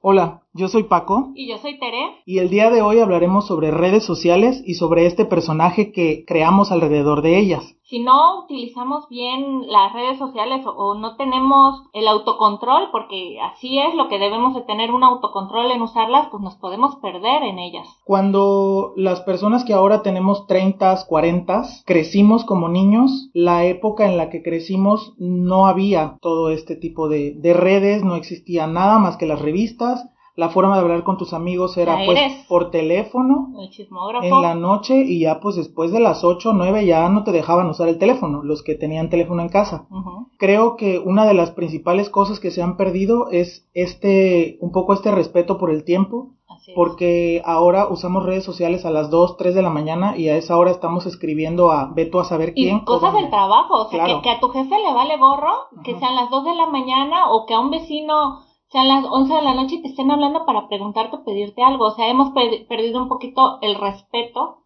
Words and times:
Hola, 0.00 0.42
yo 0.56 0.68
soy 0.68 0.84
Paco. 0.84 1.32
Y 1.34 1.48
yo 1.48 1.58
soy 1.58 1.78
Tere. 1.78 2.22
Y 2.24 2.38
el 2.38 2.50
día 2.50 2.70
de 2.70 2.82
hoy 2.82 2.98
hablaremos 2.98 3.46
sobre 3.46 3.70
redes 3.70 4.04
sociales 4.04 4.62
y 4.66 4.74
sobre 4.74 5.06
este 5.06 5.24
personaje 5.24 5.92
que 5.92 6.24
creamos 6.26 6.72
alrededor 6.72 7.22
de 7.22 7.38
ellas 7.38 7.76
si 7.88 8.00
no 8.00 8.40
utilizamos 8.44 9.08
bien 9.08 9.68
las 9.68 9.92
redes 9.92 10.18
sociales 10.18 10.64
o, 10.66 10.94
no 10.96 11.16
tenemos 11.16 11.82
el 11.92 12.08
autocontrol, 12.08 12.90
porque 12.90 13.38
así 13.40 13.78
es 13.78 13.94
lo 13.94 14.08
que 14.08 14.18
debemos 14.18 14.54
de 14.54 14.62
tener 14.62 14.90
un 14.90 15.04
autocontrol 15.04 15.70
en 15.70 15.82
usarlas, 15.82 16.28
pues 16.30 16.42
nos 16.42 16.56
podemos 16.56 16.96
perder 16.96 17.44
en 17.44 17.58
ellas. 17.58 17.86
Cuando 18.04 18.92
las 18.96 19.20
personas 19.20 19.64
que 19.64 19.72
ahora 19.72 20.02
tenemos 20.02 20.46
30, 20.48 21.06
40, 21.06 21.62
crecimos 21.84 22.44
como 22.44 22.68
niños, 22.68 23.30
la 23.32 23.64
época 23.64 24.06
en 24.06 24.16
la 24.16 24.30
que 24.30 24.42
crecimos 24.42 25.14
no 25.18 25.66
había 25.66 26.18
todo 26.20 26.50
este 26.50 26.74
tipo 26.74 27.08
de, 27.08 27.34
de 27.36 27.54
redes, 27.54 28.02
no 28.02 28.16
existía 28.16 28.66
nada 28.66 28.98
más 28.98 29.16
que 29.16 29.26
las 29.26 29.40
revistas, 29.40 30.08
la 30.36 30.50
forma 30.50 30.76
de 30.76 30.82
hablar 30.82 31.02
con 31.02 31.16
tus 31.16 31.32
amigos 31.32 31.78
era 31.78 31.96
pues 32.04 32.44
por 32.46 32.70
teléfono 32.70 33.54
en 34.22 34.42
la 34.42 34.54
noche 34.54 35.00
y 35.00 35.20
ya 35.20 35.40
pues 35.40 35.56
después 35.56 35.92
de 35.92 36.00
las 36.00 36.24
8 36.24 36.50
o 36.50 36.52
9 36.52 36.84
ya 36.84 37.08
no 37.08 37.24
te 37.24 37.32
dejaban 37.32 37.70
usar 37.70 37.88
el 37.88 37.98
teléfono, 37.98 38.42
los 38.42 38.62
que 38.62 38.74
tenían 38.74 39.08
teléfono 39.08 39.40
en 39.40 39.48
casa. 39.48 39.86
Creo 40.36 40.76
que 40.76 40.98
una 40.98 41.24
de 41.24 41.32
las 41.32 41.52
principales 41.52 42.10
cosas 42.10 42.38
que 42.38 42.50
se 42.50 42.62
han 42.62 42.76
perdido 42.76 43.30
es 43.30 43.66
este, 43.72 44.58
un 44.60 44.72
poco 44.72 44.92
este 44.92 45.10
respeto 45.10 45.56
por 45.58 45.70
el 45.70 45.84
tiempo. 45.84 46.32
porque 46.74 47.42
ahora 47.44 47.86
usamos 47.88 48.24
redes 48.24 48.42
sociales 48.42 48.84
a 48.84 48.90
las 48.90 49.08
2, 49.08 49.36
3 49.36 49.54
de 49.54 49.62
la 49.62 49.70
mañana 49.70 50.16
y 50.16 50.28
a 50.28 50.36
esa 50.36 50.56
hora 50.56 50.72
estamos 50.72 51.06
escribiendo 51.06 51.70
a 51.70 51.92
Beto 51.94 52.18
a 52.18 52.24
saber 52.24 52.54
quién. 52.54 52.78
Y 52.78 52.84
cosas 52.84 53.14
del 53.14 53.30
trabajo, 53.30 53.82
o 53.82 53.88
sea, 53.88 54.04
que, 54.04 54.20
que, 54.20 54.30
a 54.30 54.40
tu 54.40 54.48
jefe 54.48 54.76
le 54.76 54.92
vale 54.92 55.16
gorro, 55.16 55.68
que 55.84 55.96
sean 55.96 56.16
las 56.16 56.28
2 56.28 56.44
de 56.44 56.54
la 56.56 56.66
mañana 56.66 57.30
o 57.30 57.46
que 57.46 57.54
a 57.54 57.60
un 57.60 57.70
vecino 57.70 58.45
sean 58.70 58.88
las 58.88 59.04
11 59.04 59.34
de 59.34 59.42
la 59.42 59.54
noche 59.54 59.76
y 59.76 59.82
te 59.82 59.88
estén 59.88 60.10
hablando 60.10 60.44
para 60.44 60.68
preguntarte 60.68 61.16
o 61.16 61.24
pedirte 61.24 61.62
algo. 61.62 61.86
O 61.86 61.90
sea, 61.92 62.08
hemos 62.08 62.32
perdido 62.32 63.02
un 63.02 63.08
poquito 63.08 63.58
el 63.62 63.76
respeto 63.76 64.62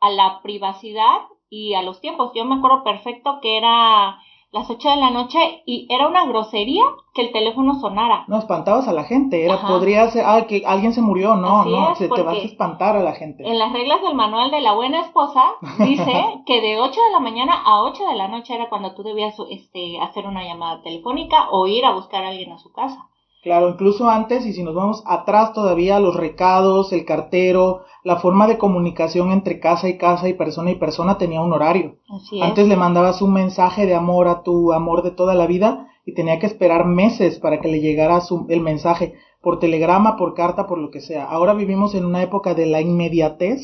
a 0.00 0.10
la 0.10 0.42
privacidad 0.42 1.22
y 1.48 1.74
a 1.74 1.82
los 1.82 2.00
tiempos. 2.00 2.32
Yo 2.34 2.44
me 2.44 2.56
acuerdo 2.56 2.84
perfecto 2.84 3.38
que 3.40 3.56
era 3.56 4.18
las 4.54 4.70
8 4.70 4.88
de 4.88 4.96
la 4.96 5.10
noche 5.10 5.62
y 5.66 5.88
era 5.90 6.06
una 6.06 6.26
grosería 6.26 6.84
que 7.12 7.22
el 7.22 7.32
teléfono 7.32 7.74
sonara. 7.80 8.24
No, 8.28 8.38
espantabas 8.38 8.86
a 8.86 8.92
la 8.92 9.02
gente, 9.02 9.44
era 9.44 9.60
podría 9.66 10.08
ser, 10.10 10.24
ah, 10.24 10.46
que 10.46 10.62
alguien 10.64 10.92
se 10.92 11.02
murió, 11.02 11.34
no, 11.34 11.64
no, 11.64 11.94
se 11.96 12.08
te 12.08 12.22
vas 12.22 12.36
a 12.36 12.38
espantar 12.38 12.96
a 12.96 13.02
la 13.02 13.14
gente. 13.14 13.48
En 13.48 13.58
las 13.58 13.72
reglas 13.72 14.00
del 14.02 14.14
manual 14.14 14.52
de 14.52 14.60
la 14.60 14.74
buena 14.74 15.00
esposa 15.00 15.42
dice 15.78 16.24
que 16.46 16.60
de 16.60 16.78
8 16.78 17.00
de 17.00 17.10
la 17.10 17.18
mañana 17.18 17.62
a 17.64 17.82
8 17.82 18.06
de 18.06 18.14
la 18.14 18.28
noche 18.28 18.54
era 18.54 18.68
cuando 18.68 18.94
tú 18.94 19.02
debías 19.02 19.34
este, 19.50 19.98
hacer 20.00 20.24
una 20.24 20.44
llamada 20.44 20.82
telefónica 20.82 21.48
o 21.50 21.66
ir 21.66 21.84
a 21.84 21.92
buscar 21.92 22.22
a 22.22 22.28
alguien 22.28 22.52
a 22.52 22.58
su 22.58 22.70
casa. 22.72 23.08
Claro, 23.44 23.68
incluso 23.68 24.08
antes, 24.08 24.46
y 24.46 24.54
si 24.54 24.62
nos 24.62 24.74
vamos 24.74 25.04
atrás 25.06 25.52
todavía, 25.52 26.00
los 26.00 26.16
recados, 26.16 26.94
el 26.94 27.04
cartero, 27.04 27.82
la 28.02 28.16
forma 28.16 28.46
de 28.46 28.56
comunicación 28.56 29.32
entre 29.32 29.60
casa 29.60 29.86
y 29.86 29.98
casa 29.98 30.30
y 30.30 30.32
persona 30.32 30.70
y 30.70 30.76
persona 30.76 31.18
tenía 31.18 31.42
un 31.42 31.52
horario. 31.52 31.96
Antes 32.40 32.66
le 32.66 32.76
mandabas 32.76 33.20
un 33.20 33.34
mensaje 33.34 33.84
de 33.84 33.94
amor 33.94 34.28
a 34.28 34.42
tu 34.42 34.72
amor 34.72 35.02
de 35.02 35.10
toda 35.10 35.34
la 35.34 35.46
vida 35.46 35.88
y 36.06 36.14
tenía 36.14 36.38
que 36.38 36.46
esperar 36.46 36.86
meses 36.86 37.38
para 37.38 37.60
que 37.60 37.68
le 37.68 37.80
llegara 37.80 38.22
su, 38.22 38.46
el 38.48 38.62
mensaje 38.62 39.12
por 39.42 39.58
telegrama, 39.58 40.16
por 40.16 40.32
carta, 40.32 40.66
por 40.66 40.78
lo 40.78 40.90
que 40.90 41.02
sea. 41.02 41.26
Ahora 41.26 41.52
vivimos 41.52 41.94
en 41.94 42.06
una 42.06 42.22
época 42.22 42.54
de 42.54 42.64
la 42.64 42.80
inmediatez 42.80 43.60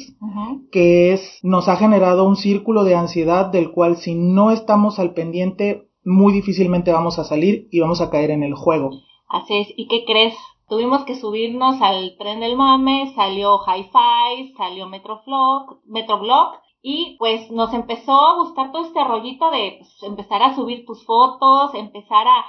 que 0.70 1.14
es 1.14 1.38
nos 1.42 1.68
ha 1.68 1.76
generado 1.76 2.28
un 2.28 2.36
círculo 2.36 2.84
de 2.84 2.96
ansiedad 2.96 3.46
del 3.46 3.70
cual 3.70 3.96
si 3.96 4.14
no 4.14 4.50
estamos 4.50 4.98
al 4.98 5.14
pendiente 5.14 5.88
muy 6.04 6.34
difícilmente 6.34 6.92
vamos 6.92 7.18
a 7.18 7.24
salir 7.24 7.66
y 7.70 7.80
vamos 7.80 8.02
a 8.02 8.10
caer 8.10 8.30
en 8.30 8.42
el 8.42 8.54
juego. 8.54 8.90
Así 9.30 9.58
es, 9.58 9.68
¿y 9.76 9.86
qué 9.86 10.04
crees? 10.04 10.36
Tuvimos 10.68 11.04
que 11.04 11.14
subirnos 11.14 11.80
al 11.80 12.16
tren 12.18 12.40
del 12.40 12.56
mame, 12.56 13.12
salió 13.14 13.60
Hi-Fi, 13.64 14.54
salió 14.56 14.88
Metroflog, 14.88 15.78
Metroblog 15.86 16.54
y 16.82 17.16
pues 17.16 17.48
nos 17.52 17.72
empezó 17.72 18.12
a 18.12 18.34
gustar 18.34 18.72
todo 18.72 18.82
este 18.82 19.04
rollito 19.04 19.52
de 19.52 19.76
pues, 19.78 20.02
empezar 20.02 20.42
a 20.42 20.56
subir 20.56 20.84
tus 20.84 21.06
fotos, 21.06 21.74
empezar 21.74 22.26
a 22.26 22.44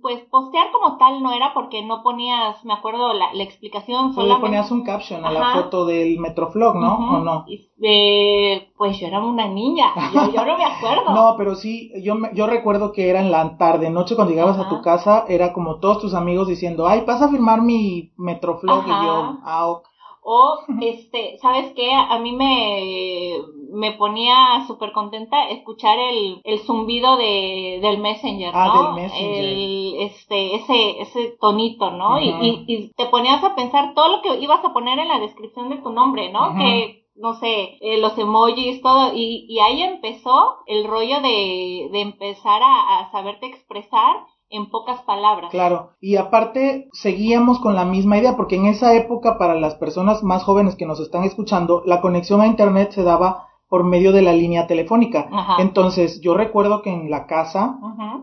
pues 0.00 0.20
postear 0.30 0.70
como 0.72 0.96
tal 0.96 1.22
no 1.22 1.32
era 1.32 1.52
porque 1.54 1.84
no 1.84 2.02
ponías, 2.02 2.64
me 2.64 2.72
acuerdo 2.72 3.12
la, 3.12 3.32
la 3.34 3.42
explicación 3.42 4.14
solo 4.14 4.40
ponías 4.40 4.70
un 4.70 4.84
caption 4.84 5.24
a 5.24 5.32
la 5.32 5.54
foto 5.54 5.84
del 5.86 6.18
Metroflog, 6.18 6.76
¿no? 6.76 7.16
¿O 7.16 7.18
no? 7.18 7.44
Eh, 7.82 8.68
pues 8.76 8.98
yo 8.98 9.08
era 9.08 9.20
una 9.20 9.48
niña, 9.48 9.92
yo, 10.12 10.44
no 10.44 10.56
me 10.56 10.64
acuerdo. 10.64 11.10
no, 11.14 11.34
pero 11.36 11.56
sí, 11.56 11.90
yo, 12.02 12.16
yo 12.32 12.46
recuerdo 12.46 12.92
que 12.92 13.10
era 13.10 13.20
en 13.20 13.30
la 13.30 13.56
tarde, 13.56 13.90
noche 13.90 14.14
cuando 14.14 14.32
llegabas 14.32 14.58
a 14.58 14.68
tu 14.68 14.82
casa, 14.82 15.24
era 15.28 15.52
como 15.52 15.80
todos 15.80 16.00
tus 16.00 16.14
amigos 16.14 16.46
diciendo, 16.46 16.86
ay, 16.86 17.02
vas 17.06 17.20
a 17.22 17.28
firmar 17.28 17.62
mi 17.62 18.12
Metroflog 18.16 18.84
y 18.86 18.90
yo, 18.90 19.38
ah, 19.44 19.80
o, 20.24 20.60
este, 20.80 21.38
¿sabes 21.38 21.72
qué? 21.74 21.92
A 21.92 22.18
mí 22.18 22.32
me, 22.32 23.38
me 23.72 23.92
ponía 23.92 24.64
súper 24.68 24.92
contenta 24.92 25.48
escuchar 25.50 25.98
el, 25.98 26.40
el 26.44 26.60
zumbido 26.60 27.16
de, 27.16 27.80
del 27.82 27.98
Messenger, 27.98 28.52
ah, 28.54 28.94
del 28.94 29.02
Messenger. 29.02 29.44
El, 29.44 29.94
este, 29.98 30.54
ese, 30.54 31.00
ese 31.00 31.36
tonito, 31.40 31.90
¿no? 31.90 32.20
y, 32.20 32.64
y, 32.68 32.92
te 32.96 33.06
ponías 33.06 33.42
a 33.42 33.56
pensar 33.56 33.94
todo 33.94 34.16
lo 34.16 34.22
que 34.22 34.40
ibas 34.40 34.64
a 34.64 34.72
poner 34.72 34.98
en 35.00 35.08
la 35.08 35.18
descripción 35.18 35.68
de 35.70 35.78
tu 35.78 35.90
nombre, 35.90 36.30
¿no? 36.30 36.54
Que 36.56 37.02
no 37.14 37.34
sé, 37.34 37.78
eh, 37.80 37.98
los 37.98 38.16
emojis, 38.16 38.80
todo, 38.80 39.12
y, 39.14 39.44
y 39.48 39.58
ahí 39.58 39.82
empezó 39.82 40.58
el 40.66 40.86
rollo 40.86 41.20
de, 41.20 41.88
de 41.92 42.00
empezar 42.00 42.62
a, 42.62 43.00
a 43.00 43.10
saberte 43.10 43.46
expresar 43.46 44.24
en 44.52 44.70
pocas 44.70 45.00
palabras. 45.02 45.50
Claro, 45.50 45.94
y 46.00 46.16
aparte 46.16 46.88
seguíamos 46.92 47.58
con 47.58 47.74
la 47.74 47.84
misma 47.84 48.18
idea, 48.18 48.36
porque 48.36 48.56
en 48.56 48.66
esa 48.66 48.94
época 48.94 49.38
para 49.38 49.54
las 49.54 49.74
personas 49.74 50.22
más 50.22 50.44
jóvenes 50.44 50.76
que 50.76 50.86
nos 50.86 51.00
están 51.00 51.24
escuchando, 51.24 51.82
la 51.86 52.00
conexión 52.00 52.40
a 52.40 52.46
Internet 52.46 52.92
se 52.92 53.02
daba 53.02 53.48
por 53.72 53.84
medio 53.84 54.12
de 54.12 54.20
la 54.20 54.34
línea 54.34 54.66
telefónica. 54.66 55.30
Entonces, 55.58 56.20
yo 56.20 56.34
recuerdo 56.34 56.82
que 56.82 56.90
en 56.90 57.08
la 57.08 57.26
casa, 57.26 57.78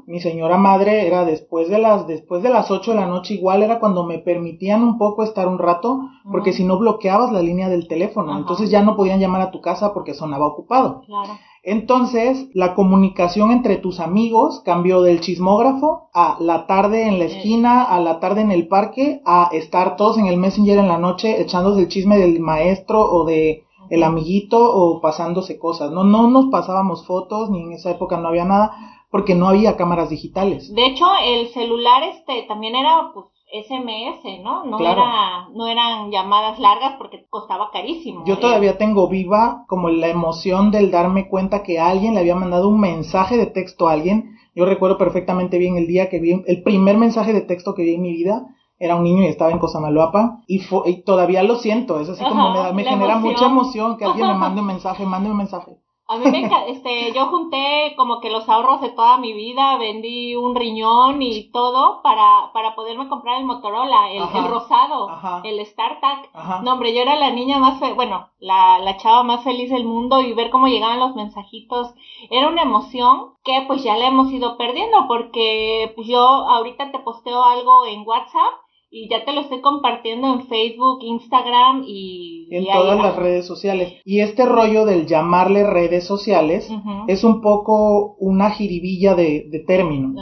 mi 0.06 0.20
señora 0.20 0.60
madre 0.60 1.08
era 1.08 1.26
después 1.26 1.70
de 1.70 1.80
las, 1.80 2.06
después 2.06 2.44
de 2.44 2.50
las 2.50 2.70
8 2.70 2.92
de 2.92 2.98
la 2.98 3.08
noche, 3.08 3.34
igual 3.34 3.64
era 3.64 3.80
cuando 3.80 4.06
me 4.06 4.20
permitían 4.20 4.84
un 4.84 5.00
poco 5.00 5.24
estar 5.24 5.48
un 5.48 5.58
rato, 5.58 6.02
porque 6.32 6.54
si 6.54 6.64
no 6.64 6.78
bloqueabas 6.78 7.32
la 7.32 7.42
línea 7.42 7.68
del 7.68 7.88
teléfono, 7.88 8.38
entonces 8.38 8.70
ya 8.70 8.84
no 8.84 8.96
podían 8.96 9.20
llamar 9.20 9.42
a 9.42 9.50
tu 9.50 9.60
casa 9.60 9.92
porque 9.92 10.14
sonaba 10.14 10.46
ocupado. 10.46 11.02
Claro. 11.08 11.40
Entonces, 11.64 12.48
la 12.54 12.74
comunicación 12.74 13.52
entre 13.52 13.78
tus 13.78 14.00
amigos 14.00 14.62
cambió 14.64 15.02
del 15.02 15.20
chismógrafo 15.20 16.10
a 16.14 16.38
la 16.40 16.68
tarde 16.68 17.08
en 17.08 17.20
la 17.20 17.26
esquina, 17.26 17.84
a 17.84 18.00
la 18.00 18.20
tarde 18.20 18.42
en 18.42 18.52
el 18.52 18.68
parque, 18.68 19.22
a 19.26 19.50
estar 19.52 19.96
todos 19.98 20.18
en 20.18 20.28
el 20.28 20.38
Messenger 20.38 20.78
en 20.78 20.88
la 20.88 20.98
noche 20.98 21.42
echándose 21.42 21.82
el 21.82 21.90
chisme 21.90 22.18
del 22.18 22.40
maestro 22.40 23.02
o 23.02 23.26
de 23.26 23.64
el 23.90 24.04
amiguito 24.04 24.60
o 24.60 25.02
pasándose 25.02 25.58
cosas. 25.58 25.92
No, 25.92 26.04
no 26.04 26.30
nos 26.30 26.48
pasábamos 26.48 27.06
fotos, 27.06 27.50
ni 27.50 27.62
en 27.62 27.74
esa 27.74 27.92
época 27.92 28.18
no 28.18 28.28
había 28.28 28.46
nada, 28.46 28.72
porque 29.12 29.36
no 29.36 29.50
había 29.50 29.78
cámaras 29.78 30.10
digitales. 30.10 30.74
De 30.74 30.86
hecho, 30.86 31.06
el 31.24 31.48
celular 31.50 32.04
este 32.04 32.44
también 32.44 32.76
era 32.76 33.12
pues 33.14 33.26
SMS, 33.52 34.44
¿no? 34.44 34.64
No 34.66 34.80
era, 34.80 35.50
no 35.54 35.68
eran 35.68 36.12
llamadas 36.12 36.60
largas 36.60 36.96
porque 36.98 37.26
costaba 37.30 37.72
carísimo. 37.72 38.24
Yo 38.26 38.38
todavía 38.38 38.78
tengo 38.78 39.08
viva 39.08 39.66
como 39.68 39.90
la 39.90 40.08
emoción 40.08 40.70
del 40.72 40.92
darme 40.92 41.28
cuenta 41.28 41.64
que 41.64 41.80
alguien 41.80 42.14
le 42.14 42.20
había 42.20 42.36
mandado 42.36 42.70
un 42.70 42.80
mensaje 42.80 43.38
de 43.38 43.48
texto 43.48 43.88
a 43.88 43.94
alguien. 43.94 44.38
Yo 44.56 44.66
recuerdo 44.66 44.98
perfectamente 44.98 45.58
bien 45.58 45.78
el 45.78 45.88
día 45.88 46.10
que 46.10 46.20
vi 46.20 46.44
el 46.46 46.64
primer 46.64 46.98
mensaje 46.98 47.34
de 47.34 47.42
texto 47.42 47.74
que 47.74 47.84
vi 47.84 47.96
en 47.96 48.02
mi 48.02 48.14
vida. 48.14 48.46
Era 48.78 48.96
un 48.96 49.04
niño 49.04 49.24
y 49.24 49.28
estaba 49.28 49.52
en 49.52 49.60
Cosamaloapa 49.60 50.42
y, 50.48 50.62
y 50.86 51.04
todavía 51.04 51.44
lo 51.44 51.56
siento, 51.56 52.00
es 52.00 52.08
así 52.08 52.24
como 52.24 52.54
me, 52.54 52.72
me 52.72 52.86
genera 52.86 53.18
mucha 53.18 53.48
emoción 53.48 53.98
que 53.98 54.06
alguien 54.06 54.28
me 54.28 54.36
mande 54.36 54.62
un 54.62 54.68
mensaje, 54.74 55.06
mande 55.06 55.30
un 55.30 55.38
mensaje. 55.38 55.78
A 56.12 56.18
mí 56.18 56.26
me 56.32 56.50
este, 56.70 57.14
yo 57.14 57.28
junté 57.28 57.94
como 57.96 58.20
que 58.20 58.32
los 58.32 58.50
ahorros 58.50 58.82
de 58.82 58.90
toda 58.90 59.18
mi 59.18 59.32
vida, 59.32 59.78
vendí 59.78 60.36
un 60.36 60.56
riñón 60.56 61.22
y 61.22 61.52
todo 61.52 62.02
para, 62.02 62.52
para 62.52 62.74
poderme 62.74 63.08
comprar 63.08 63.38
el 63.38 63.46
Motorola, 63.46 64.12
el, 64.12 64.48
rosado, 64.48 65.08
el 65.44 65.64
StarTAC. 65.64 66.34
No, 66.64 66.74
hombre, 66.74 66.96
yo 66.96 67.04
era 67.04 67.16
la 67.16 67.30
niña 67.30 67.60
más, 67.60 67.80
bueno, 67.94 68.30
la, 68.40 68.80
la 68.80 68.98
chava 68.98 69.22
más 69.22 69.44
feliz 69.44 69.70
del 69.70 69.86
mundo 69.86 70.22
y 70.22 70.34
ver 70.34 70.50
cómo 70.50 70.68
llegaban 70.68 71.00
los 71.00 71.16
mensajitos. 71.16 71.94
Era 72.32 72.48
una 72.48 72.64
emoción 72.64 73.36
que 73.44 73.64
pues 73.68 73.84
ya 73.84 73.96
la 73.96 74.08
hemos 74.08 74.32
ido 74.32 74.58
perdiendo 74.58 75.08
porque 75.08 75.94
pues 75.96 76.08
yo 76.08 76.20
ahorita 76.20 76.92
te 76.92 76.98
posteo 77.00 77.44
algo 77.44 77.86
en 77.86 78.02
WhatsApp 78.08 78.54
y 78.92 79.08
ya 79.10 79.24
te 79.24 79.34
lo 79.34 79.42
estoy 79.42 79.62
compartiendo 79.62 80.34
en 80.34 80.48
Facebook, 80.48 81.00
Instagram 81.02 81.84
y... 81.86 82.48
En 82.52 82.66
todas 82.66 82.98
las 82.98 83.16
redes 83.16 83.46
sociales. 83.46 83.94
Y 84.04 84.22
este 84.22 84.46
rollo 84.46 84.86
del 84.86 85.06
llamarle 85.06 85.64
redes 85.64 86.06
sociales 86.06 86.70
es 87.08 87.24
un 87.24 87.42
poco 87.42 88.16
una 88.20 88.50
jiribilla 88.50 89.14
de, 89.14 89.48
de 89.50 89.60
término. 89.60 90.16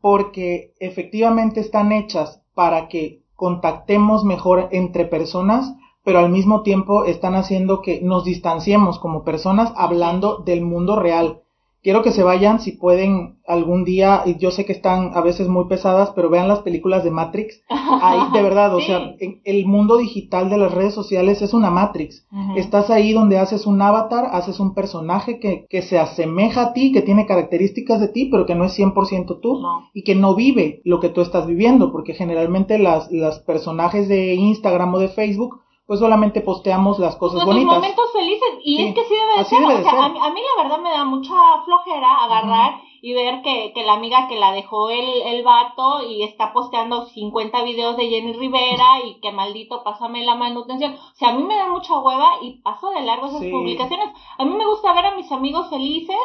Porque 0.00 0.72
efectivamente 0.80 1.60
están 1.60 1.92
hechas 1.92 2.42
para 2.54 2.88
que 2.88 3.22
contactemos 3.36 4.24
mejor 4.24 4.68
entre 4.72 5.04
personas, 5.04 5.74
pero 6.02 6.20
al 6.20 6.30
mismo 6.30 6.62
tiempo 6.62 7.04
están 7.04 7.34
haciendo 7.34 7.82
que 7.82 8.00
nos 8.00 8.24
distanciemos 8.24 8.98
como 8.98 9.24
personas 9.24 9.72
hablando 9.76 10.38
del 10.38 10.62
mundo 10.62 10.96
real 10.96 11.43
quiero 11.84 12.02
que 12.02 12.10
se 12.10 12.24
vayan 12.24 12.58
si 12.60 12.72
pueden 12.72 13.36
algún 13.46 13.84
día, 13.84 14.22
y 14.24 14.38
yo 14.38 14.50
sé 14.50 14.64
que 14.64 14.72
están 14.72 15.10
a 15.14 15.20
veces 15.20 15.48
muy 15.48 15.66
pesadas, 15.66 16.12
pero 16.16 16.30
vean 16.30 16.48
las 16.48 16.60
películas 16.60 17.04
de 17.04 17.10
Matrix. 17.10 17.62
Ahí, 17.68 18.32
de 18.32 18.42
verdad, 18.42 18.74
o 18.74 18.80
sea, 18.80 19.14
el 19.18 19.66
mundo 19.66 19.98
digital 19.98 20.48
de 20.48 20.56
las 20.56 20.72
redes 20.72 20.94
sociales 20.94 21.42
es 21.42 21.52
una 21.52 21.70
Matrix. 21.70 22.26
Estás 22.56 22.88
ahí 22.88 23.12
donde 23.12 23.38
haces 23.38 23.66
un 23.66 23.80
avatar, 23.82 24.30
haces 24.32 24.58
un 24.60 24.74
personaje 24.74 25.38
que, 25.38 25.66
que, 25.68 25.82
se 25.82 25.98
asemeja 25.98 26.62
a 26.62 26.72
ti, 26.72 26.90
que 26.90 27.02
tiene 27.02 27.26
características 27.26 28.00
de 28.00 28.08
ti, 28.08 28.28
pero 28.30 28.46
que 28.46 28.54
no 28.54 28.64
es 28.64 28.78
100% 28.78 29.40
tú 29.40 29.60
y 29.92 30.02
que 30.02 30.14
no 30.14 30.34
vive 30.34 30.80
lo 30.84 31.00
que 31.00 31.10
tú 31.10 31.20
estás 31.20 31.46
viviendo, 31.46 31.92
porque 31.92 32.14
generalmente 32.14 32.78
las, 32.78 33.12
las 33.12 33.40
personajes 33.40 34.08
de 34.08 34.34
Instagram 34.34 34.94
o 34.94 34.98
de 34.98 35.08
Facebook 35.08 35.60
pues 35.86 36.00
solamente 36.00 36.40
posteamos 36.40 36.98
las 36.98 37.16
cosas 37.16 37.44
Nuestros 37.44 37.54
bonitas. 37.56 37.74
momentos 37.76 38.12
felices, 38.12 38.48
y 38.64 38.82
es 38.82 38.94
que 38.94 39.04
sí 39.04 39.14
debe 39.14 39.38
de 39.38 39.44
ser. 39.44 39.62
o 39.62 39.82
sea, 39.82 40.04
A, 40.04 40.08
mí, 40.08 40.18
a, 40.20 40.30
mí, 40.30 40.40
la 40.56 40.62
verdad 40.62 40.78
me 40.80 40.90
da 40.90 41.04
mucha 41.04 41.34
flojera 41.64 42.24
agarrar 42.24 42.80
y 43.02 43.12
ver 43.12 43.42
que, 43.42 43.72
que 43.74 43.82
la 43.84 43.92
amiga 43.92 44.26
que 44.26 44.36
la 44.36 44.52
dejó 44.52 44.88
el, 44.88 45.04
el 45.04 45.42
vato 45.42 46.02
y 46.08 46.22
está 46.22 46.54
posteando 46.54 47.04
50 47.04 47.62
videos 47.62 47.98
de 47.98 48.08
Jenny 48.08 48.32
Rivera 48.32 49.00
y 49.04 49.20
que 49.20 49.30
maldito 49.30 49.84
pásame 49.84 50.24
la 50.24 50.34
manutención. 50.36 50.94
O 50.94 51.14
sea, 51.16 51.28
a 51.28 51.32
mí 51.34 51.42
me 51.42 51.54
da 51.54 51.68
mucha 51.68 51.98
hueva 51.98 52.30
y 52.40 52.62
paso 52.62 52.88
de 52.90 53.02
largo 53.02 53.26
esas 53.26 53.44
publicaciones. 53.44 54.08
A 54.38 54.44
mí 54.46 54.54
me 54.54 54.64
gusta 54.66 54.94
ver 54.94 55.04
a 55.04 55.16
mis 55.16 55.30
amigos 55.30 55.68
felices 55.68 56.16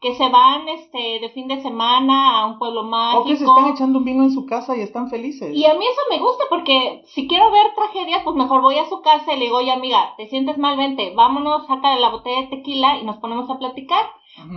que 0.00 0.14
se 0.14 0.28
van 0.28 0.68
este 0.68 1.20
de 1.20 1.30
fin 1.30 1.48
de 1.48 1.62
semana 1.62 2.40
a 2.40 2.46
un 2.46 2.58
pueblo 2.58 2.82
mágico. 2.82 3.22
O 3.22 3.26
que 3.26 3.36
se 3.36 3.44
están 3.44 3.68
echando 3.68 3.98
un 3.98 4.04
vino 4.04 4.24
en 4.24 4.30
su 4.30 4.44
casa 4.44 4.76
y 4.76 4.80
están 4.80 5.08
felices. 5.08 5.54
Y 5.54 5.64
a 5.64 5.74
mí 5.74 5.84
eso 5.86 6.00
me 6.10 6.18
gusta 6.18 6.44
porque 6.50 7.02
si 7.06 7.26
quiero 7.26 7.50
ver 7.50 7.74
tragedias, 7.74 8.22
pues 8.22 8.36
mejor 8.36 8.60
voy 8.60 8.76
a 8.76 8.88
su 8.88 9.00
casa 9.00 9.32
y 9.32 9.38
le 9.38 9.46
digo, 9.46 9.56
oye 9.56 9.72
amiga, 9.72 10.14
te 10.16 10.28
sientes 10.28 10.58
mal, 10.58 10.76
vente, 10.76 11.14
vámonos, 11.14 11.66
saca 11.66 11.96
la 11.96 12.10
botella 12.10 12.42
de 12.42 12.56
tequila 12.56 12.98
y 12.98 13.04
nos 13.04 13.16
ponemos 13.16 13.48
a 13.48 13.58
platicar. 13.58 14.04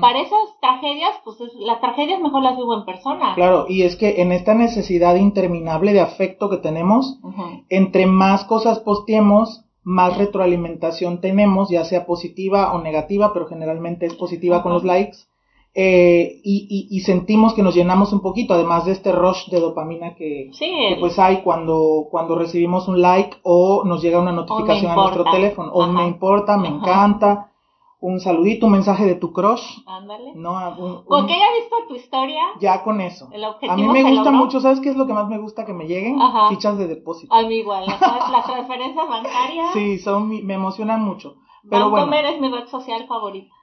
Para 0.01 0.19
esas 0.19 0.59
tragedias, 0.59 1.15
pues 1.23 1.37
las 1.55 1.79
tragedias 1.79 2.19
mejor 2.19 2.43
las 2.43 2.57
vivo 2.57 2.73
en 2.73 2.83
persona. 2.83 3.33
Claro, 3.35 3.65
y 3.69 3.83
es 3.83 3.95
que 3.95 4.21
en 4.21 4.33
esta 4.33 4.53
necesidad 4.53 5.15
interminable 5.15 5.93
de 5.93 6.01
afecto 6.01 6.49
que 6.49 6.57
tenemos, 6.57 7.17
entre 7.69 8.05
más 8.05 8.43
cosas 8.43 8.79
posteemos, 8.79 9.63
más 9.89 10.19
retroalimentación 10.19 11.19
tenemos, 11.19 11.71
ya 11.71 11.83
sea 11.83 12.05
positiva 12.05 12.73
o 12.73 12.81
negativa, 12.81 13.33
pero 13.33 13.47
generalmente 13.47 14.05
es 14.05 14.13
positiva 14.13 14.61
con 14.61 14.71
los 14.71 14.83
likes. 14.83 15.17
Eh, 15.73 16.41
y, 16.43 16.87
y, 16.89 16.99
sentimos 17.01 17.53
que 17.53 17.63
nos 17.63 17.75
llenamos 17.75 18.11
un 18.13 18.21
poquito, 18.21 18.53
además 18.53 18.85
de 18.85 18.91
este 18.91 19.11
rush 19.11 19.49
de 19.49 19.59
dopamina 19.59 20.15
que, 20.15 20.51
pues 20.99 21.17
hay 21.17 21.41
cuando, 21.41 22.07
cuando 22.09 22.35
recibimos 22.35 22.87
un 22.87 23.01
like 23.01 23.37
o 23.43 23.83
nos 23.85 24.01
llega 24.01 24.19
una 24.19 24.31
notificación 24.31 24.91
a 24.91 24.95
nuestro 24.95 25.23
teléfono, 25.25 25.71
o 25.71 25.87
me 25.87 26.07
importa, 26.07 26.57
me 26.57 26.67
encanta, 26.67 27.48
un 28.01 28.19
saludito, 28.19 28.65
un 28.67 28.71
mensaje 28.73 29.05
de 29.05 29.15
tu 29.15 29.33
crush. 29.33 29.61
Ándale. 29.85 30.33
No, 30.35 31.03
Con 31.05 31.27
que 31.27 31.33
haya 31.33 31.53
visto 31.59 31.75
tu 31.87 31.95
historia. 31.95 32.41
Ya 32.59 32.83
con 32.83 33.01
eso. 33.01 33.29
a 33.69 33.75
mí 33.75 33.87
me 33.87 34.03
gusta 34.03 34.31
mucho, 34.31 34.61
¿sabes 34.61 34.79
qué 34.79 34.89
es 34.89 34.95
lo 34.95 35.05
que 35.05 35.13
más 35.13 35.27
me 35.27 35.37
gusta 35.37 35.65
que 35.65 35.73
me 35.73 35.85
lleguen? 35.85 36.17
Fichas 36.49 36.77
de 36.77 36.87
depósito. 36.87 37.33
A 37.33 37.41
mí 37.43 37.55
igual, 37.55 37.85
las, 37.85 37.99
transferencias 38.45 39.07
bancarias. 39.07 39.69
Sí, 39.73 39.99
son, 39.99 40.29
me 40.29 40.53
emocionan 40.53 41.03
mucho. 41.03 41.35
Pero 41.69 41.91
Bancomer 41.91 42.25
es 42.25 42.41
mi 42.41 42.49
red 42.49 42.67
social 42.67 43.05
favorita. 43.07 43.53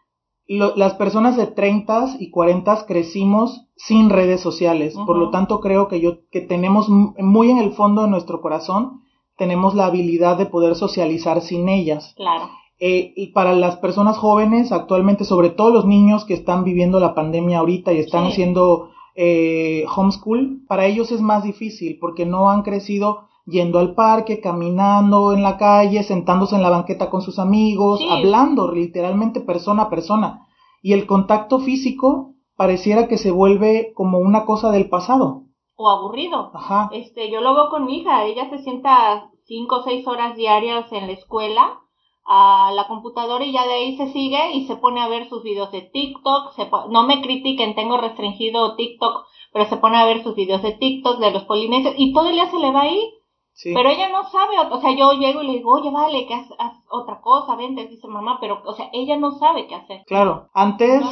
las 0.46 0.94
personas 0.94 1.36
de 1.36 1.46
30 1.46 2.16
y 2.20 2.30
40 2.30 2.86
crecimos 2.86 3.66
sin 3.74 4.10
redes 4.10 4.40
sociales, 4.40 4.94
por 5.06 5.16
lo 5.16 5.30
tanto 5.30 5.60
creo 5.60 5.88
que 5.88 6.00
yo 6.00 6.28
que 6.30 6.40
tenemos 6.40 6.88
muy 6.88 7.50
en 7.50 7.58
el 7.58 7.72
fondo 7.72 8.02
de 8.02 8.08
nuestro 8.08 8.40
corazón 8.40 9.00
tenemos 9.36 9.74
la 9.74 9.86
habilidad 9.86 10.38
de 10.38 10.46
poder 10.46 10.76
socializar 10.76 11.40
sin 11.40 11.68
ellas. 11.68 12.14
Claro. 12.16 12.48
Eh, 12.78 13.14
y 13.16 13.28
para 13.28 13.54
las 13.54 13.76
personas 13.76 14.18
jóvenes, 14.18 14.70
actualmente, 14.70 15.24
sobre 15.24 15.48
todo 15.48 15.70
los 15.70 15.86
niños 15.86 16.24
que 16.26 16.34
están 16.34 16.62
viviendo 16.62 17.00
la 17.00 17.14
pandemia 17.14 17.60
ahorita 17.60 17.92
y 17.92 17.98
están 17.98 18.26
haciendo 18.26 18.90
eh, 19.14 19.86
homeschool, 19.94 20.62
para 20.68 20.84
ellos 20.84 21.10
es 21.10 21.22
más 21.22 21.42
difícil 21.42 21.98
porque 21.98 22.26
no 22.26 22.50
han 22.50 22.62
crecido 22.62 23.28
yendo 23.46 23.78
al 23.78 23.94
parque, 23.94 24.40
caminando 24.40 25.32
en 25.32 25.42
la 25.42 25.56
calle, 25.56 26.02
sentándose 26.02 26.56
en 26.56 26.62
la 26.62 26.70
banqueta 26.70 27.08
con 27.08 27.22
sus 27.22 27.38
amigos, 27.38 28.00
hablando 28.10 28.70
literalmente 28.70 29.40
persona 29.40 29.84
a 29.84 29.90
persona. 29.90 30.46
Y 30.82 30.92
el 30.92 31.06
contacto 31.06 31.60
físico 31.60 32.34
pareciera 32.56 33.08
que 33.08 33.16
se 33.16 33.30
vuelve 33.30 33.92
como 33.94 34.18
una 34.18 34.44
cosa 34.44 34.70
del 34.70 34.90
pasado. 34.90 35.44
O 35.76 35.88
aburrido. 35.88 36.50
Ajá. 36.54 36.90
Este, 36.92 37.30
yo 37.30 37.40
lo 37.40 37.54
veo 37.54 37.70
con 37.70 37.86
mi 37.86 37.98
hija, 38.00 38.24
ella 38.24 38.50
se 38.50 38.58
sienta 38.58 39.30
cinco 39.44 39.76
o 39.76 39.82
seis 39.82 40.06
horas 40.06 40.36
diarias 40.36 40.92
en 40.92 41.06
la 41.06 41.12
escuela 41.12 41.80
a 42.26 42.72
la 42.74 42.86
computadora 42.86 43.44
y 43.44 43.52
ya 43.52 43.66
de 43.66 43.74
ahí 43.74 43.96
se 43.96 44.12
sigue 44.12 44.52
y 44.52 44.66
se 44.66 44.76
pone 44.76 45.00
a 45.00 45.08
ver 45.08 45.28
sus 45.28 45.42
videos 45.42 45.70
de 45.70 45.82
TikTok. 45.82 46.52
Se 46.54 46.68
no 46.90 47.06
me 47.06 47.22
critiquen, 47.22 47.74
tengo 47.74 47.96
restringido 47.96 48.76
TikTok, 48.76 49.26
pero 49.52 49.64
se 49.66 49.76
pone 49.76 49.96
a 49.96 50.06
ver 50.06 50.22
sus 50.22 50.34
videos 50.34 50.62
de 50.62 50.72
TikTok 50.72 51.18
de 51.18 51.30
los 51.30 51.44
polinesios 51.44 51.94
y 51.96 52.12
todo 52.12 52.28
el 52.28 52.34
día 52.34 52.50
se 52.50 52.58
le 52.58 52.72
va 52.72 52.82
ahí 52.82 53.15
pero 53.64 53.88
ella 53.88 54.10
no 54.10 54.28
sabe, 54.28 54.54
o 54.70 54.80
sea, 54.80 54.94
yo 54.94 55.12
llego 55.12 55.42
y 55.42 55.46
le 55.46 55.52
digo, 55.54 55.72
oye, 55.72 55.90
vale, 55.90 56.26
que 56.26 56.34
haz, 56.34 56.46
otra 56.88 57.20
cosa, 57.20 57.56
vente, 57.56 57.86
dice 57.86 58.06
mamá, 58.06 58.38
pero, 58.40 58.62
o 58.64 58.74
sea, 58.74 58.90
ella 58.92 59.16
no 59.16 59.32
sabe 59.32 59.66
qué 59.66 59.74
hacer. 59.74 60.02
Claro, 60.06 60.48
antes 60.52 61.02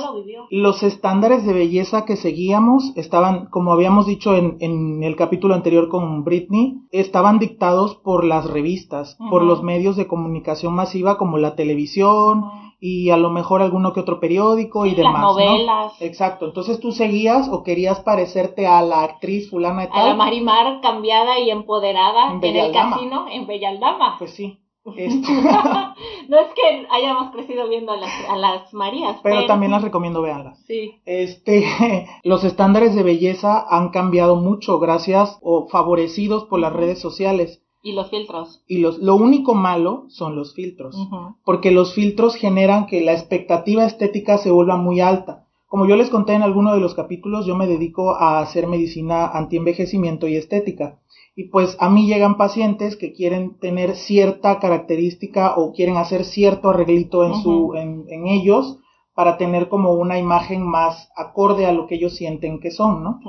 los 0.50 0.82
estándares 0.82 1.46
de 1.46 1.52
belleza 1.52 2.04
que 2.04 2.16
seguíamos 2.16 2.92
estaban, 2.96 3.46
como 3.46 3.72
habíamos 3.72 4.06
dicho 4.06 4.36
en, 4.36 4.58
en 4.60 5.02
el 5.02 5.16
capítulo 5.16 5.54
anterior 5.54 5.88
con 5.88 6.24
Britney, 6.24 6.82
estaban 6.90 7.38
dictados 7.38 7.96
por 7.96 8.24
las 8.24 8.48
revistas, 8.48 9.16
por 9.30 9.42
los 9.42 9.62
medios 9.62 9.96
de 9.96 10.06
comunicación 10.06 10.74
masiva 10.74 11.16
como 11.16 11.38
la 11.38 11.54
televisión, 11.54 12.44
y 12.86 13.08
a 13.08 13.16
lo 13.16 13.30
mejor 13.30 13.62
alguno 13.62 13.94
que 13.94 14.00
otro 14.00 14.20
periódico 14.20 14.84
y 14.84 14.94
demás. 14.94 15.14
Las 15.14 15.22
novelas. 15.22 15.92
Exacto. 16.00 16.44
Entonces 16.44 16.80
tú 16.80 16.92
seguías 16.92 17.48
o 17.48 17.62
querías 17.62 18.00
parecerte 18.00 18.66
a 18.66 18.82
la 18.82 19.02
actriz 19.04 19.48
fulana 19.48 19.84
y 19.84 19.86
tal. 19.86 20.00
A 20.00 20.06
la 20.08 20.14
Marimar 20.14 20.82
cambiada 20.82 21.38
y 21.38 21.48
empoderada 21.48 22.34
en, 22.34 22.44
el 22.44 22.72
casino 22.72 23.24
en 23.30 23.46
Bellaldama. 23.46 24.16
Pues 24.18 24.34
sí. 24.34 24.60
no 24.84 26.38
es 26.38 26.48
que 26.54 26.86
hayamos 26.90 27.32
crecido 27.32 27.70
viendo 27.70 27.90
a 27.92 27.96
las, 27.96 28.10
a 28.28 28.36
las 28.36 28.74
Marías. 28.74 29.16
Pero, 29.22 29.46
también 29.46 29.72
las 29.72 29.80
recomiendo, 29.80 30.20
veanlas. 30.20 30.62
Sí. 30.66 31.00
Este, 31.06 31.64
los 32.22 32.44
estándares 32.44 32.94
de 32.94 33.02
belleza 33.02 33.64
han 33.66 33.92
cambiado 33.92 34.36
mucho 34.36 34.78
gracias 34.78 35.38
o 35.40 35.68
favorecidos 35.68 36.44
por 36.44 36.60
las 36.60 36.74
redes 36.74 37.00
sociales. 37.00 37.63
Y 37.84 37.92
los 37.92 38.08
filtros. 38.08 38.64
Y 38.66 38.78
los, 38.78 38.98
lo 38.98 39.14
único 39.14 39.54
malo 39.54 40.06
son 40.08 40.36
los 40.36 40.54
filtros, 40.54 40.96
porque 41.44 41.70
los 41.70 41.92
filtros 41.94 42.34
generan 42.34 42.86
que 42.86 43.02
la 43.02 43.12
expectativa 43.12 43.84
estética 43.84 44.38
se 44.38 44.50
vuelva 44.50 44.78
muy 44.78 45.00
alta. 45.00 45.44
Como 45.68 45.86
yo 45.86 45.94
les 45.94 46.08
conté 46.08 46.32
en 46.32 46.40
alguno 46.40 46.72
de 46.72 46.80
los 46.80 46.94
capítulos, 46.94 47.44
yo 47.44 47.56
me 47.56 47.66
dedico 47.66 48.14
a 48.14 48.40
hacer 48.40 48.68
medicina 48.68 49.26
antienvejecimiento 49.26 50.26
y 50.26 50.36
estética. 50.36 50.98
Y 51.36 51.48
pues 51.48 51.76
a 51.78 51.90
mí 51.90 52.06
llegan 52.06 52.38
pacientes 52.38 52.96
que 52.96 53.12
quieren 53.12 53.58
tener 53.58 53.96
cierta 53.96 54.60
característica 54.60 55.54
o 55.56 55.72
quieren 55.72 55.98
hacer 55.98 56.24
cierto 56.24 56.70
arreglito 56.70 57.22
en, 57.26 57.34
su, 57.34 57.74
en, 57.74 58.06
en 58.08 58.28
ellos 58.28 58.78
para 59.14 59.36
tener 59.36 59.68
como 59.68 59.92
una 59.92 60.18
imagen 60.18 60.66
más 60.66 61.08
acorde 61.16 61.66
a 61.66 61.72
lo 61.72 61.86
que 61.86 61.94
ellos 61.94 62.16
sienten 62.16 62.58
que 62.58 62.72
son, 62.72 63.04
¿no? 63.04 63.20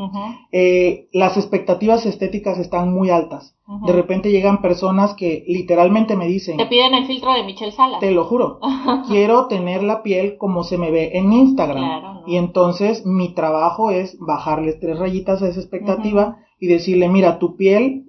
Eh, 0.52 1.08
las 1.12 1.38
expectativas 1.38 2.08
estéticas 2.08 2.58
están 2.58 2.92
muy 2.92 3.12
altas. 3.12 3.56
De 3.86 3.94
repente 3.94 4.32
llegan 4.32 4.62
personas 4.62 5.14
que 5.14 5.44
literalmente 5.48 6.16
me 6.16 6.28
dicen... 6.28 6.58
Te 6.58 6.66
piden 6.66 6.96
el 6.96 7.06
filtro 7.06 7.34
de 7.34 7.44
Michelle 7.44 7.72
Salas. 7.72 8.00
Te 8.00 8.12
lo 8.12 8.26
juro. 8.26 8.60
quiero 9.08 9.48
tener 9.48 9.84
la 9.84 10.02
piel 10.02 10.38
como 10.38 10.64
se 10.64 10.78
me 10.80 10.90
ve 10.90 11.12
en 11.14 11.32
Instagram. 11.32 12.24
Y 12.26 12.38
entonces 12.38 13.06
mi 13.06 13.34
trabajo 13.34 13.92
es 13.92 14.18
bajarles 14.20 14.80
tres 14.80 14.98
rayitas 14.98 15.44
a 15.44 15.50
esa 15.50 15.60
expectativa 15.60 16.38
y 16.60 16.66
decirle, 16.66 17.10
mira, 17.10 17.38
tu 17.38 17.56
piel 17.56 18.06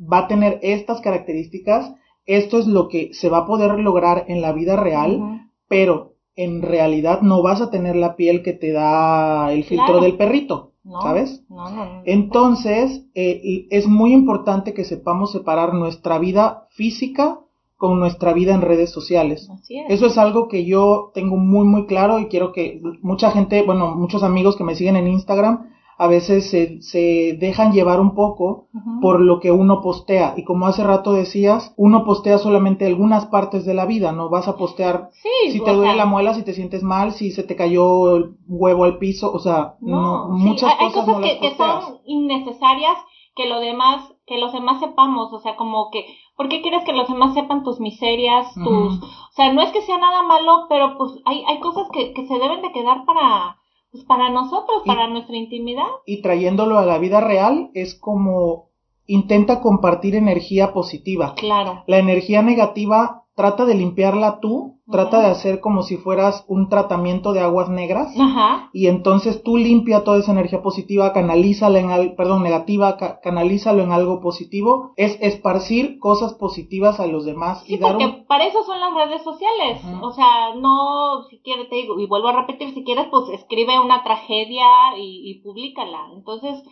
va 0.00 0.20
a 0.20 0.28
tener 0.28 0.60
estas 0.62 1.02
características, 1.02 1.94
esto 2.24 2.58
es 2.58 2.66
lo 2.66 2.88
que 2.88 3.12
se 3.12 3.28
va 3.28 3.38
a 3.38 3.46
poder 3.46 3.78
lograr 3.78 4.24
en 4.28 4.40
la 4.40 4.52
vida 4.52 4.76
real, 4.76 5.48
pero 5.68 6.14
en 6.38 6.62
realidad 6.62 7.20
no 7.20 7.42
vas 7.42 7.60
a 7.60 7.68
tener 7.68 7.96
la 7.96 8.14
piel 8.14 8.44
que 8.44 8.52
te 8.52 8.70
da 8.70 9.52
el 9.52 9.64
filtro 9.64 10.00
del 10.00 10.16
perrito, 10.16 10.74
¿sabes? 11.02 11.44
No, 11.50 11.68
no, 11.68 12.02
Entonces, 12.04 13.06
eh, 13.16 13.66
es 13.70 13.88
muy 13.88 14.12
importante 14.12 14.72
que 14.72 14.84
sepamos 14.84 15.32
separar 15.32 15.74
nuestra 15.74 16.20
vida 16.20 16.68
física 16.70 17.40
con 17.76 17.98
nuestra 17.98 18.32
vida 18.32 18.54
en 18.54 18.60
redes 18.60 18.90
sociales. 18.90 19.50
Eso 19.88 20.06
es 20.06 20.16
algo 20.16 20.46
que 20.46 20.64
yo 20.64 21.10
tengo 21.12 21.36
muy, 21.36 21.66
muy 21.66 21.86
claro 21.86 22.20
y 22.20 22.26
quiero 22.26 22.52
que 22.52 22.80
mucha 23.02 23.32
gente, 23.32 23.62
bueno, 23.62 23.96
muchos 23.96 24.22
amigos 24.22 24.54
que 24.56 24.64
me 24.64 24.76
siguen 24.76 24.94
en 24.94 25.08
Instagram, 25.08 25.70
a 26.00 26.06
veces 26.06 26.48
se, 26.48 26.80
se 26.80 27.36
dejan 27.40 27.72
llevar 27.72 27.98
un 28.00 28.14
poco 28.14 28.68
por 29.02 29.20
lo 29.20 29.40
que 29.40 29.50
uno 29.50 29.82
postea. 29.82 30.34
Y 30.36 30.44
como 30.44 30.66
hace 30.66 30.84
rato 30.84 31.12
decías, 31.12 31.74
uno 31.76 32.04
postea 32.04 32.38
solamente 32.38 32.86
algunas 32.86 33.26
partes 33.26 33.64
de 33.66 33.74
la 33.74 33.84
vida, 33.84 34.12
no 34.12 34.30
vas 34.30 34.46
a 34.46 34.56
postear 34.56 35.10
si 35.50 35.60
te 35.60 35.72
duele 35.72 35.96
la 35.96 36.06
muela, 36.06 36.34
si 36.34 36.44
te 36.44 36.54
sientes 36.54 36.84
mal, 36.84 37.12
si 37.12 37.32
se 37.32 37.42
te 37.42 37.56
cayó 37.56 38.16
el 38.16 38.36
huevo 38.46 38.84
al 38.84 38.98
piso, 38.98 39.32
o 39.32 39.40
sea, 39.40 39.74
no, 39.80 40.28
muchas 40.28 40.76
cosas, 40.76 41.06
no 41.08 41.20
que, 41.20 41.40
que 41.40 41.56
son 41.56 41.98
innecesarias 42.06 42.96
que 43.34 43.46
lo 43.46 43.58
demás 43.58 44.14
que 44.24 44.38
los 44.38 44.52
demás 44.52 44.78
sepamos, 44.78 45.32
o 45.32 45.40
sea, 45.40 45.56
como 45.56 45.90
que, 45.90 46.04
¿por 46.36 46.48
qué 46.48 46.60
quieres 46.60 46.84
que 46.84 46.92
los 46.92 47.08
demás 47.08 47.34
sepan 47.34 47.64
tus 47.64 47.80
miserias, 47.80 48.52
tus, 48.54 49.02
o 49.02 49.32
sea, 49.32 49.52
no 49.52 49.62
es 49.62 49.72
que 49.72 49.80
sea 49.80 49.96
nada 49.96 50.22
malo, 50.22 50.66
pero 50.68 50.98
pues 50.98 51.12
hay, 51.24 51.42
hay 51.48 51.58
cosas 51.60 51.88
que, 51.90 52.12
que 52.12 52.26
se 52.26 52.38
deben 52.38 52.60
de 52.60 52.70
quedar 52.72 53.06
para, 53.06 53.56
pues 53.90 54.04
para 54.04 54.30
nosotros, 54.30 54.82
para 54.86 55.08
nuestra 55.08 55.36
intimidad. 55.36 55.86
Y 56.06 56.22
trayéndolo 56.22 56.78
a 56.78 56.86
la 56.86 56.98
vida 56.98 57.20
real 57.20 57.70
es 57.74 57.94
como 57.94 58.68
intenta 59.06 59.60
compartir 59.60 60.14
energía 60.14 60.72
positiva. 60.72 61.34
Claro. 61.34 61.82
La 61.86 61.98
energía 61.98 62.42
negativa 62.42 63.24
trata 63.34 63.64
de 63.64 63.74
limpiarla 63.74 64.40
tú, 64.40 64.77
trata 64.90 65.20
de 65.20 65.26
hacer 65.26 65.60
como 65.60 65.82
si 65.82 65.96
fueras 65.96 66.44
un 66.48 66.68
tratamiento 66.68 67.32
de 67.32 67.40
aguas 67.40 67.68
negras. 67.68 68.14
Ajá. 68.18 68.70
Y 68.72 68.86
entonces 68.86 69.42
tú 69.42 69.56
limpia 69.56 70.04
toda 70.04 70.18
esa 70.18 70.32
energía 70.32 70.62
positiva, 70.62 71.12
canalízala 71.12 71.78
en 71.78 71.90
algo, 71.90 72.16
perdón, 72.16 72.42
negativa, 72.42 72.96
canalízalo 73.22 73.82
en 73.82 73.92
algo 73.92 74.20
positivo. 74.20 74.92
Es 74.96 75.18
esparcir 75.20 75.98
cosas 75.98 76.34
positivas 76.34 77.00
a 77.00 77.06
los 77.06 77.24
demás. 77.24 77.62
y 77.66 77.78
dar 77.78 77.92
porque 77.92 78.24
para 78.26 78.46
eso 78.46 78.62
son 78.64 78.80
las 78.80 78.94
redes 78.94 79.22
sociales. 79.22 79.80
O 80.02 80.12
sea, 80.12 80.54
no, 80.54 81.24
si 81.30 81.38
quieres, 81.40 81.68
te 81.68 81.76
digo, 81.76 81.98
y 81.98 82.06
vuelvo 82.06 82.28
a 82.28 82.40
repetir, 82.40 82.72
si 82.74 82.84
quieres, 82.84 83.06
pues 83.10 83.28
escribe 83.30 83.78
una 83.78 84.02
tragedia 84.02 84.66
y, 84.96 85.30
y 85.30 85.42
públicala. 85.42 86.10
Entonces, 86.14 86.62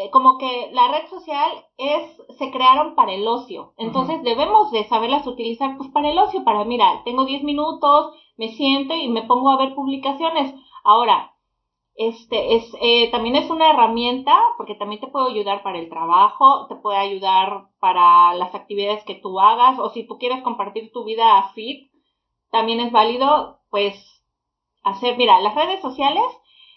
eh, 0.00 0.10
como 0.10 0.38
que 0.38 0.70
la 0.72 0.86
red 0.86 1.08
social 1.08 1.50
es, 1.76 2.22
se 2.38 2.52
crearon 2.52 2.94
para 2.94 3.14
el 3.14 3.26
ocio. 3.26 3.72
Entonces 3.76 4.22
debemos 4.22 4.70
de 4.70 4.84
saberlas 4.84 5.26
utilizar 5.26 5.76
pues 5.76 5.90
para 5.90 6.08
el 6.10 6.18
ocio, 6.18 6.44
para, 6.44 6.64
mira, 6.64 7.02
tengo 7.04 7.24
10 7.24 7.42
minutos, 7.42 8.14
me 8.36 8.50
siento 8.50 8.94
y 8.94 9.08
me 9.08 9.22
pongo 9.22 9.50
a 9.50 9.56
ver 9.56 9.74
publicaciones. 9.74 10.54
Ahora, 10.84 11.34
este 11.96 12.54
es, 12.54 12.72
eh, 12.80 13.10
también 13.10 13.34
es 13.34 13.50
una 13.50 13.70
herramienta 13.70 14.40
porque 14.56 14.76
también 14.76 15.00
te 15.00 15.08
puede 15.08 15.32
ayudar 15.32 15.64
para 15.64 15.80
el 15.80 15.88
trabajo, 15.88 16.68
te 16.68 16.76
puede 16.76 16.98
ayudar 16.98 17.64
para 17.80 18.34
las 18.34 18.54
actividades 18.54 19.02
que 19.02 19.16
tú 19.16 19.40
hagas 19.40 19.80
o 19.80 19.90
si 19.90 20.06
tú 20.06 20.16
quieres 20.16 20.44
compartir 20.44 20.92
tu 20.92 21.02
vida 21.02 21.42
fit, 21.56 21.90
también 22.52 22.78
es 22.78 22.92
válido 22.92 23.58
pues 23.68 23.96
hacer, 24.84 25.18
mira, 25.18 25.40
las 25.40 25.56
redes 25.56 25.80
sociales 25.80 26.22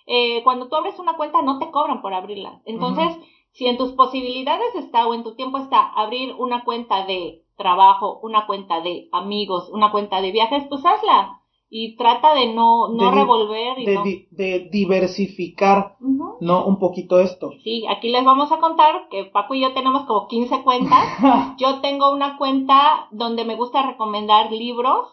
eh, 0.06 0.44
cuando 0.44 0.68
tú 0.68 0.76
abres 0.76 1.00
una 1.00 1.16
cuenta 1.18 1.42
no 1.42 1.60
te 1.60 1.72
cobran 1.72 2.02
por 2.02 2.14
abrirla. 2.14 2.62
Entonces, 2.66 3.18
si 3.52 3.68
en 3.68 3.78
tus 3.78 3.92
posibilidades 3.94 4.76
está 4.76 5.08
o 5.08 5.14
en 5.14 5.24
tu 5.24 5.36
tiempo 5.36 5.58
está 5.58 5.90
abrir 5.90 6.34
una 6.38 6.64
cuenta 6.64 7.06
de 7.06 7.44
trabajo, 7.58 8.20
una 8.24 8.48
cuenta 8.48 8.82
de 8.82 9.10
amigos, 9.12 9.70
una 9.72 9.92
cuenta 9.92 10.22
de 10.22 10.32
viajes, 10.32 10.64
pues 10.70 10.86
hazla. 10.86 11.38
Y 11.74 11.96
trata 11.96 12.34
de 12.34 12.54
no, 12.54 12.90
no 12.90 13.12
revolver. 13.12 13.80
Y 13.80 13.86
de, 13.86 14.28
de, 14.32 14.70
diversificar, 14.70 15.96
¿no? 16.02 16.66
Un 16.66 16.80
poquito 16.80 17.22
esto. 17.22 17.52
Sí, 17.64 17.86
aquí 17.88 18.10
les 18.10 18.26
vamos 18.26 18.52
a 18.52 18.60
contar 18.60 19.08
que 19.10 19.24
Paco 19.26 19.54
y 19.54 19.62
yo 19.62 19.74
tenemos 19.74 20.06
como 20.06 20.28
15 20.28 20.64
cuentas. 20.64 21.06
yo 21.58 21.80
tengo 21.80 22.12
una 22.12 22.38
cuenta 22.38 23.08
donde 23.12 23.46
me 23.46 23.56
gusta 23.56 23.88
recomendar 23.88 24.52
libros 24.52 25.08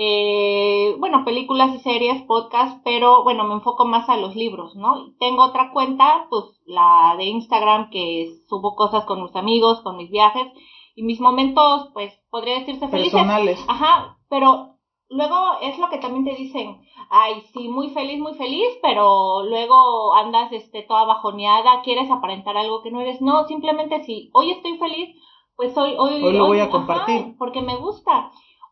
eh, 0.00 0.94
bueno, 1.00 1.24
películas 1.24 1.74
y 1.74 1.80
series, 1.80 2.22
podcast, 2.22 2.80
pero 2.84 3.24
bueno, 3.24 3.42
me 3.42 3.54
enfoco 3.54 3.84
más 3.84 4.08
a 4.08 4.16
los 4.16 4.36
libros, 4.36 4.76
¿no? 4.76 5.12
Tengo 5.18 5.42
otra 5.42 5.72
cuenta, 5.72 6.28
pues 6.30 6.44
la 6.66 7.16
de 7.18 7.24
Instagram, 7.24 7.90
que 7.90 8.32
subo 8.48 8.76
cosas 8.76 9.04
con 9.06 9.24
mis 9.24 9.34
amigos, 9.34 9.80
con 9.80 9.96
mis 9.96 10.08
viajes 10.08 10.46
y 10.94 11.02
mis 11.02 11.20
momentos, 11.20 11.90
pues 11.94 12.16
podría 12.30 12.60
decirse 12.60 12.86
felices. 12.86 13.12
Personales. 13.12 13.64
Ajá, 13.66 14.16
pero 14.30 14.76
luego 15.08 15.34
es 15.62 15.76
lo 15.80 15.88
que 15.88 15.98
también 15.98 16.24
te 16.24 16.40
dicen, 16.40 16.80
ay, 17.10 17.42
sí, 17.52 17.68
muy 17.68 17.90
feliz, 17.90 18.20
muy 18.20 18.34
feliz, 18.34 18.68
pero 18.80 19.42
luego 19.42 20.14
andas 20.14 20.52
este, 20.52 20.82
toda 20.82 21.06
bajoneada, 21.06 21.82
quieres 21.82 22.08
aparentar 22.08 22.56
algo 22.56 22.82
que 22.82 22.92
no 22.92 23.00
eres. 23.00 23.20
No, 23.20 23.48
simplemente 23.48 24.04
si 24.04 24.30
hoy 24.32 24.52
estoy 24.52 24.78
feliz, 24.78 25.16
pues 25.56 25.76
hoy, 25.76 25.96
hoy, 25.98 26.22
hoy 26.22 26.34
lo 26.34 26.46
voy 26.46 26.60
a 26.60 26.70
compartir. 26.70 27.34
porque 27.36 27.62
me 27.62 27.74
gusta 27.74 28.30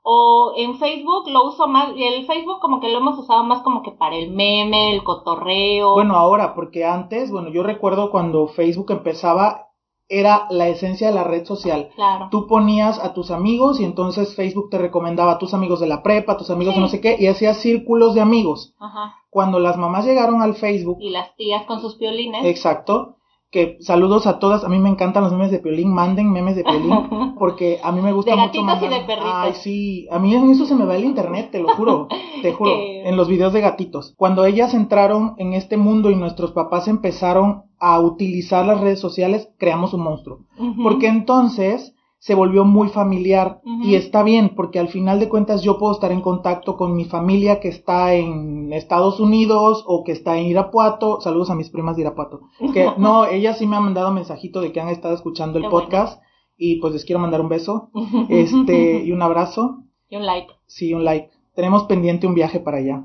o 0.08 0.52
en 0.56 0.78
Facebook 0.78 1.28
lo 1.28 1.48
uso 1.48 1.66
más, 1.66 1.88
y 1.96 2.04
el 2.04 2.26
Facebook 2.28 2.60
como 2.60 2.78
que 2.78 2.88
lo 2.88 2.98
hemos 2.98 3.18
usado 3.18 3.42
más 3.42 3.62
como 3.62 3.82
que 3.82 3.90
para 3.90 4.14
el 4.14 4.30
meme, 4.30 4.94
el 4.94 5.02
cotorreo. 5.02 5.94
Bueno, 5.94 6.14
ahora, 6.14 6.54
porque 6.54 6.84
antes, 6.84 7.32
bueno, 7.32 7.48
yo 7.48 7.64
recuerdo 7.64 8.12
cuando 8.12 8.46
Facebook 8.46 8.92
empezaba, 8.92 9.70
era 10.08 10.46
la 10.50 10.68
esencia 10.68 11.08
de 11.08 11.14
la 11.14 11.24
red 11.24 11.44
social. 11.44 11.88
Claro. 11.96 12.28
Tú 12.30 12.46
ponías 12.46 13.00
a 13.00 13.14
tus 13.14 13.32
amigos 13.32 13.80
y 13.80 13.84
entonces 13.84 14.36
Facebook 14.36 14.70
te 14.70 14.78
recomendaba 14.78 15.32
a 15.32 15.38
tus 15.38 15.54
amigos 15.54 15.80
de 15.80 15.88
la 15.88 16.04
prepa, 16.04 16.34
a 16.34 16.36
tus 16.36 16.50
amigos 16.50 16.76
de 16.76 16.82
no 16.82 16.88
sé 16.88 17.00
qué, 17.00 17.16
y 17.18 17.26
hacías 17.26 17.56
círculos 17.56 18.14
de 18.14 18.20
amigos. 18.20 18.76
Ajá. 18.78 19.16
Cuando 19.28 19.58
las 19.58 19.76
mamás 19.76 20.06
llegaron 20.06 20.40
al 20.40 20.54
Facebook. 20.54 20.98
Y 21.00 21.10
las 21.10 21.34
tías 21.34 21.64
con 21.66 21.80
sus 21.80 21.98
violines. 21.98 22.44
Exacto 22.44 23.15
que 23.50 23.78
saludos 23.80 24.26
a 24.26 24.38
todas, 24.38 24.64
a 24.64 24.68
mí 24.68 24.78
me 24.78 24.88
encantan 24.88 25.22
los 25.22 25.32
memes 25.32 25.50
de 25.50 25.60
Piolín, 25.60 25.92
manden 25.92 26.30
memes 26.32 26.56
de 26.56 26.64
Piolín, 26.64 27.34
porque 27.38 27.78
a 27.82 27.92
mí 27.92 28.00
me 28.00 28.12
gusta 28.12 28.32
de 28.32 28.36
mucho 28.36 28.62
más. 28.62 28.82
y 28.82 28.88
de 28.88 29.00
perritos. 29.00 29.32
Ay, 29.32 29.52
sí, 29.54 30.06
a 30.10 30.18
mí 30.18 30.34
en 30.34 30.50
eso 30.50 30.66
se 30.66 30.74
me 30.74 30.84
va 30.84 30.96
el 30.96 31.04
internet, 31.04 31.50
te 31.50 31.60
lo 31.60 31.68
juro, 31.74 32.08
te 32.42 32.52
juro, 32.52 32.72
en 32.78 33.16
los 33.16 33.28
videos 33.28 33.52
de 33.52 33.60
gatitos. 33.60 34.14
Cuando 34.16 34.44
ellas 34.44 34.74
entraron 34.74 35.34
en 35.38 35.52
este 35.54 35.76
mundo 35.76 36.10
y 36.10 36.16
nuestros 36.16 36.52
papás 36.52 36.88
empezaron 36.88 37.64
a 37.78 38.00
utilizar 38.00 38.66
las 38.66 38.80
redes 38.80 39.00
sociales, 39.00 39.48
creamos 39.58 39.94
un 39.94 40.02
monstruo. 40.02 40.40
Porque 40.82 41.08
entonces 41.08 41.95
se 42.26 42.34
volvió 42.34 42.64
muy 42.64 42.88
familiar 42.88 43.60
y 43.84 43.94
está 43.94 44.24
bien 44.24 44.56
porque 44.56 44.80
al 44.80 44.88
final 44.88 45.20
de 45.20 45.28
cuentas 45.28 45.62
yo 45.62 45.78
puedo 45.78 45.92
estar 45.92 46.10
en 46.10 46.22
contacto 46.22 46.76
con 46.76 46.96
mi 46.96 47.04
familia 47.04 47.60
que 47.60 47.68
está 47.68 48.14
en 48.14 48.72
Estados 48.72 49.20
Unidos 49.20 49.84
o 49.86 50.02
que 50.02 50.10
está 50.10 50.36
en 50.36 50.46
Irapuato, 50.46 51.20
saludos 51.20 51.50
a 51.50 51.54
mis 51.54 51.70
primas 51.70 51.94
de 51.94 52.02
Irapuato, 52.02 52.40
que 52.74 52.90
no, 52.98 53.26
ellas 53.26 53.58
sí 53.58 53.66
me 53.68 53.76
han 53.76 53.84
mandado 53.84 54.10
mensajito 54.10 54.60
de 54.60 54.72
que 54.72 54.80
han 54.80 54.88
estado 54.88 55.14
escuchando 55.14 55.60
el 55.60 55.68
podcast 55.68 56.20
y 56.58 56.80
pues 56.80 56.94
les 56.94 57.04
quiero 57.04 57.20
mandar 57.20 57.40
un 57.40 57.48
beso, 57.48 57.90
este 58.28 59.04
y 59.04 59.12
un 59.12 59.22
abrazo 59.22 59.84
y 60.10 60.16
un 60.16 60.26
like. 60.26 60.52
Sí, 60.66 60.94
un 60.94 61.04
like. 61.04 61.30
Tenemos 61.54 61.84
pendiente 61.84 62.26
un 62.26 62.34
viaje 62.34 62.58
para 62.58 62.78
allá. 62.78 63.04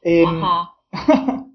Em, 0.00 0.42
Ajá. 0.42 0.74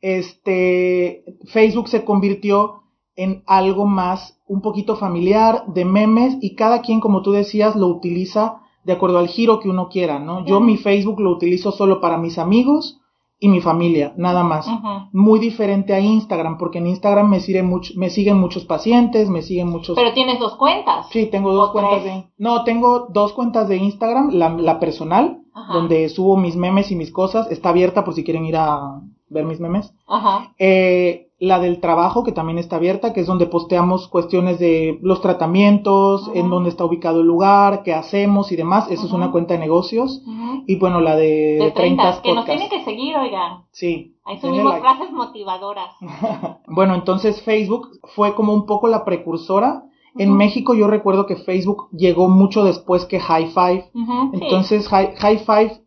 este 0.00 1.24
Facebook 1.44 1.88
se 1.88 2.06
convirtió 2.06 2.81
en 3.16 3.42
algo 3.46 3.86
más 3.86 4.38
un 4.46 4.60
poquito 4.62 4.96
familiar, 4.96 5.64
de 5.66 5.84
memes, 5.84 6.36
y 6.40 6.54
cada 6.54 6.80
quien, 6.82 7.00
como 7.00 7.22
tú 7.22 7.32
decías, 7.32 7.76
lo 7.76 7.88
utiliza 7.88 8.58
de 8.84 8.92
acuerdo 8.92 9.18
al 9.18 9.28
giro 9.28 9.60
que 9.60 9.68
uno 9.68 9.88
quiera, 9.88 10.18
¿no? 10.18 10.44
Yo 10.44 10.60
mi 10.60 10.76
Facebook 10.76 11.20
lo 11.20 11.30
utilizo 11.30 11.72
solo 11.72 12.00
para 12.00 12.18
mis 12.18 12.38
amigos 12.38 12.98
y 13.38 13.48
mi 13.48 13.60
familia, 13.60 14.12
nada 14.16 14.44
más. 14.44 14.68
Muy 15.12 15.40
diferente 15.40 15.94
a 15.94 16.00
Instagram, 16.00 16.58
porque 16.58 16.78
en 16.78 16.86
Instagram 16.86 17.28
me 17.28 17.62
mucho, 17.62 17.92
me 17.96 18.10
siguen 18.10 18.38
muchos 18.38 18.64
pacientes, 18.64 19.28
me 19.28 19.42
siguen 19.42 19.68
muchos... 19.68 19.96
Pero 19.96 20.12
tienes 20.12 20.38
dos 20.38 20.56
cuentas. 20.56 21.06
Sí, 21.10 21.26
tengo 21.26 21.52
dos 21.52 21.70
cuentas 21.70 22.04
de... 22.04 22.24
No, 22.38 22.64
tengo 22.64 23.08
dos 23.10 23.32
cuentas 23.32 23.68
de 23.68 23.78
Instagram, 23.78 24.30
la, 24.30 24.50
la 24.50 24.78
personal, 24.78 25.42
donde 25.72 26.08
subo 26.08 26.36
mis 26.36 26.56
memes 26.56 26.90
y 26.92 26.96
mis 26.96 27.10
cosas, 27.10 27.50
está 27.50 27.70
abierta 27.70 28.04
por 28.04 28.14
si 28.14 28.24
quieren 28.24 28.46
ir 28.46 28.56
a 28.56 29.00
ver 29.28 29.44
mis 29.44 29.60
memes. 29.60 29.92
Ajá. 30.06 30.54
Eh, 30.58 31.31
la 31.42 31.58
del 31.58 31.80
trabajo, 31.80 32.22
que 32.22 32.30
también 32.30 32.58
está 32.58 32.76
abierta, 32.76 33.12
que 33.12 33.20
es 33.20 33.26
donde 33.26 33.46
posteamos 33.46 34.06
cuestiones 34.06 34.60
de 34.60 35.00
los 35.02 35.20
tratamientos, 35.20 36.30
en 36.34 36.48
dónde 36.48 36.70
está 36.70 36.84
ubicado 36.84 37.22
el 37.22 37.26
lugar, 37.26 37.82
qué 37.82 37.92
hacemos 37.92 38.52
y 38.52 38.56
demás. 38.56 38.88
Eso 38.92 39.06
es 39.06 39.12
una 39.12 39.32
cuenta 39.32 39.54
de 39.54 39.58
negocios. 39.58 40.22
Y 40.68 40.76
bueno, 40.76 41.00
la 41.00 41.16
de, 41.16 41.58
de 41.58 41.72
30, 41.72 42.22
que 42.22 42.32
nos 42.32 42.44
tienen 42.44 42.70
que 42.70 42.84
seguir, 42.84 43.16
oigan. 43.16 43.64
Sí. 43.72 44.14
Ahí 44.24 44.38
subimos 44.38 44.78
frases 44.78 45.10
motivadoras. 45.10 45.96
bueno, 46.68 46.94
entonces 46.94 47.42
Facebook 47.42 47.88
fue 48.14 48.36
como 48.36 48.54
un 48.54 48.64
poco 48.64 48.86
la 48.86 49.04
precursora. 49.04 49.82
En 50.16 50.36
México 50.36 50.74
yo 50.74 50.86
recuerdo 50.86 51.26
que 51.26 51.34
Facebook 51.34 51.88
llegó 51.90 52.28
mucho 52.28 52.62
después 52.62 53.04
que 53.04 53.18
High 53.18 53.48
Five. 53.48 53.90
entonces 54.32 54.86
High, 54.86 55.16
High 55.16 55.38
Five 55.38 55.82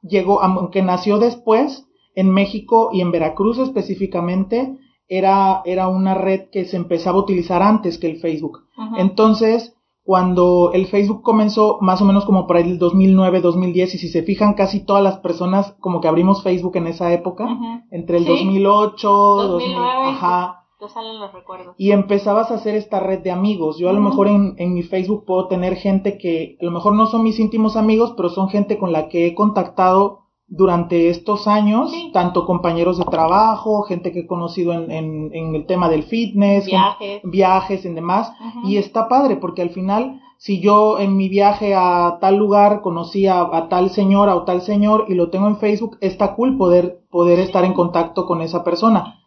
llegó, 0.00 0.40
aunque 0.40 0.80
nació 0.80 1.18
después, 1.18 1.87
en 2.14 2.30
México 2.30 2.90
y 2.92 3.00
en 3.00 3.10
Veracruz 3.10 3.58
específicamente 3.58 4.76
era, 5.08 5.62
era 5.64 5.88
una 5.88 6.14
red 6.14 6.50
que 6.50 6.64
se 6.64 6.76
empezaba 6.76 7.18
a 7.18 7.22
utilizar 7.22 7.62
antes 7.62 7.98
que 7.98 8.08
el 8.08 8.18
Facebook. 8.18 8.66
Entonces, 8.96 9.74
cuando 10.08 10.70
el 10.72 10.86
Facebook 10.86 11.22
comenzó 11.22 11.78
más 11.80 12.00
o 12.00 12.04
menos 12.06 12.24
como 12.24 12.46
para 12.46 12.60
el 12.60 12.78
2009, 12.78 13.40
2010, 13.40 13.94
y 13.94 13.98
si 13.98 14.08
se 14.08 14.22
fijan, 14.22 14.54
casi 14.54 14.80
todas 14.80 15.02
las 15.02 15.18
personas 15.18 15.74
como 15.80 16.00
que 16.00 16.08
abrimos 16.08 16.42
Facebook 16.42 16.76
en 16.76 16.86
esa 16.86 17.12
época, 17.12 17.46
entre 17.90 18.18
el 18.18 18.24
2008, 18.24 19.08
2009, 19.08 20.06
ajá. 20.06 20.64
salen 20.88 21.20
los 21.20 21.32
recuerdos. 21.32 21.74
Y 21.76 21.90
empezabas 21.90 22.50
a 22.50 22.54
hacer 22.54 22.74
esta 22.74 23.00
red 23.00 23.18
de 23.20 23.30
amigos. 23.30 23.78
Yo 23.78 23.90
a 23.90 23.92
lo 23.92 24.00
mejor 24.00 24.28
en, 24.28 24.54
en, 24.58 24.72
mi 24.72 24.82
Facebook 24.82 25.24
puedo 25.26 25.46
tener 25.46 25.76
gente 25.76 26.16
que 26.16 26.56
a 26.60 26.64
lo 26.64 26.70
mejor 26.70 26.94
no 26.94 27.06
son 27.06 27.22
mis 27.22 27.38
íntimos 27.38 27.76
amigos, 27.76 28.14
pero 28.16 28.30
son 28.30 28.48
gente 28.48 28.78
con 28.78 28.92
la 28.92 29.08
que 29.08 29.26
he 29.26 29.34
contactado 29.34 30.27
durante 30.48 31.10
estos 31.10 31.46
años, 31.46 31.92
tanto 32.12 32.46
compañeros 32.46 32.96
de 32.98 33.04
trabajo, 33.04 33.82
gente 33.82 34.12
que 34.12 34.20
he 34.20 34.26
conocido 34.26 34.72
en, 34.72 34.90
en, 34.90 35.54
el 35.54 35.66
tema 35.66 35.90
del 35.90 36.04
fitness, 36.04 36.64
viajes, 36.64 37.20
viajes 37.22 37.84
y 37.84 37.88
demás, 37.90 38.32
y 38.64 38.78
está 38.78 39.08
padre 39.08 39.36
porque 39.36 39.60
al 39.60 39.70
final, 39.70 40.22
si 40.38 40.60
yo 40.60 40.98
en 40.98 41.18
mi 41.18 41.28
viaje 41.28 41.74
a 41.74 42.16
tal 42.20 42.36
lugar 42.36 42.80
conocí 42.80 43.26
a, 43.26 43.68
tal 43.68 43.90
señora 43.90 44.34
o 44.36 44.44
tal 44.44 44.62
señor 44.62 45.04
y 45.08 45.14
lo 45.14 45.28
tengo 45.28 45.48
en 45.48 45.58
Facebook, 45.58 45.98
está 46.00 46.34
cool 46.34 46.56
poder, 46.56 47.00
poder 47.10 47.40
estar 47.40 47.64
en 47.64 47.74
contacto 47.74 48.24
con 48.24 48.40
esa 48.40 48.64
persona. 48.64 49.20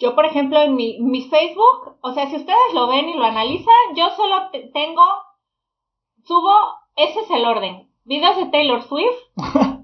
Yo, 0.00 0.16
por 0.16 0.26
ejemplo, 0.26 0.60
en 0.60 0.74
mi, 0.74 0.98
mi 1.00 1.22
Facebook, 1.22 1.96
o 2.00 2.12
sea, 2.12 2.28
si 2.28 2.36
ustedes 2.36 2.74
lo 2.74 2.88
ven 2.88 3.08
y 3.08 3.14
lo 3.14 3.24
analizan, 3.24 3.94
yo 3.94 4.10
solo 4.16 4.34
tengo, 4.74 5.02
subo, 6.24 6.52
ese 6.96 7.20
es 7.20 7.30
el 7.30 7.44
orden, 7.44 7.88
videos 8.04 8.36
de 8.36 8.46
Taylor 8.46 8.82
Swift, 8.82 9.16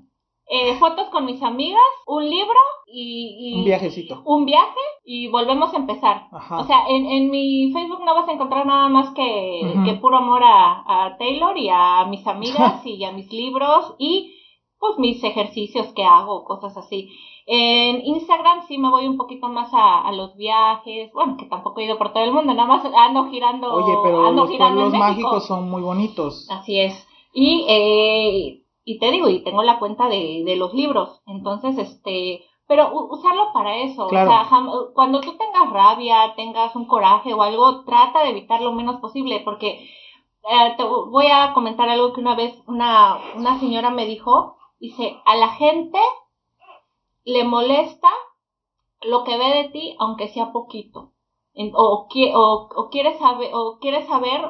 eh, 0.54 0.76
fotos 0.78 1.08
con 1.08 1.24
mis 1.24 1.42
amigas, 1.42 1.80
un 2.06 2.28
libro 2.28 2.58
y, 2.86 3.54
un 3.56 3.64
viajecito. 3.64 4.20
Un 4.26 4.44
viaje 4.44 4.80
y 5.02 5.28
volvemos 5.28 5.72
a 5.72 5.78
empezar. 5.78 6.28
O 6.30 6.64
sea, 6.64 6.84
en, 6.90 7.06
en 7.06 7.30
mi 7.30 7.72
Facebook 7.72 8.04
no 8.04 8.14
vas 8.14 8.28
a 8.28 8.32
encontrar 8.32 8.66
nada 8.66 8.90
más 8.90 9.14
que, 9.14 9.62
que 9.86 9.94
puro 9.94 10.18
amor 10.18 10.42
a, 10.44 11.06
a 11.06 11.16
Taylor 11.16 11.56
y 11.56 11.70
a 11.72 12.04
mis 12.04 12.26
amigas 12.26 12.82
y 12.84 13.02
a 13.02 13.12
mis 13.12 13.32
libros 13.32 13.94
y 13.98 14.34
pues 14.78 14.98
mis 14.98 15.24
ejercicios 15.24 15.86
que 15.94 16.04
hago, 16.04 16.44
cosas 16.44 16.76
así. 16.76 17.08
En 17.46 18.04
Instagram 18.04 18.66
sí 18.68 18.76
me 18.76 18.90
voy 18.90 19.08
un 19.08 19.16
poquito 19.16 19.48
más 19.48 19.70
a, 19.72 20.12
los 20.12 20.36
viajes, 20.36 21.10
bueno, 21.14 21.38
que 21.38 21.46
tampoco 21.46 21.80
he 21.80 21.86
ido 21.86 21.96
por 21.96 22.12
todo 22.12 22.24
el 22.24 22.32
mundo, 22.32 22.52
nada 22.52 22.68
más 22.68 22.84
ando 22.94 23.30
girando. 23.30 23.72
Oye, 23.72 23.96
pero 24.02 24.30
los 24.32 24.50
pueblos 24.50 24.92
mágicos 24.92 25.46
son 25.46 25.70
muy 25.70 25.80
bonitos. 25.80 26.46
Así 26.50 26.78
es. 26.78 27.08
Y 27.32 27.64
eh, 27.68 28.61
y 28.84 28.98
te 28.98 29.10
digo, 29.10 29.28
y 29.28 29.42
tengo 29.44 29.62
la 29.62 29.78
cuenta 29.78 30.08
de, 30.08 30.42
de 30.44 30.56
los 30.56 30.74
libros, 30.74 31.22
entonces, 31.26 31.78
este, 31.78 32.44
pero 32.66 32.90
usarlo 33.10 33.52
para 33.52 33.76
eso, 33.76 34.06
o 34.06 34.08
sea, 34.08 34.48
cuando 34.94 35.20
tú 35.20 35.36
tengas 35.36 35.70
rabia, 35.70 36.34
tengas 36.36 36.74
un 36.74 36.86
coraje 36.86 37.34
o 37.34 37.42
algo, 37.42 37.84
trata 37.84 38.22
de 38.24 38.30
evitar 38.30 38.62
lo 38.62 38.72
menos 38.72 39.00
posible, 39.00 39.40
porque 39.44 39.90
eh, 40.50 40.74
te 40.76 40.84
voy 40.84 41.26
a 41.26 41.52
comentar 41.54 41.88
algo 41.88 42.12
que 42.12 42.20
una 42.20 42.34
vez 42.34 42.54
una, 42.66 43.18
una 43.36 43.58
señora 43.60 43.90
me 43.90 44.06
dijo, 44.06 44.56
dice, 44.80 45.20
a 45.24 45.36
la 45.36 45.48
gente 45.48 45.98
le 47.24 47.44
molesta 47.44 48.08
lo 49.02 49.24
que 49.24 49.36
ve 49.36 49.62
de 49.62 49.68
ti, 49.70 49.96
aunque 49.98 50.28
sea 50.28 50.52
poquito, 50.52 51.12
o, 51.74 52.08
o, 52.34 52.68
o 52.74 52.90
quiere 52.90 53.18
saber, 53.18 53.50
o 53.52 53.78
quiere 53.80 54.06
saber, 54.06 54.40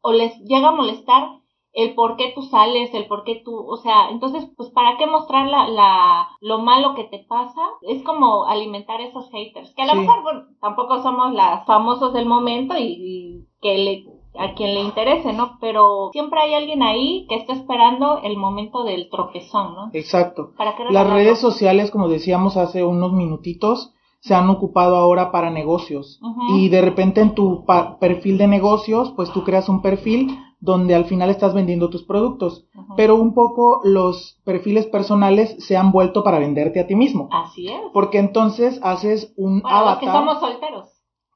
o 0.00 0.12
les 0.12 0.38
llega 0.40 0.68
a 0.68 0.72
molestar 0.72 1.40
el 1.76 1.94
por 1.94 2.16
qué 2.16 2.32
tú 2.34 2.40
sales, 2.42 2.92
el 2.94 3.06
por 3.06 3.22
qué 3.24 3.42
tú, 3.44 3.54
o 3.54 3.76
sea, 3.76 4.08
entonces, 4.10 4.48
pues, 4.56 4.70
¿para 4.70 4.96
qué 4.96 5.06
mostrar 5.06 5.46
la, 5.46 5.68
la, 5.68 6.28
lo 6.40 6.58
malo 6.58 6.94
que 6.94 7.04
te 7.04 7.18
pasa? 7.28 7.60
Es 7.82 8.02
como 8.02 8.46
alimentar 8.46 9.02
esos 9.02 9.30
haters, 9.30 9.74
que 9.74 9.82
a 9.82 9.94
lo 9.94 10.00
mejor, 10.00 10.22
bueno, 10.22 10.44
tampoco 10.62 11.02
somos 11.02 11.34
las 11.34 11.66
famosos 11.66 12.14
del 12.14 12.24
momento 12.24 12.74
y, 12.78 13.44
que 13.60 13.76
le, 13.76 14.06
a 14.38 14.54
quien 14.54 14.74
le 14.74 14.80
interese, 14.80 15.34
¿no? 15.34 15.58
Pero 15.60 16.08
siempre 16.12 16.40
hay 16.40 16.54
alguien 16.54 16.82
ahí 16.82 17.26
que 17.28 17.34
está 17.34 17.52
esperando 17.52 18.20
el 18.22 18.38
momento 18.38 18.82
del 18.82 19.10
tropezón, 19.10 19.74
¿no? 19.74 19.90
Exacto. 19.92 20.52
Las 20.88 21.10
redes 21.10 21.38
sociales, 21.38 21.90
como 21.90 22.08
decíamos 22.08 22.56
hace 22.56 22.84
unos 22.84 23.12
minutitos, 23.12 23.92
se 24.20 24.34
han 24.34 24.48
ocupado 24.48 24.96
ahora 24.96 25.30
para 25.30 25.50
negocios. 25.50 26.20
Y 26.54 26.70
de 26.70 26.80
repente 26.80 27.20
en 27.20 27.34
tu 27.34 27.66
perfil 28.00 28.38
de 28.38 28.46
negocios, 28.46 29.12
pues 29.14 29.30
tú 29.30 29.44
creas 29.44 29.68
un 29.68 29.82
perfil 29.82 30.38
donde 30.58 30.94
al 30.94 31.04
final 31.04 31.30
estás 31.30 31.54
vendiendo 31.54 31.90
tus 31.90 32.04
productos, 32.04 32.66
pero 32.96 33.16
un 33.16 33.34
poco 33.34 33.80
los 33.84 34.40
perfiles 34.44 34.86
personales 34.86 35.56
se 35.64 35.76
han 35.76 35.92
vuelto 35.92 36.24
para 36.24 36.38
venderte 36.38 36.80
a 36.80 36.86
ti 36.86 36.96
mismo. 36.96 37.28
Así 37.30 37.68
es. 37.68 37.80
Porque 37.92 38.18
entonces 38.18 38.80
haces 38.82 39.32
un 39.36 39.62
avatar. 39.64 40.00
que 40.00 40.06
somos 40.06 40.40
solteros. 40.40 40.88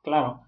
Claro. 0.03 0.41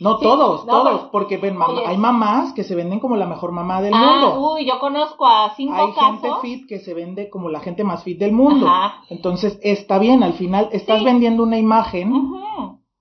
No 0.00 0.18
todos, 0.18 0.66
todos, 0.66 1.02
porque 1.12 1.36
ven, 1.36 1.56
hay 1.86 1.96
mamás 1.96 2.52
que 2.54 2.64
se 2.64 2.74
venden 2.74 2.98
como 2.98 3.14
la 3.16 3.26
mejor 3.26 3.52
mamá 3.52 3.80
del 3.80 3.94
ah, 3.94 4.18
mundo. 4.20 4.52
Uy, 4.52 4.66
yo 4.66 4.80
conozco 4.80 5.26
a 5.26 5.54
cinco 5.54 5.74
Hay 5.74 5.92
gente 5.92 6.28
fit 6.40 6.66
que 6.66 6.80
se 6.80 6.92
vende 6.92 7.30
como 7.30 7.50
la 7.50 7.60
gente 7.60 7.84
más 7.84 8.02
fit 8.02 8.18
del 8.18 8.32
mundo. 8.32 8.66
Entonces, 9.10 9.60
está 9.62 9.98
bien, 9.98 10.24
al 10.24 10.32
final 10.32 10.68
estás 10.72 11.04
vendiendo 11.04 11.44
una 11.44 11.58
imagen, 11.58 12.12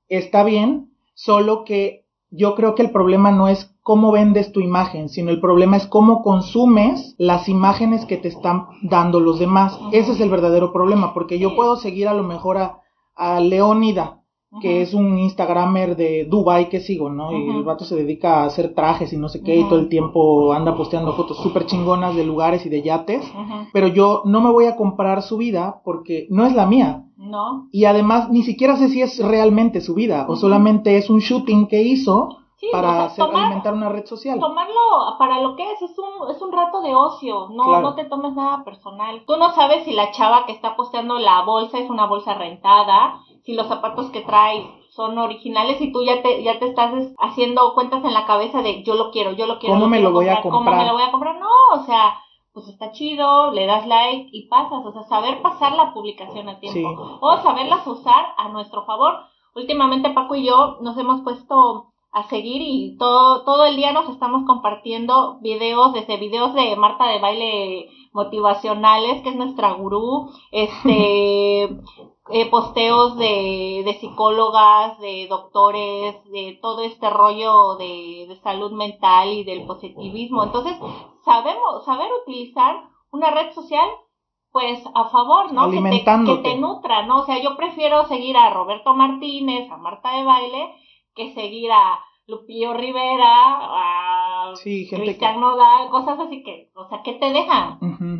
está 0.09 0.43
bien, 0.43 0.93
solo 1.15 1.63
que 1.63 2.05
yo 2.29 2.53
creo 2.55 2.75
que 2.75 2.83
el 2.83 2.91
problema 2.91 3.31
no 3.31 3.47
es 3.47 3.70
cómo 3.83 4.11
vendes 4.11 4.51
tu 4.51 4.59
imagen, 4.59 5.09
sino 5.09 5.31
el 5.31 5.39
problema 5.39 5.77
es 5.77 5.87
cómo 5.87 6.21
consumes 6.21 7.15
las 7.17 7.49
imágenes 7.49 8.05
que 8.05 8.17
te 8.17 8.27
están 8.27 8.67
dando 8.83 9.19
los 9.19 9.39
demás. 9.39 9.79
Ese 9.91 10.11
es 10.11 10.19
el 10.21 10.29
verdadero 10.29 10.71
problema, 10.71 11.13
porque 11.13 11.39
yo 11.39 11.55
puedo 11.55 11.75
seguir 11.75 12.07
a 12.07 12.13
lo 12.13 12.23
mejor 12.23 12.57
a, 12.57 12.81
a 13.15 13.39
Leónida, 13.39 14.21
que 14.59 14.81
es 14.81 14.93
un 14.93 15.17
Instagramer 15.17 15.95
de 15.95 16.25
Dubai 16.25 16.67
que 16.67 16.81
sigo, 16.81 17.09
¿no? 17.09 17.31
Y 17.31 17.49
el 17.49 17.63
vato 17.63 17.85
se 17.85 17.95
dedica 17.95 18.41
a 18.41 18.45
hacer 18.47 18.73
trajes 18.75 19.13
y 19.13 19.17
no 19.17 19.29
sé 19.29 19.41
qué, 19.41 19.55
y 19.55 19.63
todo 19.63 19.79
el 19.79 19.87
tiempo 19.87 20.51
anda 20.51 20.75
posteando 20.75 21.13
fotos 21.13 21.37
súper 21.37 21.65
chingonas 21.67 22.17
de 22.17 22.25
lugares 22.25 22.65
y 22.65 22.69
de 22.69 22.81
yates, 22.81 23.23
pero 23.71 23.87
yo 23.87 24.23
no 24.25 24.41
me 24.41 24.51
voy 24.51 24.65
a 24.65 24.75
comprar 24.75 25.21
su 25.21 25.37
vida 25.37 25.81
porque 25.85 26.27
no 26.29 26.45
es 26.45 26.53
la 26.53 26.65
mía. 26.65 27.05
No. 27.15 27.69
Y 27.71 27.85
además 27.85 28.29
ni 28.29 28.43
siquiera 28.43 28.75
sé 28.75 28.89
si 28.89 29.01
es 29.01 29.19
realmente 29.19 29.79
su 29.79 29.93
vida 29.93 30.25
o 30.27 30.35
solamente 30.35 30.97
es 30.97 31.09
un 31.09 31.19
shooting 31.19 31.67
que 31.67 31.83
hizo 31.83 32.40
para 32.71 33.05
hacer, 33.05 33.25
alimentar 33.25 33.73
una 33.73 33.89
red 33.89 34.05
social. 34.05 34.39
Tomarlo 34.39 35.17
para 35.17 35.41
lo 35.41 35.55
que 35.55 35.71
es, 35.71 35.81
es 35.81 35.97
un, 35.97 36.29
es 36.29 36.41
un 36.41 36.51
rato 36.51 36.81
de 36.81 36.93
ocio, 36.93 37.47
no, 37.49 37.81
no 37.81 37.95
te 37.95 38.05
tomes 38.05 38.33
nada 38.33 38.63
personal. 38.63 39.23
Tú 39.25 39.37
no 39.37 39.51
sabes 39.53 39.83
si 39.85 39.93
la 39.93 40.11
chava 40.11 40.45
que 40.45 40.51
está 40.51 40.75
posteando 40.75 41.17
la 41.17 41.41
bolsa 41.41 41.79
es 41.79 41.89
una 41.89 42.05
bolsa 42.05 42.35
rentada, 42.35 43.19
si 43.43 43.53
los 43.53 43.67
zapatos 43.67 44.11
que 44.11 44.21
trae 44.21 44.69
son 44.91 45.17
originales 45.17 45.81
y 45.81 45.91
tú 45.91 46.03
ya 46.03 46.21
te, 46.21 46.43
ya 46.43 46.59
te 46.59 46.67
estás 46.67 46.93
haciendo 47.19 47.73
cuentas 47.73 48.03
en 48.03 48.13
la 48.13 48.25
cabeza 48.25 48.61
de 48.61 48.83
yo 48.83 48.95
lo 48.95 49.09
quiero, 49.11 49.31
yo 49.31 49.47
lo 49.47 49.57
quiero. 49.57 49.75
¿Cómo 49.75 49.87
me 49.87 50.01
lo 50.01 50.11
voy 50.11 50.27
a 50.27 50.41
comprar? 50.41 50.63
¿Cómo 50.63 50.77
me 50.77 50.85
lo 50.85 50.93
voy 50.93 51.03
a 51.03 51.11
comprar? 51.11 51.39
No, 51.39 51.49
o 51.73 51.83
sea, 51.85 52.19
pues 52.53 52.67
está 52.67 52.91
chido, 52.91 53.51
le 53.51 53.65
das 53.65 53.87
like 53.87 54.29
y 54.31 54.47
pasas, 54.47 54.85
o 54.85 54.91
sea, 54.91 55.03
saber 55.03 55.41
pasar 55.41 55.73
la 55.73 55.93
publicación 55.93 56.49
a 56.49 56.59
tiempo 56.59 57.17
o 57.21 57.37
saberlas 57.37 57.87
usar 57.87 58.33
a 58.37 58.49
nuestro 58.49 58.83
favor. 58.85 59.13
Últimamente 59.55 60.09
Paco 60.11 60.35
y 60.35 60.45
yo 60.45 60.77
nos 60.81 60.97
hemos 60.97 61.21
puesto 61.21 61.90
a 62.13 62.27
seguir 62.27 62.61
y 62.61 62.97
todo, 62.97 63.43
todo 63.45 63.65
el 63.65 63.77
día 63.77 63.93
nos 63.93 64.09
estamos 64.09 64.43
compartiendo 64.45 65.39
videos, 65.41 65.93
desde 65.93 66.17
videos 66.17 66.53
de 66.53 66.75
Marta 66.75 67.07
de 67.07 67.19
baile 67.19 67.89
motivacionales, 68.11 69.21
que 69.21 69.29
es 69.29 69.35
nuestra 69.35 69.71
gurú, 69.71 70.29
este, 70.51 71.63
eh, 72.31 72.49
posteos 72.49 73.17
de, 73.17 73.83
de 73.85 73.97
psicólogas, 73.99 74.99
de 74.99 75.27
doctores, 75.29 76.15
de 76.31 76.59
todo 76.61 76.81
este 76.81 77.09
rollo 77.09 77.75
de, 77.77 78.25
de 78.27 78.39
salud 78.43 78.71
mental 78.73 79.29
y 79.29 79.43
del 79.45 79.65
positivismo. 79.65 80.43
Entonces, 80.43 80.77
sabemos, 81.23 81.85
saber 81.85 82.09
utilizar 82.25 82.75
una 83.11 83.31
red 83.31 83.53
social 83.53 83.87
pues 84.51 84.83
a 84.93 85.05
favor, 85.05 85.53
¿no? 85.53 85.71
Que 85.71 85.81
te, 85.81 86.03
que 86.03 86.37
te 86.43 86.57
nutra, 86.57 87.05
¿no? 87.05 87.21
O 87.21 87.25
sea, 87.25 87.41
yo 87.41 87.55
prefiero 87.55 88.05
seguir 88.07 88.35
a 88.35 88.49
Roberto 88.49 88.93
Martínez, 88.93 89.71
a 89.71 89.77
Marta 89.77 90.17
de 90.17 90.25
Baile, 90.25 90.75
que 91.15 91.33
seguir 91.33 91.71
a 91.71 91.99
Lupillo 92.27 92.73
Rivera, 92.73 93.57
a 93.59 94.53
Cristian 94.55 95.39
Nodal, 95.39 95.89
cosas 95.89 96.19
así 96.19 96.43
que, 96.43 96.71
o 96.75 96.87
sea, 96.87 97.01
¿qué 97.03 97.13
te 97.13 97.31
dejan? 97.31 97.77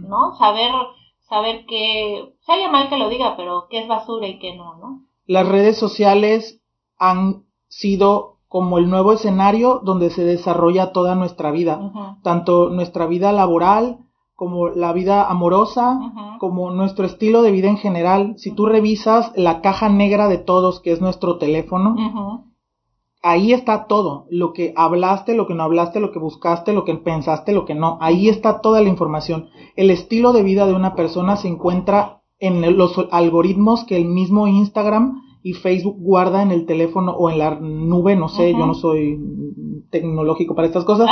¿No? 0.08 0.36
Saber, 0.38 0.71
saber 1.19 1.65
que, 1.65 2.34
sale 2.41 2.69
mal 2.69 2.89
que 2.89 2.97
lo 2.97 3.10
diga, 3.10 3.36
pero 3.38 3.67
qué 3.69 3.80
es 3.80 3.88
basura 3.88 4.27
y 4.27 4.39
qué 4.39 4.56
no, 4.56 4.75
¿no? 4.77 5.01
Las 5.25 5.47
redes 5.47 5.77
sociales 5.77 6.62
han 6.97 7.45
sido 7.67 8.39
como 8.47 8.80
el 8.80 8.89
nuevo 8.89 9.13
escenario 9.13 9.80
donde 9.82 10.10
se 10.10 10.25
desarrolla 10.25 10.91
toda 10.91 11.15
nuestra 11.15 11.51
vida, 11.51 12.19
tanto 12.21 12.69
nuestra 12.69 13.08
vida 13.08 13.32
laboral, 13.32 13.99
como 14.36 14.69
la 14.69 14.91
vida 14.91 15.30
amorosa, 15.30 16.38
como 16.39 16.71
nuestro 16.71 17.06
estilo 17.06 17.43
de 17.43 17.51
vida 17.51 17.69
en 17.69 17.77
general. 17.77 18.34
Si 18.38 18.54
tú 18.54 18.65
revisas 18.65 19.32
la 19.36 19.62
caja 19.62 19.88
negra 19.88 20.27
de 20.27 20.38
todos, 20.38 20.82
que 20.82 20.91
es 20.91 20.99
nuestro 20.99 21.38
teléfono, 21.38 21.95
ahí 23.21 23.53
está 23.53 23.86
todo, 23.86 24.25
lo 24.29 24.53
que 24.53 24.73
hablaste, 24.75 25.36
lo 25.36 25.47
que 25.47 25.53
no 25.53 25.63
hablaste, 25.63 25.99
lo 25.99 26.12
que 26.12 26.19
buscaste, 26.19 26.73
lo 26.73 26.86
que 26.86 26.95
pensaste, 26.95 27.53
lo 27.53 27.65
que 27.65 27.75
no, 27.75 27.97
ahí 28.01 28.29
está 28.29 28.62
toda 28.62 28.81
la 28.81 28.89
información. 28.89 29.49
El 29.75 29.91
estilo 29.91 30.34
de 30.34 30.43
vida 30.43 30.65
de 30.65 30.73
una 30.73 30.95
persona 30.95 31.38
se 31.38 31.47
encuentra 31.47 32.21
en 32.39 32.77
los 32.77 32.95
algoritmos 33.12 33.84
que 33.84 33.97
el 33.97 34.05
mismo 34.05 34.47
Instagram 34.47 35.21
y 35.43 35.53
Facebook 35.53 35.97
guarda 35.99 36.41
en 36.41 36.51
el 36.51 36.65
teléfono 36.65 37.12
o 37.12 37.29
en 37.29 37.38
la 37.38 37.60
nube, 37.60 38.15
no 38.15 38.29
sé, 38.29 38.51
yo 38.51 38.65
no 38.65 38.73
soy 38.73 39.19
tecnológico 39.91 40.55
para 40.55 40.67
estas 40.67 40.86
cosas, 40.86 41.10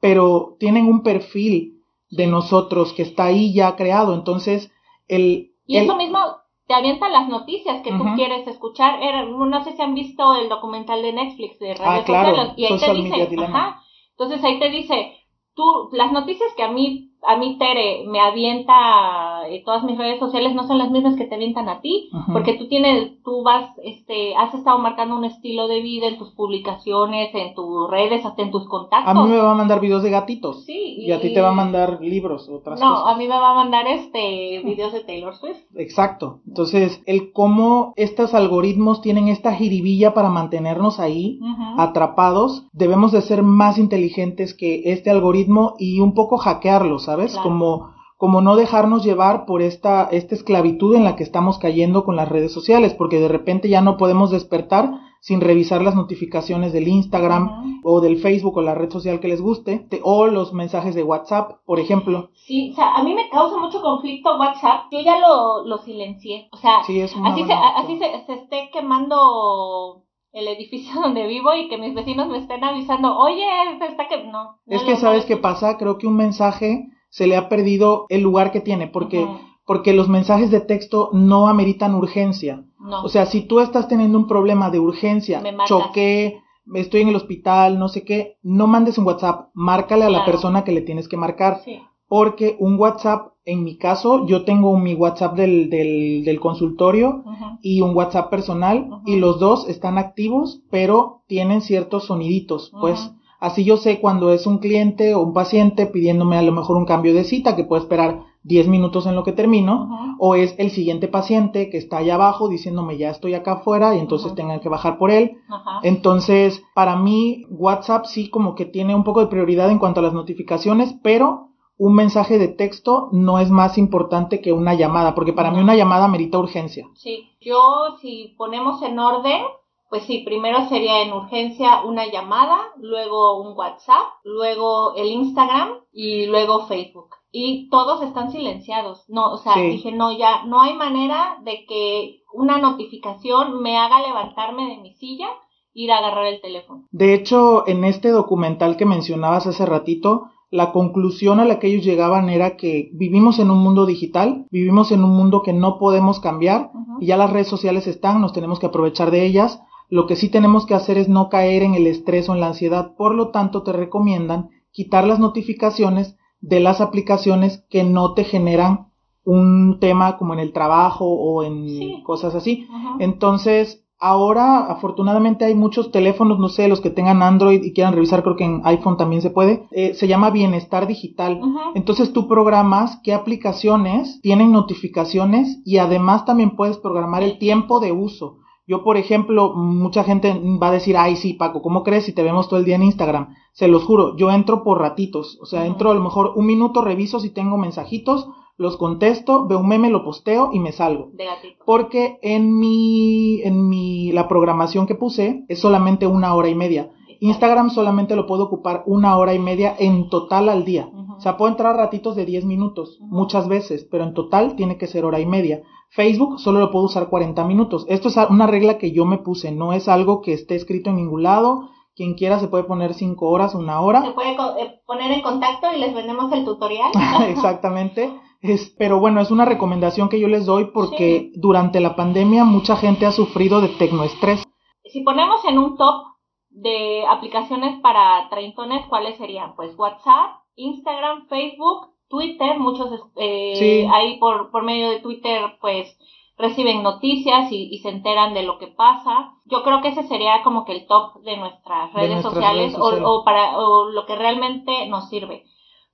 pero 0.00 0.56
tienen 0.58 0.86
un 0.86 1.02
perfil 1.02 1.80
de 2.10 2.26
nosotros 2.26 2.92
que 2.92 3.02
está 3.02 3.24
ahí 3.24 3.54
ya 3.54 3.76
creado, 3.76 4.14
entonces 4.14 4.70
el... 5.08 5.52
Y 5.66 5.78
eso 5.78 5.96
mismo 5.96 6.18
te 6.66 6.74
avientan 6.74 7.12
las 7.12 7.28
noticias 7.28 7.82
que 7.82 7.92
tú 7.92 8.04
quieres 8.16 8.46
escuchar. 8.46 9.00
Era, 9.02 9.24
no 9.24 9.64
sé 9.64 9.72
si 9.72 9.82
han 9.82 9.94
visto 9.94 10.34
el 10.34 10.48
documental 10.48 11.00
de 11.00 11.12
Netflix 11.12 11.58
de 11.58 11.74
redes 11.74 12.04
ah, 12.08 12.54
y 12.56 12.64
ahí 12.64 12.78
te 12.78 12.92
dice, 12.92 13.44
ajá, 13.44 13.80
entonces 14.10 14.42
ahí 14.42 14.58
te 14.58 14.70
dice, 14.70 15.12
tú, 15.54 15.88
las 15.92 16.10
noticias 16.10 16.52
que 16.56 16.64
a 16.64 16.68
mí 16.68 17.12
a 17.26 17.36
mí 17.36 17.58
Tere 17.58 18.04
me 18.06 18.20
avienta 18.20 19.48
eh, 19.48 19.62
todas 19.64 19.84
mis 19.84 19.98
redes 19.98 20.18
sociales 20.18 20.54
no 20.54 20.66
son 20.66 20.78
las 20.78 20.90
mismas 20.90 21.16
que 21.16 21.24
te 21.24 21.34
avientan 21.34 21.68
a 21.68 21.80
ti, 21.80 22.08
porque 22.32 22.54
tú 22.54 22.68
tienes, 22.68 23.22
tú 23.22 23.42
vas, 23.42 23.70
este, 23.82 24.34
has 24.36 24.54
estado 24.54 24.78
marcando 24.78 25.16
un 25.16 25.24
estilo 25.24 25.68
de 25.68 25.80
vida 25.80 26.08
en 26.08 26.18
tus 26.18 26.30
publicaciones, 26.30 27.34
en 27.34 27.54
tus 27.54 27.90
redes, 27.90 28.24
hasta 28.24 28.42
en 28.42 28.50
tus 28.50 28.68
contactos. 28.68 29.16
A 29.16 29.22
mí 29.22 29.30
me 29.30 29.38
va 29.38 29.52
a 29.52 29.54
mandar 29.54 29.80
videos 29.80 30.02
de 30.02 30.10
gatitos. 30.10 30.64
Sí. 30.64 30.96
Y, 30.98 31.12
a 31.12 31.20
ti 31.20 31.32
te 31.32 31.40
va 31.40 31.48
a 31.48 31.52
mandar 31.52 31.98
libros, 32.00 32.48
otras 32.48 32.80
cosas. 32.80 32.80
No, 32.80 33.06
a 33.06 33.16
mí 33.16 33.26
me 33.26 33.38
va 33.38 33.50
a 33.50 33.54
mandar 33.54 33.86
este 33.88 34.60
videos 34.64 34.92
de 34.92 35.00
Taylor 35.00 35.34
Swift. 35.34 35.58
Exacto. 35.76 36.40
Entonces, 36.46 37.02
el 37.06 37.32
cómo 37.32 37.92
estos 37.96 38.34
algoritmos 38.34 39.00
tienen 39.00 39.28
esta 39.28 39.52
jiribilla 39.52 40.14
para 40.14 40.30
mantenernos 40.30 41.00
ahí 41.00 41.40
atrapados, 41.76 42.64
debemos 42.72 43.12
de 43.12 43.22
ser 43.22 43.42
más 43.42 43.78
inteligentes 43.78 44.54
que 44.54 44.92
este 44.92 45.10
algoritmo 45.10 45.74
y 45.78 46.00
un 46.00 46.14
poco 46.14 46.38
hackearlo, 46.38 46.98
¿sabes? 46.98 47.15
Como, 47.42 47.90
como 48.16 48.40
no 48.40 48.56
dejarnos 48.56 49.04
llevar 49.04 49.46
por 49.46 49.62
esta, 49.62 50.04
esta 50.10 50.34
esclavitud 50.34 50.94
en 50.94 51.04
la 51.04 51.16
que 51.16 51.22
estamos 51.22 51.58
cayendo 51.58 52.04
con 52.04 52.16
las 52.16 52.28
redes 52.28 52.52
sociales, 52.52 52.94
porque 52.94 53.20
de 53.20 53.28
repente 53.28 53.68
ya 53.68 53.80
no 53.80 53.96
podemos 53.96 54.30
despertar 54.30 55.00
sin 55.20 55.40
revisar 55.40 55.82
las 55.82 55.96
notificaciones 55.96 56.72
del 56.72 56.86
Instagram 56.86 57.80
o 57.82 58.00
del 58.00 58.18
Facebook 58.18 58.58
o 58.58 58.62
la 58.62 58.74
red 58.74 58.90
social 58.90 59.18
que 59.18 59.28
les 59.28 59.40
guste, 59.40 59.88
o 60.02 60.26
los 60.26 60.52
mensajes 60.52 60.94
de 60.94 61.02
WhatsApp, 61.02 61.58
por 61.64 61.80
ejemplo. 61.80 62.30
Sí, 62.34 62.70
o 62.70 62.74
sea, 62.76 62.94
a 62.94 63.02
mí 63.02 63.12
me 63.12 63.28
causa 63.28 63.58
mucho 63.58 63.82
conflicto 63.82 64.38
WhatsApp. 64.38 64.84
Yo 64.92 65.00
ya 65.00 65.18
lo, 65.18 65.64
lo 65.64 65.78
silencié. 65.78 66.48
O 66.52 66.56
sea, 66.56 66.78
así, 66.78 67.08
se, 67.08 67.18
así 67.52 67.98
se, 67.98 68.24
se 68.26 68.32
esté 68.34 68.70
quemando 68.72 70.04
el 70.36 70.48
edificio 70.48 70.92
donde 71.02 71.26
vivo 71.26 71.54
y 71.54 71.68
que 71.68 71.78
mis 71.78 71.94
vecinos 71.94 72.28
me 72.28 72.38
estén 72.38 72.62
avisando, 72.62 73.18
oye, 73.18 73.44
está 73.80 74.06
que 74.08 74.24
no. 74.24 74.60
es 74.66 74.82
que 74.82 74.96
sabes 74.96 75.24
qué 75.24 75.36
pasa, 75.36 75.76
creo 75.78 75.98
que 75.98 76.06
un 76.06 76.16
mensaje 76.16 76.88
se 77.16 77.26
le 77.26 77.38
ha 77.38 77.48
perdido 77.48 78.04
el 78.10 78.20
lugar 78.20 78.52
que 78.52 78.60
tiene, 78.60 78.88
porque, 78.88 79.26
porque 79.64 79.94
los 79.94 80.06
mensajes 80.06 80.50
de 80.50 80.60
texto 80.60 81.08
no 81.14 81.48
ameritan 81.48 81.94
urgencia. 81.94 82.66
O 83.02 83.08
sea, 83.08 83.24
si 83.24 83.40
tú 83.40 83.60
estás 83.60 83.88
teniendo 83.88 84.18
un 84.18 84.26
problema 84.26 84.68
de 84.68 84.80
urgencia, 84.80 85.42
choqué, 85.66 86.42
estoy 86.74 87.00
en 87.00 87.08
el 87.08 87.16
hospital, 87.16 87.78
no 87.78 87.88
sé 87.88 88.04
qué, 88.04 88.36
no 88.42 88.66
mandes 88.66 88.98
un 88.98 89.06
WhatsApp, 89.06 89.48
márcale 89.54 90.04
a 90.04 90.10
la 90.10 90.26
persona 90.26 90.62
que 90.62 90.72
le 90.72 90.82
tienes 90.82 91.08
que 91.08 91.16
marcar. 91.16 91.62
Porque 92.06 92.54
un 92.60 92.78
WhatsApp, 92.78 93.32
en 93.46 93.64
mi 93.64 93.78
caso, 93.78 94.26
yo 94.26 94.44
tengo 94.44 94.76
mi 94.78 94.92
WhatsApp 94.92 95.36
del, 95.36 95.70
del, 95.70 96.22
del 96.22 96.38
consultorio 96.38 97.24
y 97.62 97.80
un 97.80 97.96
WhatsApp 97.96 98.28
personal 98.28 98.90
y 99.06 99.16
los 99.16 99.40
dos 99.40 99.66
están 99.70 99.96
activos, 99.96 100.60
pero 100.70 101.22
tienen 101.28 101.62
ciertos 101.62 102.04
soniditos, 102.04 102.70
pues 102.78 103.10
Así 103.38 103.64
yo 103.64 103.76
sé 103.76 104.00
cuando 104.00 104.32
es 104.32 104.46
un 104.46 104.58
cliente 104.58 105.14
o 105.14 105.22
un 105.22 105.32
paciente 105.32 105.86
pidiéndome 105.86 106.38
a 106.38 106.42
lo 106.42 106.52
mejor 106.52 106.76
un 106.76 106.86
cambio 106.86 107.14
de 107.14 107.24
cita 107.24 107.54
que 107.54 107.64
puede 107.64 107.82
esperar 107.82 108.22
10 108.44 108.68
minutos 108.68 109.06
en 109.06 109.16
lo 109.16 109.24
que 109.24 109.32
termino, 109.32 110.16
o 110.18 110.36
es 110.36 110.54
el 110.58 110.70
siguiente 110.70 111.08
paciente 111.08 111.68
que 111.68 111.78
está 111.78 111.98
allá 111.98 112.14
abajo 112.14 112.48
diciéndome 112.48 112.96
ya 112.96 113.10
estoy 113.10 113.34
acá 113.34 113.54
afuera 113.54 113.94
y 113.96 113.98
entonces 113.98 114.34
tengan 114.36 114.60
que 114.60 114.68
bajar 114.68 114.98
por 114.98 115.10
él. 115.10 115.38
Entonces, 115.82 116.62
para 116.74 116.96
mí, 116.96 117.44
WhatsApp 117.50 118.06
sí 118.06 118.30
como 118.30 118.54
que 118.54 118.64
tiene 118.64 118.94
un 118.94 119.02
poco 119.02 119.20
de 119.20 119.26
prioridad 119.26 119.70
en 119.70 119.78
cuanto 119.78 120.00
a 120.00 120.04
las 120.04 120.12
notificaciones, 120.12 120.94
pero 121.02 121.48
un 121.78 121.94
mensaje 121.94 122.38
de 122.38 122.48
texto 122.48 123.08
no 123.12 123.38
es 123.38 123.50
más 123.50 123.76
importante 123.78 124.40
que 124.40 124.52
una 124.52 124.74
llamada, 124.74 125.14
porque 125.14 125.32
para 125.32 125.50
mí 125.50 125.58
una 125.58 125.76
llamada 125.76 126.08
merita 126.08 126.38
urgencia. 126.38 126.86
Sí, 126.94 127.28
yo 127.40 127.96
si 128.00 128.34
ponemos 128.38 128.80
en 128.82 128.98
orden, 128.98 129.42
pues 129.88 130.04
sí, 130.04 130.22
primero 130.24 130.68
sería 130.68 131.02
en 131.02 131.12
urgencia 131.12 131.82
una 131.84 132.06
llamada, 132.06 132.58
luego 132.78 133.40
un 133.40 133.56
WhatsApp, 133.56 134.06
luego 134.24 134.94
el 134.96 135.08
Instagram 135.08 135.80
y 135.92 136.26
luego 136.26 136.66
Facebook. 136.66 137.10
Y 137.30 137.68
todos 137.68 138.02
están 138.02 138.30
silenciados. 138.32 139.04
No, 139.08 139.32
o 139.32 139.38
sea, 139.38 139.56
dije, 139.56 139.92
no, 139.92 140.16
ya 140.16 140.44
no 140.44 140.62
hay 140.62 140.74
manera 140.74 141.38
de 141.44 141.64
que 141.66 142.22
una 142.32 142.58
notificación 142.58 143.62
me 143.62 143.76
haga 143.76 144.00
levantarme 144.06 144.68
de 144.68 144.78
mi 144.78 144.94
silla 144.94 145.28
ir 145.74 145.92
a 145.92 145.98
agarrar 145.98 146.26
el 146.26 146.40
teléfono. 146.40 146.84
De 146.90 147.12
hecho, 147.12 147.68
en 147.68 147.84
este 147.84 148.10
documental 148.10 148.76
que 148.78 148.86
mencionabas 148.86 149.46
hace 149.46 149.66
ratito, 149.66 150.30
la 150.50 150.72
conclusión 150.72 151.38
a 151.38 151.44
la 151.44 151.58
que 151.58 151.66
ellos 151.66 151.84
llegaban 151.84 152.30
era 152.30 152.56
que 152.56 152.88
vivimos 152.94 153.38
en 153.38 153.50
un 153.50 153.58
mundo 153.58 153.84
digital, 153.84 154.46
vivimos 154.50 154.90
en 154.90 155.04
un 155.04 155.10
mundo 155.10 155.42
que 155.42 155.52
no 155.52 155.78
podemos 155.78 156.20
cambiar 156.20 156.70
y 157.00 157.06
ya 157.06 157.16
las 157.16 157.30
redes 157.30 157.48
sociales 157.48 157.86
están, 157.86 158.20
nos 158.20 158.32
tenemos 158.32 158.58
que 158.58 158.66
aprovechar 158.66 159.10
de 159.10 159.26
ellas, 159.26 159.60
lo 159.88 160.06
que 160.06 160.16
sí 160.16 160.28
tenemos 160.28 160.66
que 160.66 160.74
hacer 160.74 160.98
es 160.98 161.08
no 161.08 161.28
caer 161.28 161.62
en 161.62 161.74
el 161.74 161.86
estrés 161.86 162.28
o 162.28 162.34
en 162.34 162.40
la 162.40 162.48
ansiedad. 162.48 162.94
Por 162.96 163.14
lo 163.14 163.28
tanto, 163.30 163.62
te 163.62 163.72
recomiendan 163.72 164.50
quitar 164.72 165.06
las 165.06 165.18
notificaciones 165.18 166.16
de 166.40 166.60
las 166.60 166.80
aplicaciones 166.80 167.64
que 167.70 167.84
no 167.84 168.14
te 168.14 168.24
generan 168.24 168.88
un 169.24 169.78
tema 169.80 170.16
como 170.18 170.34
en 170.34 170.40
el 170.40 170.52
trabajo 170.52 171.06
o 171.06 171.42
en 171.42 172.02
cosas 172.04 172.34
así. 172.34 172.66
Entonces, 173.00 173.84
ahora 173.98 174.66
afortunadamente 174.66 175.44
hay 175.44 175.54
muchos 175.54 175.90
teléfonos, 175.90 176.38
no 176.38 176.48
sé, 176.48 176.68
los 176.68 176.80
que 176.80 176.90
tengan 176.90 177.22
Android 177.22 177.62
y 177.64 177.72
quieran 177.72 177.94
revisar, 177.94 178.22
creo 178.22 178.36
que 178.36 178.44
en 178.44 178.60
iPhone 178.64 178.96
también 178.96 179.22
se 179.22 179.30
puede. 179.30 179.66
Eh, 179.72 179.94
se 179.94 180.06
llama 180.06 180.30
Bienestar 180.30 180.86
Digital. 180.86 181.40
Entonces 181.74 182.12
tú 182.12 182.28
programas 182.28 183.00
qué 183.02 183.14
aplicaciones 183.14 184.20
tienen 184.20 184.52
notificaciones 184.52 185.60
y 185.64 185.78
además 185.78 186.24
también 186.24 186.54
puedes 186.54 186.78
programar 186.78 187.22
el 187.22 187.38
tiempo 187.38 187.80
de 187.80 187.92
uso. 187.92 188.38
Yo, 188.66 188.82
por 188.82 188.96
ejemplo, 188.96 189.54
mucha 189.54 190.02
gente 190.02 190.40
va 190.60 190.68
a 190.68 190.72
decir, 190.72 190.96
ay, 190.96 191.16
sí, 191.16 191.34
Paco, 191.34 191.62
¿cómo 191.62 191.84
crees 191.84 192.04
si 192.04 192.12
te 192.12 192.24
vemos 192.24 192.48
todo 192.48 192.58
el 192.58 192.64
día 192.64 192.74
en 192.74 192.82
Instagram? 192.82 193.34
Se 193.52 193.68
los 193.68 193.84
juro, 193.84 194.16
yo 194.16 194.30
entro 194.30 194.64
por 194.64 194.80
ratitos, 194.80 195.38
o 195.40 195.46
sea, 195.46 195.66
entro 195.66 195.90
a 195.90 195.94
lo 195.94 196.02
mejor 196.02 196.32
un 196.34 196.46
minuto, 196.46 196.82
reviso 196.82 197.20
si 197.20 197.30
tengo 197.30 197.56
mensajitos, 197.58 198.28
los 198.58 198.76
contesto, 198.76 199.46
veo 199.46 199.60
un 199.60 199.68
meme, 199.68 199.90
lo 199.90 200.02
posteo 200.02 200.50
y 200.52 200.58
me 200.58 200.72
salgo. 200.72 201.10
De 201.12 201.26
gatito. 201.26 201.62
Porque 201.64 202.18
en 202.22 202.58
mi, 202.58 203.40
en 203.42 203.68
mi, 203.68 204.10
la 204.12 204.28
programación 204.28 204.86
que 204.86 204.94
puse 204.94 205.44
es 205.48 205.60
solamente 205.60 206.06
una 206.06 206.34
hora 206.34 206.48
y 206.48 206.54
media. 206.54 206.90
Instagram 207.20 207.70
solamente 207.70 208.16
lo 208.16 208.26
puedo 208.26 208.44
ocupar 208.44 208.82
una 208.86 209.16
hora 209.16 209.34
y 209.34 209.38
media 209.38 209.74
en 209.78 210.08
total 210.08 210.48
al 210.48 210.64
día. 210.64 210.88
O 211.16 211.20
sea, 211.20 211.36
puedo 211.36 211.50
entrar 211.50 211.76
ratitos 211.76 212.14
de 212.14 212.26
10 212.26 212.44
minutos, 212.44 212.98
muchas 213.00 213.48
veces, 213.48 213.86
pero 213.90 214.04
en 214.04 214.14
total 214.14 214.54
tiene 214.54 214.76
que 214.76 214.86
ser 214.86 215.04
hora 215.04 215.18
y 215.18 215.26
media. 215.26 215.62
Facebook 215.90 216.38
solo 216.38 216.60
lo 216.60 216.70
puedo 216.70 216.84
usar 216.84 217.08
40 217.08 217.42
minutos. 217.44 217.86
Esto 217.88 218.08
es 218.08 218.16
una 218.28 218.46
regla 218.46 218.78
que 218.78 218.92
yo 218.92 219.06
me 219.06 219.18
puse, 219.18 219.50
no 219.50 219.72
es 219.72 219.88
algo 219.88 220.20
que 220.20 220.32
esté 220.32 220.56
escrito 220.56 220.90
en 220.90 220.96
ningún 220.96 221.22
lado. 221.22 221.70
Quien 221.94 222.14
quiera 222.14 222.38
se 222.38 222.48
puede 222.48 222.64
poner 222.64 222.92
5 222.92 223.26
horas, 223.26 223.54
una 223.54 223.80
hora. 223.80 224.02
Se 224.02 224.10
puede 224.10 224.32
eh, 224.32 224.80
poner 224.86 225.10
en 225.12 225.22
contacto 225.22 225.68
y 225.74 225.80
les 225.80 225.94
vendemos 225.94 226.30
el 226.32 226.44
tutorial. 226.44 226.90
Exactamente. 227.28 228.12
Es, 228.42 228.74
pero 228.78 229.00
bueno, 229.00 229.22
es 229.22 229.30
una 229.30 229.46
recomendación 229.46 230.10
que 230.10 230.20
yo 230.20 230.28
les 230.28 230.44
doy 230.44 230.66
porque 230.66 231.32
durante 231.36 231.80
la 231.80 231.96
pandemia 231.96 232.44
mucha 232.44 232.76
gente 232.76 233.06
ha 233.06 233.12
sufrido 233.12 233.62
de 233.62 233.68
tecnoestrés. 233.68 234.44
Si 234.84 235.00
ponemos 235.00 235.40
en 235.48 235.58
un 235.58 235.76
top 235.78 236.15
de 236.56 237.04
aplicaciones 237.06 237.78
para 237.80 238.28
treintones, 238.30 238.86
¿cuáles 238.86 239.18
serían? 239.18 239.54
Pues 239.56 239.76
WhatsApp, 239.78 240.40
Instagram, 240.56 241.28
Facebook, 241.28 241.90
Twitter, 242.08 242.58
muchos 242.58 242.88
eh, 243.16 243.86
ahí 243.92 244.18
por, 244.18 244.50
por 244.50 244.62
medio 244.62 244.88
de 244.88 245.00
Twitter 245.00 245.58
pues 245.60 245.96
reciben 246.38 246.82
noticias 246.82 247.50
y, 247.50 247.78
se 247.78 247.90
enteran 247.90 248.32
de 248.32 248.42
lo 248.42 248.58
que 248.58 248.68
pasa. 248.68 249.34
Yo 249.44 249.62
creo 249.62 249.82
que 249.82 249.88
ese 249.88 250.04
sería 250.04 250.42
como 250.42 250.64
que 250.64 250.72
el 250.72 250.86
top 250.86 251.22
de 251.22 251.36
nuestras 251.36 251.92
redes, 251.92 252.22
sociales, 252.22 252.74
O, 252.78 253.24
para 253.24 253.58
o 253.58 253.90
lo 253.90 254.06
que 254.06 254.16
realmente 254.16 254.86
nos 254.86 255.08
sirve. 255.08 255.44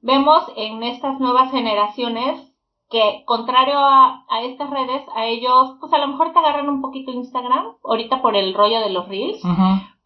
Vemos 0.00 0.44
en 0.56 0.82
estas 0.82 1.18
nuevas 1.20 1.50
generaciones 1.50 2.52
que 2.90 3.22
contrario 3.24 3.78
a, 3.78 4.26
a, 4.28 4.42
estas 4.42 4.68
redes, 4.68 5.02
a 5.14 5.26
ellos, 5.26 5.76
pues 5.80 5.92
a 5.92 5.98
lo 5.98 6.08
mejor 6.08 6.32
te 6.32 6.38
agarran 6.38 6.68
un 6.68 6.82
poquito 6.82 7.10
Instagram, 7.10 7.76
ahorita 7.82 8.20
por 8.20 8.36
el 8.36 8.52
rollo 8.52 8.80
de 8.80 8.90
los 8.90 9.08
reels, 9.08 9.42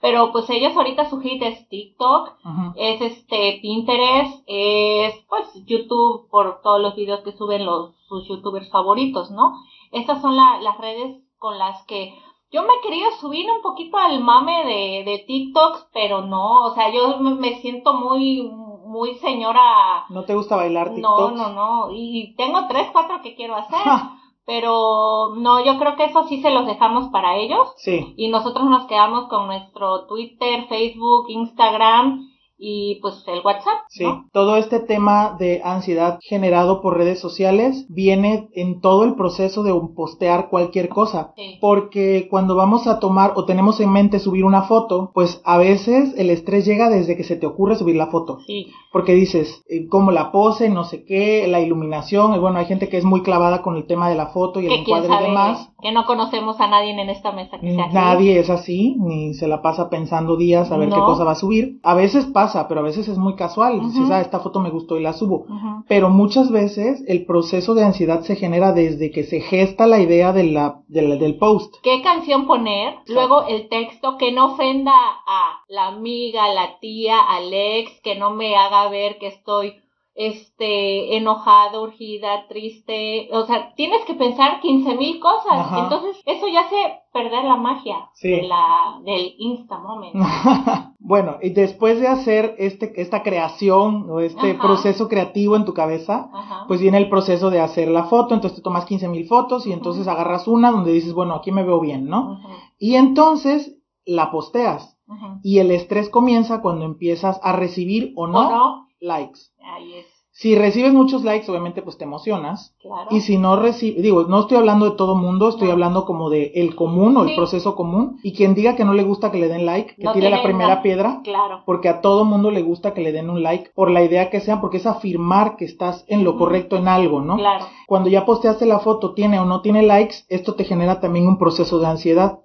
pero 0.07 0.31
pues 0.31 0.49
ellos 0.51 0.77
ahorita 0.77 1.11
su 1.11 1.19
hit 1.21 1.43
es 1.43 1.69
TikTok, 1.69 2.35
es 2.77 3.01
este 3.01 3.59
Pinterest, 3.61 4.41
es 4.47 5.17
pues 5.29 5.49
YouTube 5.67 6.29
por 6.31 6.61
todos 6.63 6.81
los 6.81 6.95
videos 6.95 7.23
que 7.23 7.33
suben 7.33 7.67
los 7.67 7.97
sus 8.09 8.29
youtubers 8.29 8.71
favoritos, 8.71 9.33
¿no? 9.33 9.55
Estas 9.91 10.23
son 10.23 10.37
las 10.37 10.79
redes 10.79 11.17
con 11.39 11.59
las 11.59 11.83
que 11.87 12.15
yo 12.53 12.63
me 12.63 12.69
he 12.75 12.81
querido 12.83 13.11
subir 13.21 13.51
un 13.51 13.63
poquito 13.63 13.99
al 13.99 14.23
mame 14.23 14.65
de, 14.65 15.11
de 15.11 15.25
TikToks, 15.27 15.89
pero 15.93 16.23
no, 16.23 16.67
o 16.67 16.75
sea, 16.77 16.93
yo 16.93 17.19
me 17.19 17.57
siento 17.57 17.93
muy, 17.95 18.49
muy 18.87 19.17
señora. 19.17 20.05
¿No 20.09 20.23
te 20.23 20.37
gusta 20.37 20.55
bailar 20.55 20.95
TikToks? 20.95 21.35
No, 21.35 21.49
no, 21.49 21.53
no, 21.53 21.89
y 21.91 22.37
tengo 22.37 22.69
tres, 22.69 22.91
cuatro 22.93 23.23
que 23.25 23.35
quiero 23.35 23.57
hacer. 23.57 23.81
pero 24.47 25.35
no, 25.37 25.65
yo 25.65 25.77
creo 25.79 25.97
que 25.97 26.05
eso 26.05 26.27
sí 26.29 26.41
se 26.41 26.51
los 26.51 26.67
dejamos 26.67 27.09
para 27.11 27.37
ellos. 27.37 27.73
Sí. 27.77 28.15
Y 28.17 28.29
nosotros 28.29 28.65
nos 28.71 28.87
quedamos 28.87 29.29
con 29.29 29.47
nuestro 29.49 30.07
Twitter, 30.07 30.67
Facebook, 30.69 31.27
Instagram 31.29 32.31
y 32.59 32.99
pues 33.01 33.23
el 33.27 33.41
WhatsApp. 33.45 33.79
Sí, 33.89 34.05
todo 34.33 34.57
este 34.57 34.81
tema 34.81 35.37
de 35.39 35.61
ansiedad 35.65 36.19
generado 36.23 36.81
por 36.81 36.97
redes 36.97 37.21
sociales 37.21 37.87
viene 37.89 38.49
en 38.55 38.81
todo 38.81 39.05
el 39.05 39.15
proceso 39.15 39.63
de 39.63 39.73
postear 39.95 40.49
cualquier 40.49 40.89
cosa. 40.89 41.35
Porque 41.61 42.29
cuando 42.31 42.55
vamos 42.55 42.87
a 42.87 42.99
tomar 42.99 43.33
o 43.37 43.45
tenemos 43.45 43.81
en 43.81 43.93
mente 43.93 44.19
subir 44.19 44.45
una 44.45 44.63
foto, 44.63 45.11
pues 45.15 45.41
a 45.45 45.59
veces 45.59 46.15
el 46.17 46.31
estrés 46.31 46.65
llega 46.65 46.89
desde 46.89 47.17
que 47.17 47.25
se 47.25 47.37
te 47.37 47.47
ocurre 47.47 47.77
subir 47.77 47.97
la 47.97 48.07
foto. 48.07 48.39
Sí. 48.47 48.69
Porque 48.93 49.15
dices, 49.15 49.63
eh, 49.69 49.87
como 49.89 50.11
la 50.11 50.33
pose, 50.33 50.71
no 50.71 50.85
sé 50.85 51.05
qué, 51.05 51.47
la 51.49 51.61
iluminación, 51.61 52.41
bueno, 52.41 52.59
hay 52.59 52.67
gente 52.67 52.89
que 52.89 52.97
es 52.97 53.05
muy 53.05 53.23
clavada 53.23 53.63
con 53.63 53.77
el 53.77 53.87
tema 53.87 54.09
de 54.09 54.15
la 54.15 54.29
foto 54.29 54.61
y 54.61 54.67
el 54.67 54.73
encuadre 54.73 55.15
y 55.15 55.23
demás. 55.25 55.71
Que 55.83 55.93
no 55.93 56.07
conocemos 56.07 56.59
a 56.61 56.69
nadie 56.69 56.91
en 56.91 57.11
esta 57.11 57.33
mesa 57.33 57.59
que 57.61 57.75
sea 57.75 57.89
Nadie 57.93 58.39
es 58.39 58.49
así, 58.49 58.97
ni 58.99 59.35
se 59.35 59.47
la 59.47 59.61
pasa 59.61 59.91
pensando 59.91 60.37
días 60.37 60.73
a 60.73 60.79
ver 60.79 60.89
qué 60.89 60.97
cosa 60.97 61.25
va 61.25 61.33
a 61.33 61.37
subir. 61.37 61.79
A 61.83 61.95
veces 61.95 62.25
pasa 62.27 62.46
pero 62.69 62.81
a 62.81 62.85
veces 62.85 63.09
es 63.09 63.19
muy 63.19 63.35
casual. 63.35 63.81
Dices, 63.81 64.11
ah, 64.11 64.21
esta 64.21 64.41
foto 64.41 64.61
me 64.61 64.71
gustó 64.71 64.99
y 64.99 65.03
la 65.03 65.13
subo. 65.13 65.47
Pero 65.89 66.11
muchas 66.11 66.51
veces 66.51 67.03
el 67.07 67.25
proceso 67.27 67.75
de 67.75 67.85
ansiedad 67.85 68.23
se 68.23 68.37
genera 68.37 68.73
desde 68.73 69.11
que 69.11 69.25
se 69.25 69.41
gesta 69.41 69.87
la 69.87 70.01
idea 70.01 70.33
de 70.33 70.45
la, 70.45 70.83
del 70.89 71.39
post. 71.39 71.75
¿Qué 71.83 72.03
canción 72.03 72.47
poner? 72.47 72.95
Luego 73.07 73.47
el 73.47 73.69
texto 73.69 74.17
que 74.19 74.33
no 74.33 74.53
ofenda 74.53 74.93
a 74.95 75.61
la 75.69 75.89
amiga, 75.89 76.53
la 76.53 76.79
tía, 76.81 77.19
al 77.19 77.53
ex, 77.53 78.01
que 78.03 78.17
no 78.17 78.31
me 78.31 78.57
haga 78.57 78.89
ver 78.89 79.19
que 79.19 79.29
estoy 79.29 79.75
este, 80.17 81.19
enojada, 81.19 81.79
urgida, 81.79 82.49
triste, 82.49 83.29
o 83.33 83.45
sea, 83.45 83.75
tienes 83.75 84.03
que 84.07 84.15
pensar 84.15 84.61
15 84.61 84.97
mil 84.97 85.21
cosas, 85.21 85.79
entonces 85.79 86.17
eso 86.25 86.49
ya 86.49 86.61
hace 86.61 86.77
perder 87.13 87.45
la 87.45 87.57
magia 87.57 88.11
de 88.23 88.43
la, 88.43 88.99
del 89.05 89.35
Insta 89.37 89.79
Moment. 89.79 90.15
bueno, 90.99 91.37
y 91.43 91.51
después 91.51 92.01
de 92.01 92.09
hacer 92.09 92.55
este, 92.59 92.99
esta 93.01 93.23
creación 93.23 94.09
o 94.11 94.21
este 94.21 94.55
proceso 94.55 95.07
creativo 95.07 95.55
en 95.55 95.67
tu 95.67 95.75
cabeza, 95.75 96.31
pues 96.67 96.81
viene 96.81 96.97
el 96.97 97.11
proceso 97.11 97.51
de 97.51 97.61
hacer 97.61 97.89
la 97.89 98.05
foto, 98.05 98.35
entonces 98.35 98.57
te 98.57 98.63
tomas 98.63 98.87
15 98.87 99.09
mil 99.09 99.27
fotos 99.27 99.67
y 99.67 99.73
entonces 99.73 100.09
agarras 100.09 100.49
una 100.49 100.71
donde 100.71 100.93
dices, 100.93 101.13
bueno, 101.13 101.35
aquí 101.35 101.53
me 101.53 101.63
veo 101.63 101.79
bien, 101.79 102.07
¿no? 102.07 102.41
Y 102.79 102.95
entonces 102.95 103.77
la 104.07 104.31
posteas. 104.31 104.95
Y 105.43 105.59
el 105.59 105.71
estrés 105.71 106.09
comienza 106.09 106.63
cuando 106.63 106.85
empiezas 106.85 107.39
a 107.43 107.53
recibir 107.53 108.13
o 108.17 108.27
no, 108.27 108.86
likes. 109.07 109.41
Ahí 109.63 109.95
es. 109.95 110.07
Si 110.39 110.55
recibes 110.55 110.93
muchos 110.93 111.25
likes, 111.25 111.51
obviamente 111.51 111.81
pues 111.81 111.97
te 111.97 112.05
emocionas. 112.05 112.77
Claro. 112.83 113.09
Y 113.11 113.23
si 113.23 113.39
no 113.39 113.57
recibes, 113.57 114.03
digo, 114.03 114.25
no 114.25 114.41
estoy 114.41 114.59
hablando 114.59 114.91
de 114.91 114.95
todo 114.95 115.15
mundo, 115.15 115.49
estoy 115.49 115.71
hablando 115.71 116.05
como 116.05 116.29
de 116.29 116.53
el 116.57 116.77
común 116.77 117.17
o 117.17 117.25
el 117.25 117.35
proceso 117.35 117.75
común. 117.75 118.21
Y 118.23 118.35
quien 118.35 118.53
diga 118.55 118.77
que 118.77 118.85
no 118.85 118.93
le 118.93 119.03
gusta 119.03 119.31
que 119.31 119.39
le 119.39 119.49
den 119.49 119.65
like, 119.65 119.95
que 119.95 120.07
tire 120.13 120.29
la 120.29 120.43
primera 120.43 120.83
piedra. 120.83 121.23
Claro. 121.25 121.63
Porque 121.65 121.89
a 121.89 122.03
todo 122.03 122.27
mundo 122.27 122.51
le 122.51 122.61
gusta 122.61 122.93
que 122.93 123.01
le 123.01 123.13
den 123.13 123.31
un 123.31 123.43
like 123.43 123.71
por 123.75 123.91
la 123.91 124.03
idea 124.03 124.29
que 124.29 124.41
sea, 124.41 124.61
porque 124.61 124.77
es 124.77 124.85
afirmar 124.85 125.57
que 125.57 125.65
estás 125.65 126.05
en 126.07 126.23
lo 126.23 126.37
correcto 126.37 126.77
en 126.77 126.89
algo, 126.89 127.23
¿no? 127.23 127.37
Claro. 127.37 127.65
Cuando 127.87 128.11
ya 128.11 128.27
posteaste 128.27 128.67
la 128.67 128.81
foto, 128.81 129.15
tiene 129.15 129.41
o 129.41 129.47
no 129.47 129.63
tiene 129.63 129.85
likes, 129.85 130.17
esto 130.29 130.55
te 130.55 130.65
genera 130.65 131.01
también 131.01 131.27
un 131.29 131.39
proceso 131.39 131.79
de 131.79 131.87
ansiedad. 131.87 132.41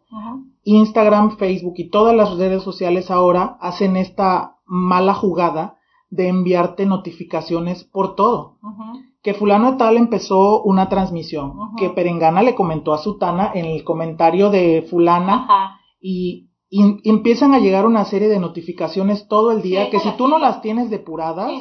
Instagram, 0.63 1.35
Facebook 1.37 1.73
y 1.75 1.89
todas 1.89 2.15
las 2.15 2.37
redes 2.37 2.63
sociales 2.63 3.11
ahora 3.11 3.57
hacen 3.59 3.97
esta 3.97 4.59
mala 4.65 5.13
jugada 5.13 5.75
de 6.11 6.27
enviarte 6.27 6.85
notificaciones 6.85 7.85
por 7.85 8.15
todo. 8.15 8.57
Que 9.23 9.33
fulano 9.33 9.77
tal 9.77 9.97
empezó 9.97 10.61
una 10.61 10.89
transmisión, 10.89 11.53
que 11.77 11.89
Perengana 11.89 12.43
le 12.43 12.53
comentó 12.53 12.93
a 12.93 12.97
Sutana 12.99 13.51
en 13.55 13.65
el 13.65 13.83
comentario 13.83 14.49
de 14.49 14.85
fulana 14.89 15.77
y, 15.99 16.47
empiezan 17.03 17.53
a 17.53 17.59
llegar 17.59 17.85
una 17.85 18.05
serie 18.05 18.29
de 18.29 18.39
notificaciones 18.39 19.27
todo 19.27 19.51
el 19.51 19.61
día 19.61 19.89
que 19.89 19.99
si 19.99 20.09
tú 20.11 20.29
no 20.29 20.39
las 20.39 20.61
tienes 20.61 20.89
depuradas, 20.89 21.51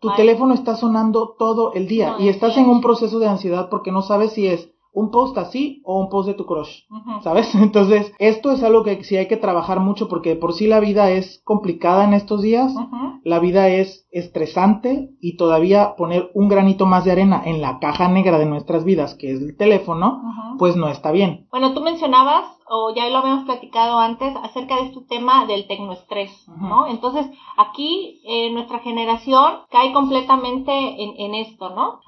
tu 0.00 0.12
teléfono 0.16 0.54
está 0.54 0.74
sonando 0.74 1.36
todo 1.38 1.72
el 1.72 1.86
día 1.86 2.16
y 2.18 2.28
estás 2.28 2.56
en 2.56 2.68
un 2.68 2.80
proceso 2.80 3.20
de 3.20 3.28
ansiedad 3.28 3.68
porque 3.70 3.92
no 3.92 4.02
sabes 4.02 4.32
si 4.32 4.48
es 4.48 4.68
un 4.96 5.10
post 5.10 5.36
así 5.36 5.82
o 5.84 6.00
un 6.00 6.08
post 6.08 6.26
de 6.26 6.34
tu 6.34 6.46
crush, 6.46 6.84
¿sabes? 7.22 7.54
Entonces, 7.54 8.12
esto 8.18 8.50
es 8.50 8.62
algo 8.62 8.82
que 8.82 9.04
sí 9.04 9.16
hay 9.18 9.28
que 9.28 9.36
trabajar 9.36 9.78
mucho 9.78 10.08
porque 10.08 10.36
por 10.36 10.54
sí 10.54 10.66
la 10.66 10.80
vida 10.80 11.10
es 11.10 11.42
complicada 11.44 12.04
en 12.04 12.14
estos 12.14 12.40
días, 12.40 12.74
la 13.22 13.38
vida 13.38 13.68
es 13.68 14.06
estresante 14.10 15.10
y 15.20 15.36
todavía 15.36 15.96
poner 15.96 16.30
un 16.32 16.48
granito 16.48 16.86
más 16.86 17.04
de 17.04 17.12
arena 17.12 17.42
en 17.44 17.60
la 17.60 17.78
caja 17.78 18.08
negra 18.08 18.38
de 18.38 18.46
nuestras 18.46 18.84
vidas, 18.84 19.14
que 19.14 19.32
es 19.32 19.42
el 19.42 19.56
teléfono, 19.58 20.22
pues 20.58 20.76
no 20.76 20.88
está 20.88 21.12
bien. 21.12 21.46
Bueno, 21.50 21.74
tú 21.74 21.82
mencionabas 21.82 22.55
o 22.68 22.92
ya 22.94 23.08
lo 23.08 23.18
habíamos 23.18 23.44
platicado 23.44 23.98
antes 23.98 24.34
acerca 24.42 24.76
de 24.76 24.86
este 24.88 25.00
tema 25.02 25.46
del 25.46 25.66
tecnoestrés, 25.66 26.48
¿no? 26.48 26.86
Entonces, 26.86 27.26
aquí 27.56 28.20
eh, 28.24 28.50
nuestra 28.50 28.80
generación 28.80 29.60
cae 29.70 29.92
completamente 29.92 30.72
en, 30.72 31.14
en 31.18 31.34
esto, 31.34 31.70
¿no? 31.70 32.00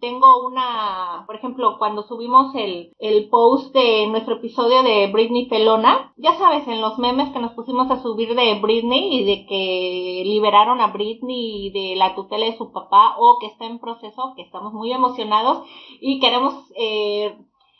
tengo 0.00 0.46
una, 0.46 1.24
por 1.26 1.36
ejemplo, 1.36 1.76
cuando 1.78 2.02
subimos 2.04 2.54
el, 2.54 2.92
el 2.98 3.28
post 3.28 3.74
de 3.74 4.06
nuestro 4.06 4.36
episodio 4.36 4.82
de 4.82 5.08
Britney 5.08 5.48
Pelona, 5.48 6.12
ya 6.16 6.34
sabes, 6.34 6.66
en 6.68 6.80
los 6.80 6.98
memes 6.98 7.30
que 7.30 7.40
nos 7.40 7.52
pusimos 7.52 7.90
a 7.90 8.02
subir 8.02 8.34
de 8.34 8.60
Britney 8.60 9.20
y 9.20 9.24
de 9.24 9.46
que 9.46 10.22
liberaron 10.24 10.80
a 10.80 10.88
Britney 10.88 11.70
de 11.70 11.96
la 11.96 12.14
tutela 12.14 12.46
de 12.46 12.56
su 12.56 12.72
papá 12.72 13.16
o 13.18 13.38
que 13.40 13.46
está 13.46 13.66
en 13.66 13.78
proceso, 13.78 14.34
que 14.36 14.42
estamos 14.42 14.72
muy 14.72 14.92
emocionados 14.92 15.64
y 16.00 16.20
queremos 16.20 16.54
eh, 16.76 17.36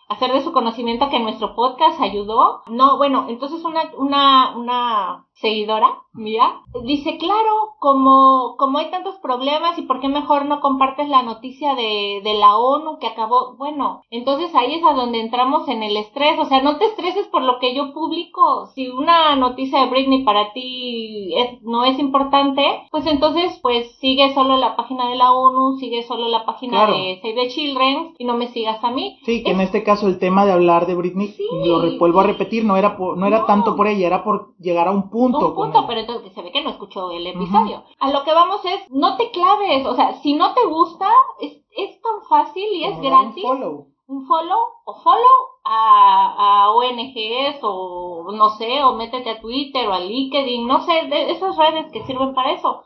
hacer 0.08 0.32
de 0.32 0.42
su 0.42 0.52
conocimiento 0.52 1.08
que 1.10 1.20
nuestro 1.20 1.54
podcast 1.54 2.00
ayudó. 2.00 2.62
No, 2.68 2.96
bueno, 2.96 3.26
entonces 3.28 3.64
una, 3.64 3.90
una, 3.96 4.56
una 4.56 5.26
seguidora 5.34 6.04
mía 6.14 6.60
dice, 6.84 7.18
claro, 7.18 7.74
como, 7.80 8.56
como 8.56 8.78
hay 8.78 8.90
tantos 8.90 9.16
problemas 9.16 9.78
y 9.78 9.82
por 9.82 10.00
qué 10.00 10.08
mejor 10.08 10.46
no 10.46 10.60
compartes 10.60 11.08
la 11.08 11.22
noticia 11.22 11.74
de, 11.74 12.20
de 12.22 12.34
la 12.34 12.56
ONU 12.56 12.98
que 12.98 13.06
acabó. 13.06 13.56
Bueno, 13.56 14.02
entonces 14.10 14.54
ahí 14.54 14.74
es 14.74 14.84
a 14.84 14.92
donde 14.94 15.20
entramos 15.20 15.68
en 15.68 15.82
el 15.82 15.96
estrés. 15.96 16.38
O 16.38 16.44
sea, 16.44 16.62
no 16.62 16.78
te 16.78 16.86
estreses 16.86 17.26
por 17.28 17.42
lo 17.42 17.58
que 17.58 17.74
yo 17.74 17.92
publico. 17.92 18.66
Si 18.74 18.88
una 18.88 19.34
noticia 19.36 19.80
de 19.80 19.90
Britney 19.90 20.24
para 20.24 20.52
ti 20.52 21.34
es, 21.36 21.62
no 21.62 21.84
es 21.84 21.98
importante, 21.98 22.62
pues 22.90 23.06
entonces 23.06 23.58
pues 23.62 23.96
sigue 23.98 24.32
solo 24.34 24.56
la 24.56 24.76
página 24.76 25.08
de 25.08 25.16
la 25.16 25.32
ONU, 25.32 25.78
sigue 25.78 26.02
solo 26.02 26.28
la 26.28 26.44
página 26.44 26.86
de 26.86 27.20
Save 27.22 27.34
the 27.34 27.48
Children 27.48 28.14
y 28.18 28.24
no 28.24 28.36
me 28.36 28.48
sigas 28.48 28.82
a 28.82 28.90
mí. 28.90 29.18
Sí, 29.24 29.42
que 29.42 29.50
en 29.50 29.60
este 29.60 29.82
caso 29.82 30.06
el 30.06 30.18
tema 30.18 30.46
de 30.46 30.52
hablar 30.52 30.86
de 30.86 30.94
Britney, 30.94 31.34
lo 31.64 31.98
vuelvo 31.98 32.20
a 32.20 32.24
repetir, 32.24 32.64
no 32.64 32.76
era, 32.76 32.96
no 32.98 33.26
era 33.26 33.46
tanto 33.46 33.76
por 33.76 33.86
ella, 33.86 34.06
era 34.06 34.24
por 34.24 34.54
llegar 34.58 34.88
a 34.88 34.92
un 34.92 35.10
punto 35.10 35.23
un 35.26 35.54
punto, 35.54 35.86
pero 35.86 36.00
entonces 36.00 36.32
se 36.32 36.42
ve 36.42 36.52
que 36.52 36.62
no 36.62 36.70
escuchó 36.70 37.10
el 37.10 37.26
episodio. 37.26 37.84
A 37.98 38.10
lo 38.10 38.24
que 38.24 38.32
vamos 38.32 38.64
es, 38.64 38.90
no 38.90 39.16
te 39.16 39.30
claves, 39.30 39.86
o 39.86 39.94
sea, 39.94 40.14
si 40.14 40.34
no 40.34 40.54
te 40.54 40.64
gusta, 40.66 41.08
es, 41.40 41.62
es 41.76 42.00
tan 42.00 42.22
fácil 42.28 42.64
y 42.72 42.84
es 42.84 43.00
gratis. 43.00 43.44
Un 43.44 43.58
follow. 43.58 43.86
Un 44.06 44.26
follow 44.26 44.60
o 44.84 44.94
follow 45.02 45.54
a, 45.64 46.64
a 46.64 46.70
ONGs 46.72 47.58
o 47.62 48.32
no 48.32 48.50
sé, 48.50 48.84
o 48.84 48.94
métete 48.94 49.30
a 49.30 49.40
Twitter 49.40 49.88
o 49.88 49.94
a 49.94 50.00
LinkedIn, 50.00 50.66
no 50.66 50.82
sé, 50.82 50.92
de 51.08 51.30
esas 51.30 51.56
redes 51.56 51.90
que 51.90 52.04
sirven 52.04 52.34
para 52.34 52.52
eso. 52.52 52.82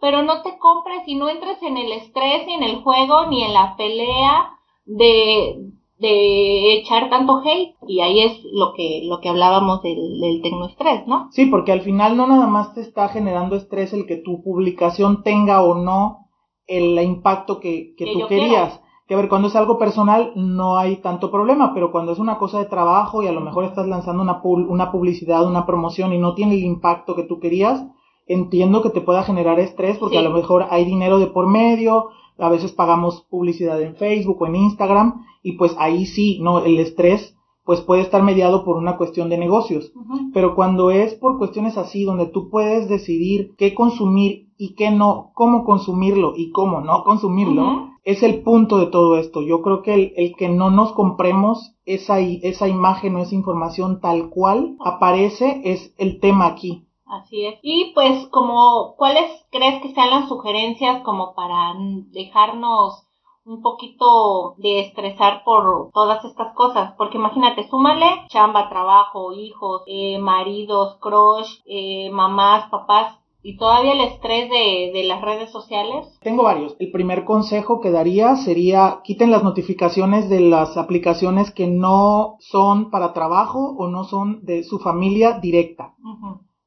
Pero 0.00 0.22
no 0.22 0.42
te 0.42 0.58
compres 0.58 1.06
y 1.06 1.14
no 1.14 1.28
entres 1.28 1.62
en 1.62 1.76
el 1.76 1.92
estrés, 1.92 2.46
ni 2.46 2.54
en 2.54 2.62
el 2.62 2.82
juego, 2.82 3.26
ni 3.26 3.42
en 3.42 3.54
la 3.54 3.76
pelea 3.76 4.50
de, 4.84 5.72
de 6.00 6.78
echar 6.78 7.10
tanto 7.10 7.42
hate 7.44 7.76
y 7.86 8.00
ahí 8.00 8.20
es 8.20 8.40
lo 8.52 8.72
que 8.74 9.02
lo 9.04 9.20
que 9.20 9.28
hablábamos 9.28 9.82
del, 9.82 10.20
del 10.20 10.42
tecnoestrés, 10.42 11.06
¿no? 11.06 11.28
Sí, 11.30 11.46
porque 11.46 11.72
al 11.72 11.82
final 11.82 12.16
no 12.16 12.26
nada 12.26 12.46
más 12.46 12.74
te 12.74 12.80
está 12.80 13.08
generando 13.08 13.56
estrés 13.56 13.92
el 13.92 14.06
que 14.06 14.16
tu 14.16 14.42
publicación 14.42 15.22
tenga 15.22 15.62
o 15.62 15.74
no 15.74 16.28
el 16.66 16.98
impacto 17.02 17.60
que, 17.60 17.94
que, 17.96 18.12
tú 18.12 18.26
querías. 18.28 18.80
Que 19.06 19.14
a 19.14 19.16
ver, 19.16 19.28
cuando 19.28 19.48
es 19.48 19.56
algo 19.56 19.76
personal 19.76 20.32
no 20.36 20.78
hay 20.78 20.96
tanto 20.98 21.30
problema, 21.32 21.74
pero 21.74 21.90
cuando 21.90 22.12
es 22.12 22.18
una 22.20 22.38
cosa 22.38 22.60
de 22.60 22.66
trabajo 22.66 23.22
y 23.22 23.26
a 23.26 23.32
lo 23.32 23.40
mejor 23.40 23.64
estás 23.64 23.88
lanzando 23.88 24.22
una, 24.22 24.40
una 24.42 24.92
publicidad, 24.92 25.44
una 25.46 25.66
promoción 25.66 26.12
y 26.12 26.18
no 26.18 26.34
tiene 26.34 26.54
el 26.54 26.62
impacto 26.62 27.16
que 27.16 27.24
tú 27.24 27.40
querías, 27.40 27.84
entiendo 28.26 28.82
que 28.82 28.90
te 28.90 29.00
pueda 29.00 29.24
generar 29.24 29.58
estrés 29.58 29.98
porque 29.98 30.18
a 30.18 30.22
lo 30.22 30.30
mejor 30.30 30.68
hay 30.70 30.84
dinero 30.84 31.18
de 31.18 31.26
por 31.26 31.48
medio, 31.48 32.10
a 32.40 32.48
veces 32.48 32.72
pagamos 32.72 33.26
publicidad 33.30 33.80
en 33.82 33.96
Facebook 33.96 34.40
o 34.40 34.46
en 34.46 34.56
Instagram 34.56 35.24
y 35.42 35.52
pues 35.52 35.74
ahí 35.78 36.06
sí, 36.06 36.38
no, 36.40 36.60
el 36.60 36.78
estrés 36.78 37.36
pues 37.64 37.82
puede 37.82 38.02
estar 38.02 38.22
mediado 38.22 38.64
por 38.64 38.76
una 38.76 38.96
cuestión 38.96 39.28
de 39.28 39.38
negocios. 39.38 39.92
Pero 40.32 40.56
cuando 40.56 40.90
es 40.90 41.14
por 41.14 41.38
cuestiones 41.38 41.76
así, 41.76 42.04
donde 42.04 42.26
tú 42.26 42.50
puedes 42.50 42.88
decidir 42.88 43.54
qué 43.56 43.74
consumir 43.74 44.48
y 44.56 44.74
qué 44.74 44.90
no, 44.90 45.30
cómo 45.34 45.64
consumirlo 45.64 46.32
y 46.36 46.50
cómo 46.50 46.80
no 46.80 47.04
consumirlo, 47.04 47.90
es 48.02 48.22
el 48.22 48.42
punto 48.42 48.78
de 48.78 48.86
todo 48.86 49.18
esto. 49.18 49.42
Yo 49.42 49.62
creo 49.62 49.82
que 49.82 49.94
el, 49.94 50.12
el, 50.16 50.34
que 50.36 50.48
no 50.48 50.70
nos 50.70 50.92
compremos 50.92 51.76
esa, 51.84 52.18
esa 52.18 52.66
imagen 52.66 53.14
o 53.14 53.20
esa 53.20 53.34
información 53.34 54.00
tal 54.00 54.30
cual 54.30 54.76
aparece 54.84 55.60
es 55.64 55.94
el 55.96 56.18
tema 56.18 56.46
aquí. 56.46 56.88
Así 57.10 57.44
es. 57.44 57.58
Y 57.62 57.92
pues 57.92 58.28
como, 58.28 58.94
¿cuáles 58.96 59.44
crees 59.50 59.82
que 59.82 59.92
sean 59.92 60.10
las 60.10 60.28
sugerencias 60.28 61.02
como 61.02 61.34
para 61.34 61.74
dejarnos 62.12 63.04
un 63.44 63.62
poquito 63.62 64.54
de 64.58 64.80
estresar 64.80 65.42
por 65.44 65.90
todas 65.92 66.24
estas 66.24 66.54
cosas, 66.54 66.94
porque 66.96 67.18
imagínate, 67.18 67.68
súmale 67.68 68.06
chamba, 68.28 68.68
trabajo, 68.68 69.32
hijos, 69.32 69.82
eh, 69.86 70.18
maridos, 70.18 70.98
crush, 71.00 71.58
eh, 71.64 72.10
mamás, 72.10 72.70
papás, 72.70 73.16
y 73.42 73.56
todavía 73.56 73.94
el 73.94 74.02
estrés 74.02 74.50
de, 74.50 74.90
de, 74.92 75.04
las 75.04 75.22
redes 75.22 75.50
sociales? 75.50 76.06
Tengo 76.22 76.42
varios. 76.42 76.76
El 76.78 76.92
primer 76.92 77.24
consejo 77.24 77.80
que 77.80 77.90
daría 77.90 78.36
sería 78.36 79.00
quiten 79.02 79.30
las 79.30 79.42
notificaciones 79.42 80.28
de 80.28 80.40
las 80.40 80.76
aplicaciones 80.76 81.50
que 81.50 81.66
no 81.66 82.36
son 82.38 82.90
para 82.90 83.14
trabajo 83.14 83.74
o 83.78 83.88
no 83.88 84.04
son 84.04 84.44
de 84.44 84.62
su 84.62 84.78
familia 84.78 85.40
directa 85.40 85.94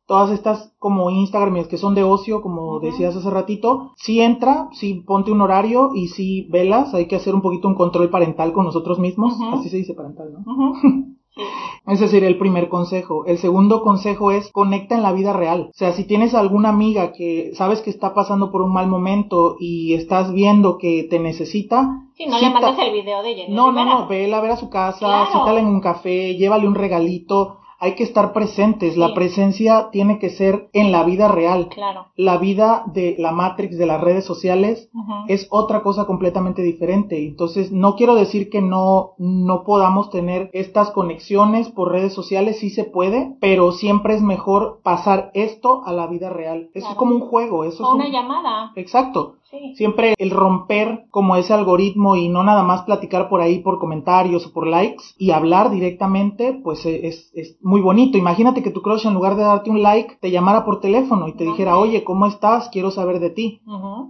todas 0.05 0.31
estas 0.31 0.73
como 0.79 1.09
Instagram 1.09 1.65
que 1.65 1.77
son 1.77 1.95
de 1.95 2.03
ocio, 2.03 2.41
como 2.41 2.79
decías 2.79 3.15
hace 3.15 3.29
ratito, 3.29 3.91
si 3.95 4.21
entra, 4.21 4.69
si 4.73 4.95
ponte 4.95 5.31
un 5.31 5.41
horario 5.41 5.91
y 5.93 6.07
si 6.07 6.47
velas, 6.49 6.93
hay 6.93 7.07
que 7.07 7.15
hacer 7.15 7.35
un 7.35 7.41
poquito 7.41 7.67
un 7.67 7.75
control 7.75 8.09
parental 8.09 8.53
con 8.53 8.65
nosotros 8.65 8.99
mismos, 8.99 9.35
así 9.53 9.69
se 9.69 9.77
dice 9.77 9.93
parental, 9.93 10.33
¿no? 10.33 10.73
Ese 11.87 12.07
sería 12.07 12.29
el 12.29 12.37
primer 12.37 12.69
consejo. 12.69 13.25
El 13.25 13.39
segundo 13.39 13.81
consejo 13.81 14.31
es 14.31 14.51
conecta 14.51 14.95
en 14.95 15.03
la 15.03 15.11
vida 15.11 15.33
real. 15.33 15.69
O 15.69 15.73
sea, 15.73 15.91
si 15.93 16.05
tienes 16.05 16.33
alguna 16.33 16.69
amiga 16.69 17.11
que 17.11 17.51
sabes 17.55 17.81
que 17.81 17.89
está 17.89 18.13
pasando 18.13 18.51
por 18.51 18.61
un 18.61 18.71
mal 18.71 18.87
momento 18.87 19.57
y 19.59 19.93
estás 19.93 20.31
viendo 20.31 20.77
que 20.77 21.07
te 21.09 21.19
necesita. 21.19 22.07
Sí, 22.15 22.27
no 22.27 22.39
le 22.39 22.49
mandas 22.51 22.77
el 22.79 22.93
video 22.93 23.23
de 23.23 23.31
ella. 23.31 23.45
No, 23.49 23.71
no, 23.71 23.83
no, 23.83 24.07
vela 24.07 24.37
a 24.37 24.41
ver 24.41 24.51
a 24.51 24.57
su 24.57 24.69
casa, 24.69 25.27
cítala 25.31 25.59
en 25.59 25.67
un 25.67 25.81
café, 25.81 26.35
llévale 26.35 26.67
un 26.67 26.75
regalito, 26.75 27.57
hay 27.83 27.95
que 27.95 28.03
estar 28.03 28.31
presentes. 28.31 28.95
La 28.95 29.13
presencia 29.13 29.89
tiene 29.91 30.17
que 30.17 30.29
ser 30.29 30.69
en 30.71 30.93
la 30.93 31.03
vida 31.03 31.27
real. 31.27 31.67
Claro. 31.67 32.07
La 32.15 32.37
vida 32.37 32.85
de 32.87 33.17
la 33.19 33.33
Matrix 33.33 33.77
de 33.77 33.85
las 33.85 33.99
redes 33.99 34.23
sociales 34.23 34.89
es 35.27 35.47
otra 35.51 35.83
cosa 35.83 36.05
completamente 36.05 36.61
diferente. 36.61 37.27
Entonces, 37.27 37.73
no 37.73 37.97
quiero 37.97 38.15
decir 38.15 38.49
que 38.49 38.61
no, 38.61 39.15
no 39.17 39.65
podamos 39.65 40.09
tener 40.11 40.49
estas 40.53 40.91
conexiones 40.91 41.69
por 41.71 41.91
redes 41.91 42.13
sociales, 42.13 42.59
sí 42.59 42.69
se 42.69 42.85
puede, 42.85 43.35
pero 43.41 43.73
siempre 43.73 44.15
es 44.15 44.21
mejor 44.21 44.79
pasar 44.81 45.29
esto 45.33 45.81
a 45.85 45.91
la 45.91 46.07
vida 46.07 46.29
real. 46.29 46.69
Eso 46.73 46.89
es 46.89 46.95
como 46.95 47.15
un 47.15 47.21
juego, 47.21 47.65
eso 47.65 47.83
es 47.83 47.89
una 47.89 48.07
llamada. 48.07 48.71
Exacto. 48.77 49.35
Siempre 49.75 50.13
el 50.17 50.31
romper 50.31 51.05
como 51.09 51.35
ese 51.35 51.53
algoritmo 51.53 52.15
y 52.15 52.29
no 52.29 52.43
nada 52.43 52.63
más 52.63 52.83
platicar 52.83 53.29
por 53.29 53.41
ahí 53.41 53.59
por 53.59 53.79
comentarios 53.79 54.47
o 54.47 54.53
por 54.53 54.67
likes 54.67 55.03
y 55.17 55.31
hablar 55.31 55.71
directamente, 55.71 56.59
pues 56.63 56.85
e, 56.85 57.07
es, 57.07 57.31
es 57.33 57.57
muy 57.61 57.81
bonito. 57.81 58.17
Imagínate 58.17 58.63
que 58.63 58.71
tu 58.71 58.81
crush 58.81 59.05
en 59.05 59.13
lugar 59.13 59.35
de 59.35 59.43
darte 59.43 59.69
un 59.69 59.81
like 59.81 60.17
te 60.21 60.31
llamara 60.31 60.65
por 60.65 60.79
teléfono 60.79 61.27
y 61.27 61.33
te 61.33 61.43
dijera, 61.43 61.77
oye, 61.77 62.03
¿cómo 62.03 62.25
estás? 62.25 62.69
Quiero 62.69 62.91
saber 62.91 63.19
de 63.19 63.29
ti. 63.29 63.61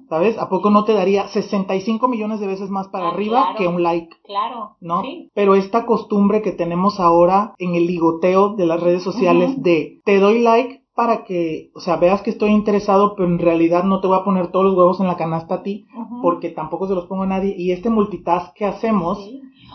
¿Sabes? 0.09 0.37
¿A 0.37 0.49
poco 0.49 0.69
no 0.69 0.83
te 0.83 0.93
daría 0.93 1.27
65 1.27 2.07
millones 2.07 2.39
de 2.39 2.47
veces 2.47 2.69
más 2.69 2.87
para 2.87 3.07
ah, 3.07 3.11
arriba 3.11 3.55
que 3.57 3.67
un 3.67 3.81
like? 3.83 4.15
Claro. 4.23 4.77
¿No? 4.79 5.01
Pero 5.33 5.55
esta 5.55 5.85
costumbre 5.85 6.41
que 6.41 6.51
tenemos 6.51 6.99
ahora 6.99 7.53
en 7.57 7.75
el 7.75 7.87
ligoteo 7.87 8.55
de 8.55 8.65
las 8.65 8.81
redes 8.81 9.03
sociales 9.03 9.61
de 9.61 10.01
te 10.05 10.19
doy 10.19 10.39
like 10.39 10.82
para 10.95 11.23
que, 11.23 11.71
o 11.73 11.79
sea, 11.79 11.97
veas 11.97 12.21
que 12.21 12.29
estoy 12.29 12.51
interesado, 12.51 13.15
pero 13.15 13.27
en 13.27 13.39
realidad 13.39 13.83
no 13.83 13.99
te 13.99 14.07
voy 14.07 14.17
a 14.17 14.23
poner 14.23 14.51
todos 14.51 14.65
los 14.65 14.75
huevos 14.75 14.99
en 14.99 15.07
la 15.07 15.17
canasta 15.17 15.55
a 15.55 15.63
ti, 15.63 15.87
porque 16.21 16.49
tampoco 16.49 16.87
se 16.87 16.95
los 16.95 17.05
pongo 17.05 17.23
a 17.23 17.27
nadie. 17.27 17.55
Y 17.57 17.71
este 17.71 17.89
multitask 17.89 18.53
que 18.53 18.65
hacemos, 18.65 19.17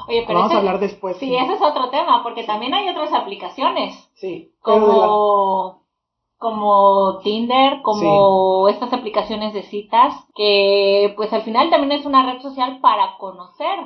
Oye, 0.07 0.24
pero 0.26 0.38
vamos 0.38 0.54
a 0.54 0.59
hablar 0.59 0.78
después. 0.78 1.16
Sí, 1.16 1.35
ese 1.35 1.54
es 1.54 1.62
otro 1.62 1.90
tema, 1.90 2.22
porque 2.22 2.44
también 2.44 2.72
hay 2.74 2.88
otras 2.88 3.12
aplicaciones. 3.12 4.11
Sí. 4.14 4.52
Como 4.61 5.83
como 6.38 7.18
Tinder, 7.24 7.83
como 7.83 8.68
estas 8.68 8.92
aplicaciones 8.92 9.53
de 9.53 9.64
citas, 9.64 10.14
que 10.37 11.12
pues 11.16 11.33
al 11.33 11.42
final 11.42 11.68
también 11.68 11.92
es 11.92 12.07
una 12.07 12.24
red 12.24 12.40
social 12.40 12.79
para 12.81 13.16
conocer. 13.18 13.77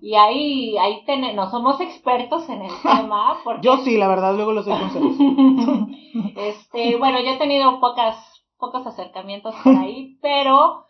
Y 0.00 0.14
ahí, 0.14 0.78
ahí 0.78 1.04
no 1.34 1.50
somos 1.50 1.80
expertos 1.80 2.48
en 2.48 2.62
el 2.62 2.72
tema. 2.82 3.38
Porque... 3.42 3.62
Yo 3.62 3.78
sí, 3.78 3.96
la 3.96 4.06
verdad, 4.06 4.34
luego 4.36 4.52
los 4.52 4.64
soy 4.64 4.72
este, 6.36 6.96
bueno, 6.96 7.18
yo 7.20 7.32
he 7.32 7.38
tenido 7.38 7.80
pocas, 7.80 8.16
pocos 8.58 8.86
acercamientos 8.86 9.54
por 9.64 9.74
ahí, 9.76 10.16
pero 10.22 10.84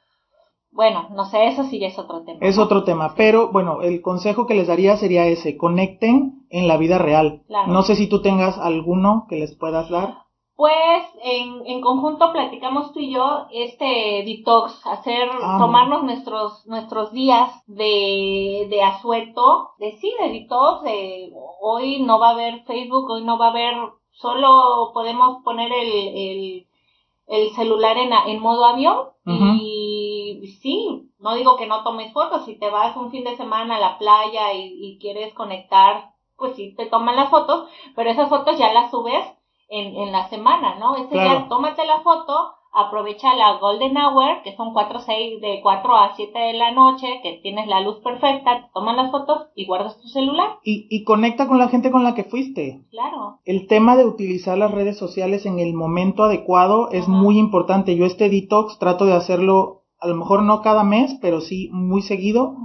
bueno, 0.71 1.09
no 1.15 1.25
sé, 1.25 1.47
eso 1.47 1.65
sí 1.65 1.79
ya 1.81 1.89
es 1.89 1.99
otro 1.99 2.23
tema. 2.25 2.39
Es 2.43 2.59
otro 2.59 2.85
tema, 2.85 3.15
pero 3.17 3.51
bueno, 3.51 3.81
el 3.81 4.03
consejo 4.03 4.47
que 4.47 4.55
les 4.55 4.69
daría 4.69 4.97
sería 4.99 5.27
ese, 5.27 5.57
conecten 5.57 6.47
en 6.51 6.69
la 6.69 6.77
vida 6.77 6.99
real. 6.99 7.43
No 7.67 7.83
sé 7.83 7.97
si 7.97 8.07
tú 8.07 8.21
tengas 8.21 8.59
alguno 8.59 9.27
que 9.29 9.37
les 9.37 9.55
puedas 9.57 9.89
dar. 9.89 10.30
Pues 10.61 11.07
en, 11.23 11.66
en 11.66 11.81
conjunto 11.81 12.33
platicamos 12.33 12.92
tú 12.92 13.01
y 13.01 13.14
yo 13.14 13.46
este 13.51 14.23
detox, 14.27 14.87
hacer, 14.87 15.31
ah, 15.42 15.57
tomarnos 15.59 16.03
nuestros, 16.03 16.66
nuestros 16.66 17.12
días 17.12 17.51
de, 17.66 18.66
de 18.68 18.83
asueto, 18.83 19.70
de 19.79 19.92
sí, 19.92 20.12
de 20.20 20.29
detox, 20.29 20.83
de 20.83 21.33
hoy 21.62 22.03
no 22.03 22.18
va 22.18 22.29
a 22.29 22.33
haber 22.33 22.62
Facebook, 22.64 23.09
hoy 23.11 23.25
no 23.25 23.38
va 23.38 23.46
a 23.46 23.51
haber, 23.53 23.75
solo 24.11 24.90
podemos 24.92 25.42
poner 25.44 25.73
el, 25.73 25.88
el, 25.90 26.66
el 27.27 27.51
celular 27.53 27.96
en, 27.96 28.12
en 28.12 28.42
modo 28.42 28.66
avión 28.66 29.07
y 29.25 30.59
sí, 30.61 31.09
no 31.20 31.37
digo 31.37 31.57
que 31.57 31.68
no 31.68 31.85
tomes 31.85 32.12
fotos, 32.12 32.44
si 32.44 32.57
te 32.57 32.68
vas 32.68 32.94
un 32.99 33.11
fin 33.11 33.25
de 33.25 33.35
semana 33.38 33.77
a 33.77 33.81
la 33.81 33.96
playa 33.96 34.53
y, 34.53 34.77
y 34.79 34.99
quieres 34.99 35.33
conectar, 35.33 36.11
pues 36.37 36.55
sí, 36.57 36.75
te 36.77 36.85
toman 36.85 37.16
las 37.16 37.31
fotos, 37.31 37.66
pero 37.96 38.11
esas 38.11 38.29
fotos 38.29 38.59
ya 38.59 38.75
las 38.75 38.90
subes 38.90 39.25
en, 39.70 39.96
en 39.96 40.12
la 40.12 40.28
semana, 40.28 40.74
¿no? 40.78 40.96
Ese 40.96 41.14
día 41.14 41.46
tómate 41.48 41.87
la 41.87 42.00
foto, 42.00 42.54
aprovecha 42.72 43.35
la 43.35 43.59
golden 43.59 43.96
hour, 43.96 44.42
que 44.42 44.56
son 44.56 44.72
4, 44.72 45.00
6, 45.00 45.40
de 45.40 45.61
4 45.62 45.96
a 45.96 46.14
7 46.16 46.38
de 46.38 46.52
la 46.54 46.72
noche, 46.72 47.20
que 47.22 47.40
tienes 47.42 47.66
la 47.68 47.80
luz 47.80 47.98
perfecta, 48.02 48.68
tomas 48.74 48.96
las 48.96 49.11
fotos 49.11 49.48
y 49.54 49.66
guardas 49.66 50.00
tu 50.00 50.09
celular. 50.09 50.59
Y, 50.64 50.87
y 50.90 51.04
conecta 51.04 51.48
con 51.48 51.59
la 51.59 51.68
gente 51.68 51.90
con 51.90 52.04
la 52.04 52.14
que 52.14 52.24
fuiste. 52.24 52.83
Claro. 52.90 53.38
El 53.44 53.66
tema 53.68 53.96
de 53.96 54.04
utilizar 54.04 54.59
las 54.59 54.72
redes 54.72 54.98
sociales 54.98 55.46
en 55.46 55.59
el 55.59 55.74
momento 55.74 56.24
adecuado 56.24 56.90
es 56.90 57.09
muy 57.09 57.38
importante. 57.38 57.96
Yo 57.96 58.06
este 58.06 58.28
detox 58.28 58.78
trato 58.78 59.06
de 59.06 59.14
hacerlo, 59.14 59.83
a 60.00 60.09
lo 60.09 60.16
mejor 60.16 60.42
no 60.42 60.62
cada 60.62 60.85
mes, 60.85 61.16
pero 61.20 61.40
sí 61.40 61.70
muy 61.72 62.02
seguido. 62.02 62.56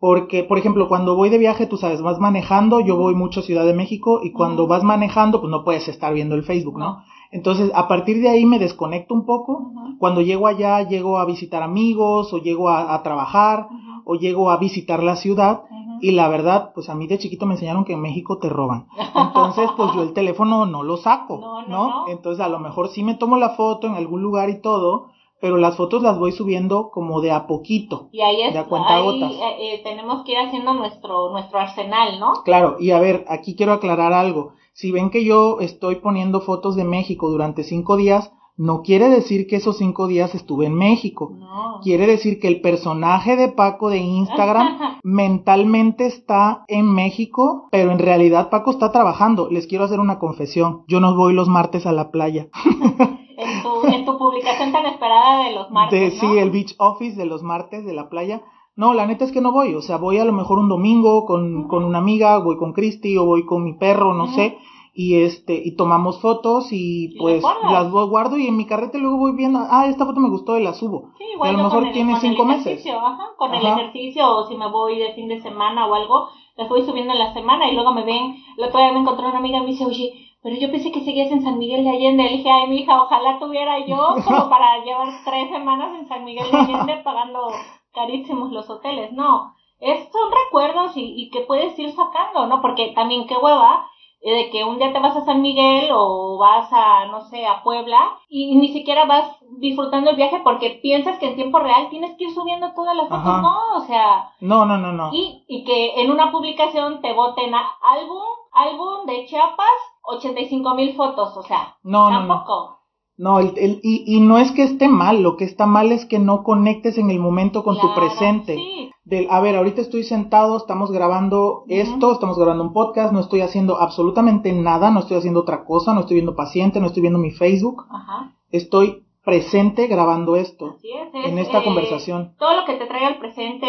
Porque, 0.00 0.44
por 0.44 0.58
ejemplo, 0.58 0.86
cuando 0.86 1.16
voy 1.16 1.28
de 1.28 1.38
viaje, 1.38 1.66
tú 1.66 1.76
sabes, 1.76 2.02
vas 2.02 2.20
manejando, 2.20 2.80
yo 2.80 2.96
voy 2.96 3.16
mucho 3.16 3.40
a 3.40 3.42
Ciudad 3.42 3.64
de 3.64 3.74
México 3.74 4.20
y 4.22 4.30
cuando 4.30 4.68
vas 4.68 4.84
manejando, 4.84 5.40
pues 5.40 5.50
no 5.50 5.64
puedes 5.64 5.88
estar 5.88 6.14
viendo 6.14 6.36
el 6.36 6.44
Facebook, 6.44 6.78
¿no? 6.78 7.02
Entonces, 7.32 7.72
a 7.74 7.88
partir 7.88 8.20
de 8.22 8.28
ahí 8.28 8.46
me 8.46 8.58
desconecto 8.60 9.12
un 9.12 9.26
poco. 9.26 9.72
Cuando 9.98 10.22
llego 10.22 10.46
allá, 10.46 10.82
llego 10.82 11.18
a 11.18 11.24
visitar 11.24 11.62
amigos 11.62 12.32
o 12.32 12.38
llego 12.38 12.70
a, 12.70 13.02
trabajar 13.02 13.68
o 14.04 14.14
llego 14.14 14.50
a 14.50 14.56
visitar 14.56 15.02
la 15.02 15.16
ciudad. 15.16 15.64
Y 16.00 16.12
la 16.12 16.28
verdad, 16.28 16.70
pues 16.74 16.88
a 16.88 16.94
mí 16.94 17.08
de 17.08 17.18
chiquito 17.18 17.44
me 17.44 17.54
enseñaron 17.54 17.84
que 17.84 17.94
en 17.94 18.00
México 18.00 18.38
te 18.38 18.48
roban. 18.48 18.86
Entonces, 19.16 19.68
pues 19.76 19.92
yo 19.94 20.02
el 20.02 20.12
teléfono 20.12 20.64
no 20.64 20.84
lo 20.84 20.96
saco, 20.96 21.64
¿no? 21.68 22.06
Entonces, 22.08 22.42
a 22.44 22.48
lo 22.48 22.60
mejor 22.60 22.88
sí 22.88 23.02
me 23.02 23.16
tomo 23.16 23.36
la 23.36 23.50
foto 23.50 23.88
en 23.88 23.94
algún 23.94 24.22
lugar 24.22 24.48
y 24.48 24.60
todo, 24.60 25.10
pero 25.40 25.56
las 25.56 25.76
fotos 25.76 26.02
las 26.02 26.18
voy 26.18 26.32
subiendo 26.32 26.90
como 26.90 27.20
de 27.20 27.30
a 27.30 27.46
poquito. 27.46 28.08
Y 28.12 28.20
ahí, 28.20 28.42
es, 28.42 28.54
de 28.54 28.60
eh, 28.60 29.56
eh, 29.60 29.80
tenemos 29.84 30.24
que 30.24 30.32
ir 30.32 30.38
haciendo 30.38 30.74
nuestro, 30.74 31.30
nuestro 31.30 31.58
arsenal, 31.58 32.18
¿no? 32.18 32.42
Claro, 32.44 32.76
y 32.80 32.90
a 32.90 33.00
ver, 33.00 33.24
aquí 33.28 33.54
quiero 33.54 33.72
aclarar 33.72 34.12
algo. 34.12 34.54
Si 34.72 34.92
ven 34.92 35.10
que 35.10 35.24
yo 35.24 35.58
estoy 35.60 35.96
poniendo 35.96 36.40
fotos 36.40 36.76
de 36.76 36.84
México 36.84 37.30
durante 37.30 37.64
cinco 37.64 37.96
días, 37.96 38.32
no 38.56 38.82
quiere 38.82 39.08
decir 39.08 39.46
que 39.46 39.56
esos 39.56 39.78
cinco 39.78 40.08
días 40.08 40.34
estuve 40.34 40.66
en 40.66 40.74
México. 40.74 41.32
No. 41.32 41.80
Quiere 41.82 42.08
decir 42.08 42.40
que 42.40 42.48
el 42.48 42.60
personaje 42.60 43.36
de 43.36 43.48
Paco 43.48 43.88
de 43.88 43.98
Instagram 43.98 44.98
mentalmente 45.04 46.06
está 46.06 46.64
en 46.66 46.92
México, 46.92 47.68
pero 47.70 47.92
en 47.92 48.00
realidad 48.00 48.50
Paco 48.50 48.72
está 48.72 48.90
trabajando. 48.90 49.48
Les 49.48 49.68
quiero 49.68 49.84
hacer 49.84 50.00
una 50.00 50.18
confesión. 50.18 50.82
Yo 50.88 50.98
no 50.98 51.14
voy 51.14 51.34
los 51.34 51.48
martes 51.48 51.86
a 51.86 51.92
la 51.92 52.10
playa. 52.10 52.48
en, 53.76 53.82
tu, 53.82 53.96
en 53.96 54.04
tu 54.04 54.18
publicación 54.18 54.72
tan 54.72 54.86
esperada 54.86 55.44
de 55.44 55.54
los 55.54 55.70
martes. 55.70 56.18
Sí, 56.18 56.38
el 56.38 56.50
beach 56.50 56.74
office 56.78 57.16
de 57.16 57.26
los 57.26 57.42
martes 57.42 57.84
de 57.84 57.92
la 57.92 58.08
playa. 58.08 58.42
No, 58.76 58.94
la 58.94 59.06
neta 59.06 59.24
es 59.24 59.32
que 59.32 59.40
no 59.40 59.52
voy. 59.52 59.74
O 59.74 59.82
sea, 59.82 59.96
voy 59.96 60.18
a 60.18 60.24
lo 60.24 60.32
mejor 60.32 60.58
un 60.58 60.68
domingo 60.68 61.26
con, 61.26 61.66
con 61.66 61.84
una 61.84 61.98
amiga, 61.98 62.38
voy 62.38 62.56
con 62.56 62.72
Cristi 62.72 63.16
o 63.16 63.24
voy 63.24 63.44
con 63.44 63.64
mi 63.64 63.74
perro, 63.74 64.14
no 64.14 64.28
sé. 64.28 64.56
Y 64.94 65.16
este, 65.22 65.60
y 65.64 65.76
tomamos 65.76 66.20
fotos 66.20 66.68
y 66.72 67.16
pues 67.18 67.42
las 67.70 67.90
guardo 67.90 68.36
y 68.36 68.48
en 68.48 68.56
mi 68.56 68.66
carrete 68.66 68.98
luego 68.98 69.16
voy 69.16 69.32
viendo, 69.32 69.60
ah, 69.70 69.86
esta 69.86 70.04
foto 70.04 70.18
me 70.18 70.28
gustó 70.28 70.58
y 70.58 70.62
la 70.64 70.74
subo. 70.74 71.12
Sí, 71.18 71.24
igual 71.34 71.52
y 71.52 71.54
a 71.54 71.56
lo 71.58 71.64
mejor 71.64 71.92
tiene 71.92 72.18
cinco 72.20 72.44
meses. 72.44 72.84
Ajá, 72.86 73.28
con 73.36 73.54
el 73.54 73.64
ejercicio 73.64 74.28
o 74.28 74.48
si 74.48 74.56
me 74.56 74.68
voy 74.68 74.98
de 74.98 75.12
fin 75.14 75.28
de 75.28 75.40
semana 75.40 75.86
o 75.86 75.94
algo, 75.94 76.28
las 76.56 76.68
voy 76.68 76.84
subiendo 76.84 77.12
en 77.12 77.20
la 77.20 77.32
semana 77.32 77.70
y 77.70 77.74
luego 77.74 77.94
me 77.94 78.04
ven, 78.04 78.36
la 78.56 78.66
otra 78.66 78.86
vez 78.86 78.92
me 78.92 79.00
encontré 79.00 79.26
una 79.26 79.38
amiga 79.38 79.58
y 79.58 79.60
me 79.60 79.66
dice, 79.68 79.86
oye, 79.86 80.27
pero 80.42 80.56
yo 80.56 80.70
pensé 80.70 80.92
que 80.92 81.04
seguías 81.04 81.30
en 81.32 81.42
San 81.42 81.58
Miguel 81.58 81.84
de 81.84 81.90
Allende. 81.90 82.22
Le 82.22 82.36
dije, 82.36 82.50
ay, 82.50 82.68
mi 82.68 82.80
hija, 82.80 83.02
ojalá 83.02 83.38
tuviera 83.38 83.78
yo 83.86 84.14
como 84.24 84.48
para 84.50 84.84
llevar 84.84 85.08
tres 85.24 85.50
semanas 85.50 85.98
en 85.98 86.08
San 86.08 86.24
Miguel 86.24 86.50
de 86.50 86.56
Allende 86.56 87.00
pagando 87.04 87.50
carísimos 87.92 88.52
los 88.52 88.68
hoteles. 88.70 89.12
No, 89.12 89.54
es, 89.80 90.08
son 90.10 90.30
recuerdos 90.46 90.96
y, 90.96 91.22
y 91.22 91.30
que 91.30 91.40
puedes 91.40 91.78
ir 91.78 91.90
sacando, 91.92 92.46
¿no? 92.46 92.60
Porque 92.60 92.92
también 92.94 93.26
qué 93.26 93.36
hueva 93.36 93.86
eh, 94.20 94.34
de 94.34 94.50
que 94.50 94.64
un 94.64 94.78
día 94.78 94.92
te 94.92 94.98
vas 94.98 95.16
a 95.16 95.24
San 95.24 95.42
Miguel 95.42 95.90
o 95.92 96.38
vas 96.38 96.68
a, 96.72 97.06
no 97.06 97.20
sé, 97.20 97.46
a 97.46 97.62
Puebla 97.62 98.18
y 98.28 98.56
ni 98.56 98.68
siquiera 98.72 99.04
vas 99.04 99.36
disfrutando 99.58 100.10
el 100.10 100.16
viaje 100.16 100.40
porque 100.42 100.80
piensas 100.82 101.18
que 101.18 101.28
en 101.28 101.36
tiempo 101.36 101.60
real 101.60 101.88
tienes 101.88 102.16
que 102.16 102.24
ir 102.24 102.34
subiendo 102.34 102.72
todas 102.74 102.96
las 102.96 103.08
fotos, 103.08 103.42
no, 103.42 103.76
o 103.76 103.80
sea... 103.82 104.32
No, 104.40 104.66
no, 104.66 104.76
no, 104.76 104.92
no. 104.92 105.10
Y, 105.12 105.44
y 105.46 105.64
que 105.64 106.02
en 106.02 106.10
una 106.10 106.32
publicación 106.32 107.00
te 107.00 107.12
voten 107.12 107.54
álbum, 107.54 108.22
álbum 108.52 109.06
de 109.06 109.24
Chiapas, 109.26 109.78
85 110.08 110.74
mil 110.74 110.96
fotos, 110.96 111.36
o 111.36 111.42
sea, 111.42 111.76
no, 111.82 112.08
tampoco. 112.08 112.78
No, 113.16 113.40
el, 113.40 113.52
el, 113.58 113.80
y, 113.82 114.04
y, 114.06 114.20
no 114.20 114.38
es 114.38 114.52
que 114.52 114.62
esté 114.62 114.88
mal, 114.88 115.22
lo 115.22 115.36
que 115.36 115.44
está 115.44 115.66
mal 115.66 115.90
es 115.90 116.06
que 116.06 116.20
no 116.20 116.44
conectes 116.44 116.98
en 116.98 117.10
el 117.10 117.18
momento 117.18 117.64
con 117.64 117.78
tu 117.78 117.92
presente. 117.92 118.54
Sí. 118.54 118.90
Del, 119.04 119.26
a 119.30 119.40
ver, 119.40 119.56
ahorita 119.56 119.80
estoy 119.80 120.04
sentado, 120.04 120.56
estamos 120.56 120.92
grabando 120.92 121.64
esto, 121.68 122.12
estamos 122.12 122.36
grabando 122.36 122.62
un 122.62 122.72
podcast, 122.72 123.12
no 123.12 123.20
estoy 123.20 123.40
haciendo 123.40 123.80
absolutamente 123.80 124.52
nada, 124.52 124.90
no 124.90 125.00
estoy 125.00 125.16
haciendo 125.16 125.40
otra 125.40 125.64
cosa, 125.64 125.94
no 125.94 126.00
estoy 126.00 126.16
viendo 126.16 126.36
paciente, 126.36 126.78
no 126.78 126.86
estoy 126.86 127.00
viendo 127.00 127.18
mi 127.18 127.30
Facebook. 127.30 127.86
Ajá. 127.90 128.36
Estoy 128.50 129.04
presente 129.24 129.88
grabando 129.88 130.36
esto. 130.36 130.76
Así 130.76 130.90
es, 130.90 131.12
en 131.12 131.38
esta 131.38 131.60
eh, 131.60 131.64
conversación. 131.64 132.34
Todo 132.38 132.60
lo 132.60 132.64
que 132.66 132.74
te 132.74 132.86
trae 132.86 133.04
al 133.04 133.18
presente, 133.18 133.66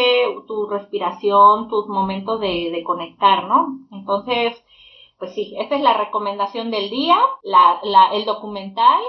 tu 0.47 0.67
respiración, 0.67 1.69
tus 1.69 1.87
momentos 1.87 2.39
de, 2.39 2.69
de 2.71 2.83
conectar, 2.83 3.47
¿no? 3.47 3.79
Entonces, 3.91 4.53
pues 5.19 5.33
sí, 5.33 5.53
esa 5.59 5.75
es 5.75 5.81
la 5.81 5.97
recomendación 5.97 6.71
del 6.71 6.89
día, 6.89 7.17
la, 7.43 7.79
la, 7.83 8.13
el 8.13 8.23
documental. 8.25 9.01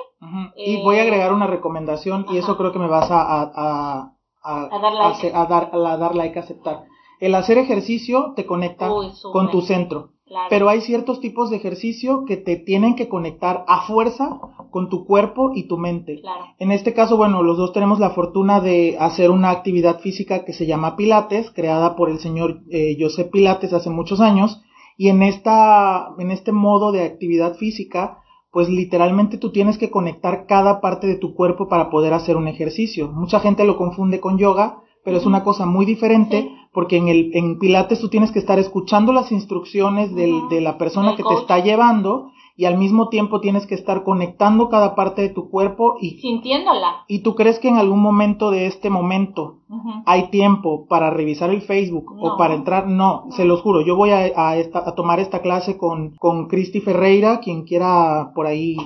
Y 0.56 0.82
voy 0.82 0.98
a 0.98 1.02
agregar 1.02 1.32
una 1.32 1.46
recomendación 1.46 2.26
y 2.30 2.38
eso 2.38 2.56
creo 2.56 2.72
que 2.72 2.80
me 2.80 2.88
vas 2.88 3.10
a, 3.10 3.22
a, 3.22 4.12
a, 4.42 4.68
dar 4.80 4.92
like. 4.92 5.32
A, 5.32 5.46
dar, 5.46 5.70
a 5.72 5.96
dar 5.96 6.14
like, 6.16 6.38
aceptar. 6.38 6.84
El 7.20 7.34
hacer 7.34 7.58
ejercicio 7.58 8.32
te 8.34 8.44
conecta 8.44 8.90
con 9.32 9.50
tu 9.50 9.60
centro. 9.62 10.10
Pero 10.48 10.68
hay 10.68 10.80
ciertos 10.80 11.20
tipos 11.20 11.50
de 11.50 11.56
ejercicio 11.56 12.24
que 12.24 12.36
te 12.36 12.56
tienen 12.56 12.94
que 12.94 13.08
conectar 13.08 13.64
a 13.66 13.82
fuerza 13.82 14.40
con 14.70 14.88
tu 14.88 15.04
cuerpo 15.04 15.50
y 15.54 15.66
tu 15.66 15.76
mente. 15.76 16.22
En 16.58 16.70
este 16.70 16.94
caso, 16.94 17.16
bueno, 17.16 17.42
los 17.42 17.56
dos 17.56 17.72
tenemos 17.72 17.98
la 17.98 18.10
fortuna 18.10 18.60
de 18.60 18.96
hacer 18.98 19.30
una 19.30 19.50
actividad 19.50 20.00
física 20.00 20.44
que 20.44 20.52
se 20.52 20.66
llama 20.66 20.96
Pilates, 20.96 21.50
creada 21.50 21.96
por 21.96 22.10
el 22.10 22.20
señor 22.20 22.60
eh, 22.70 22.96
Josep 22.98 23.30
Pilates 23.30 23.72
hace 23.72 23.90
muchos 23.90 24.20
años. 24.20 24.62
Y 25.00 25.08
en 25.08 25.22
esta, 25.22 26.10
en 26.18 26.30
este 26.30 26.52
modo 26.52 26.92
de 26.92 27.04
actividad 27.04 27.54
física, 27.54 28.18
pues 28.52 28.68
literalmente 28.68 29.38
tú 29.38 29.50
tienes 29.50 29.78
que 29.78 29.88
conectar 29.88 30.44
cada 30.44 30.82
parte 30.82 31.06
de 31.06 31.14
tu 31.14 31.34
cuerpo 31.34 31.70
para 31.70 31.88
poder 31.88 32.12
hacer 32.12 32.36
un 32.36 32.48
ejercicio. 32.48 33.08
Mucha 33.08 33.40
gente 33.40 33.64
lo 33.64 33.78
confunde 33.78 34.20
con 34.20 34.36
yoga, 34.36 34.82
pero 35.04 35.16
es 35.16 35.26
una 35.26 35.42
cosa 35.44 35.66
muy 35.66 35.86
diferente 35.86 36.50
porque 36.72 36.96
en 36.96 37.08
el 37.08 37.30
en 37.34 37.58
Pilates 37.58 38.00
tú 38.00 38.08
tienes 38.08 38.30
que 38.30 38.38
estar 38.38 38.58
escuchando 38.58 39.12
las 39.12 39.32
instrucciones 39.32 40.14
del, 40.14 40.48
de 40.48 40.60
la 40.60 40.78
persona 40.78 41.16
que 41.16 41.24
te 41.24 41.34
está 41.34 41.58
llevando 41.58 42.30
y 42.56 42.66
al 42.66 42.76
mismo 42.76 43.08
tiempo 43.08 43.40
tienes 43.40 43.66
que 43.66 43.74
estar 43.74 44.04
conectando 44.04 44.68
cada 44.68 44.94
parte 44.94 45.22
de 45.22 45.30
tu 45.30 45.48
cuerpo 45.48 45.96
y 45.98 46.20
sintiéndola. 46.20 47.04
¿Y 47.08 47.20
tú 47.20 47.34
crees 47.34 47.58
que 47.58 47.68
en 47.68 47.78
algún 47.78 48.00
momento 48.00 48.50
de 48.50 48.66
este 48.66 48.90
momento 48.90 49.60
hay 50.04 50.28
tiempo 50.28 50.86
para 50.86 51.08
revisar 51.08 51.50
el 51.50 51.62
Facebook 51.62 52.14
o 52.20 52.36
para 52.36 52.54
entrar? 52.54 52.86
No, 52.86 53.28
se 53.30 53.46
los 53.46 53.62
juro, 53.62 53.80
yo 53.80 53.96
voy 53.96 54.10
a, 54.10 54.30
a, 54.36 54.52
a 54.52 54.94
tomar 54.94 55.20
esta 55.20 55.40
clase 55.40 55.78
con, 55.78 56.16
con 56.16 56.48
Cristi 56.48 56.80
Ferreira, 56.80 57.40
quien 57.40 57.64
quiera 57.64 58.32
por 58.34 58.46
ahí 58.46 58.76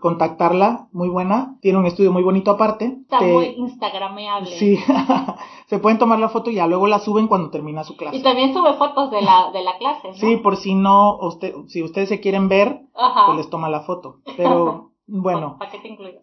contactarla, 0.00 0.88
muy 0.92 1.08
buena, 1.08 1.56
tiene 1.60 1.78
un 1.78 1.86
estudio 1.86 2.10
muy 2.10 2.22
bonito 2.22 2.50
aparte. 2.50 2.98
Está 3.02 3.20
muy 3.20 3.54
instagrameable. 3.56 4.50
Sí, 4.58 4.78
se 5.66 5.78
pueden 5.78 5.98
tomar 5.98 6.18
la 6.18 6.30
foto 6.30 6.50
y 6.50 6.54
ya 6.54 6.66
luego 6.66 6.86
la 6.86 6.98
suben 6.98 7.28
cuando 7.28 7.50
termina 7.50 7.84
su 7.84 7.96
clase. 7.96 8.16
Y 8.16 8.22
también 8.22 8.54
sube 8.54 8.72
fotos 8.74 9.10
de 9.10 9.20
la, 9.20 9.50
de 9.52 9.62
la 9.62 9.76
clase, 9.78 10.08
¿no? 10.08 10.14
Sí, 10.14 10.36
por 10.38 10.56
si 10.56 10.74
no, 10.74 11.18
usted, 11.18 11.54
si 11.66 11.82
ustedes 11.82 12.08
se 12.08 12.20
quieren 12.20 12.48
ver, 12.48 12.80
pues 13.26 13.36
les 13.36 13.50
toma 13.50 13.68
la 13.68 13.80
foto. 13.80 14.20
Pero 14.36 14.92
bueno, 15.06 15.58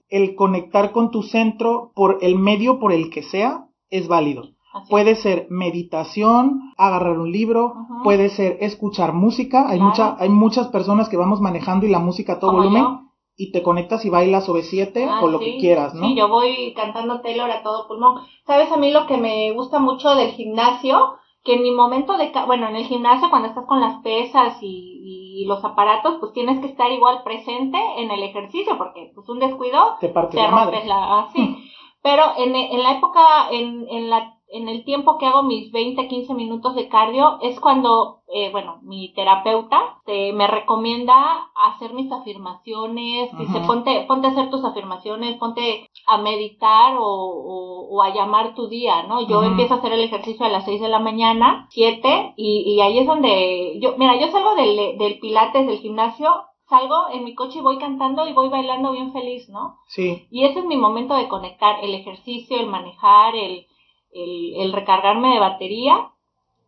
el 0.10 0.36
conectar 0.36 0.92
con 0.92 1.12
tu 1.12 1.22
centro 1.24 1.92
por 1.96 2.18
el 2.22 2.36
medio 2.36 2.80
por 2.80 2.92
el 2.92 3.10
que 3.12 3.24
sea 3.24 3.68
es 3.92 4.08
válido. 4.08 4.50
puede 4.90 5.16
ser 5.16 5.48
meditación, 5.50 6.74
agarrar 6.76 7.18
un 7.20 7.32
libro, 7.32 7.76
puede 8.04 8.30
ser 8.30 8.58
escuchar 8.60 9.14
música. 9.14 9.70
Hay 9.70 9.80
mucha, 9.80 10.18
hay 10.20 10.30
muchas 10.30 10.68
personas 10.68 11.08
que 11.08 11.18
vamos 11.18 11.40
manejando 11.40 11.86
y 11.86 11.90
la 11.90 12.00
música 12.00 12.34
a 12.34 12.40
todo 12.40 12.54
volumen 12.54 13.05
y 13.38 13.52
te 13.52 13.64
conectas 13.64 14.06
y 14.06 14.10
bailas 14.10 14.48
OV7 14.48 15.08
ah, 15.10 15.20
o 15.22 15.28
lo 15.28 15.40
que 15.40 15.58
quieras, 15.58 15.94
¿no? 15.94 16.08
Sí, 16.08 16.16
yo 16.16 16.30
voy 16.30 16.74
cantando 16.74 17.22
Taylor 17.22 17.50
a 17.52 17.64
todo 17.64 17.88
pulmón. 17.88 18.22
¿Sabes 18.46 18.72
a 18.72 18.78
mí 18.78 18.92
lo 18.92 19.08
que 19.08 19.18
me 19.18 19.52
gusta 19.52 19.80
mucho 19.80 20.16
del 20.16 20.32
gimnasio? 20.32 21.18
Que 21.44 21.56
en 21.56 21.64
mi 21.64 21.72
momento 21.72 22.18
de, 22.18 22.32
bueno, 22.48 22.70
en 22.70 22.76
el 22.76 22.86
gimnasio 22.86 23.30
cuando 23.30 23.50
estás 23.50 23.66
con 23.66 23.82
las 23.82 24.02
pesas 24.02 24.58
y, 24.62 25.42
y 25.42 25.46
los 25.46 25.64
aparatos, 25.64 26.16
pues 26.20 26.34
tienes 26.34 26.60
que 26.60 26.68
estar 26.68 26.92
igual 26.92 27.24
presente 27.24 27.78
en 27.98 28.10
el 28.10 28.24
ejercicio, 28.24 28.78
porque 28.78 29.12
pues 29.14 29.28
un 29.30 29.40
descuido 29.40 29.98
te, 30.00 30.10
parte 30.10 30.38
te 30.38 30.48
rompes 30.48 30.86
la, 30.88 30.96
ah, 30.98 31.30
sí. 31.34 31.58
Pero 32.02 32.24
en, 32.38 32.56
en 32.56 32.84
la 32.84 32.94
época, 32.94 33.50
en, 33.52 33.88
en 33.90 34.10
la 34.10 34.35
en 34.56 34.70
el 34.70 34.86
tiempo 34.86 35.18
que 35.18 35.26
hago 35.26 35.44
mis 35.44 35.72
20, 35.72 36.08
15 36.08 36.34
minutos 36.34 36.76
de 36.76 36.88
cardio 36.88 37.40
es 37.42 37.60
cuando, 37.60 38.22
eh, 38.34 38.50
bueno, 38.52 38.80
mi 38.84 39.14
terapeuta 39.14 40.00
te, 40.06 40.32
me 40.32 40.48
recomienda 40.48 41.14
hacer 41.68 41.94
mis 41.94 42.10
afirmaciones, 42.10 43.38
dice, 43.38 43.60
ponte, 43.68 44.06
ponte 44.08 44.28
a 44.28 44.32
hacer 44.32 44.50
tus 44.50 44.64
afirmaciones, 44.64 45.38
ponte 45.38 45.90
a 46.08 46.18
meditar 46.20 46.96
o, 46.98 47.04
o, 47.90 48.02
a 48.02 48.14
llamar 48.14 48.56
tu 48.56 48.68
día, 48.68 49.04
¿no? 49.04 49.28
Yo 49.28 49.44
empiezo 49.44 49.74
a 49.74 49.78
hacer 49.78 49.92
el 49.92 50.02
ejercicio 50.02 50.46
a 50.46 50.50
las 50.50 50.64
6 50.66 50.82
de 50.82 50.90
la 50.90 51.00
mañana, 51.00 51.68
7, 51.72 52.34
y, 52.38 52.64
y 52.66 52.82
ahí 52.82 53.00
es 53.00 53.08
donde 53.08 53.78
yo, 53.82 53.96
mira, 53.98 54.18
yo 54.20 54.32
salgo 54.32 54.56
del, 54.56 54.98
del 54.98 55.20
pilates, 55.20 55.68
del 55.68 55.80
gimnasio, 55.80 56.30
salgo 56.70 57.10
en 57.12 57.26
mi 57.26 57.36
coche 57.36 57.60
y 57.60 57.62
voy 57.62 57.78
cantando 57.78 58.28
y 58.28 58.34
voy 58.34 58.50
bailando 58.50 58.94
bien 58.94 59.12
feliz, 59.12 59.50
¿no? 59.50 59.80
Sí. 59.88 60.28
Y 60.32 60.46
ese 60.46 60.60
es 60.60 60.66
mi 60.66 60.78
momento 60.78 61.14
de 61.16 61.28
conectar 61.28 61.84
el 61.84 61.94
ejercicio, 61.94 62.58
el 62.58 62.68
manejar, 62.68 63.36
el 63.36 63.68
el, 64.16 64.74
recargarme 64.74 65.34
de 65.34 65.40
batería 65.40 66.10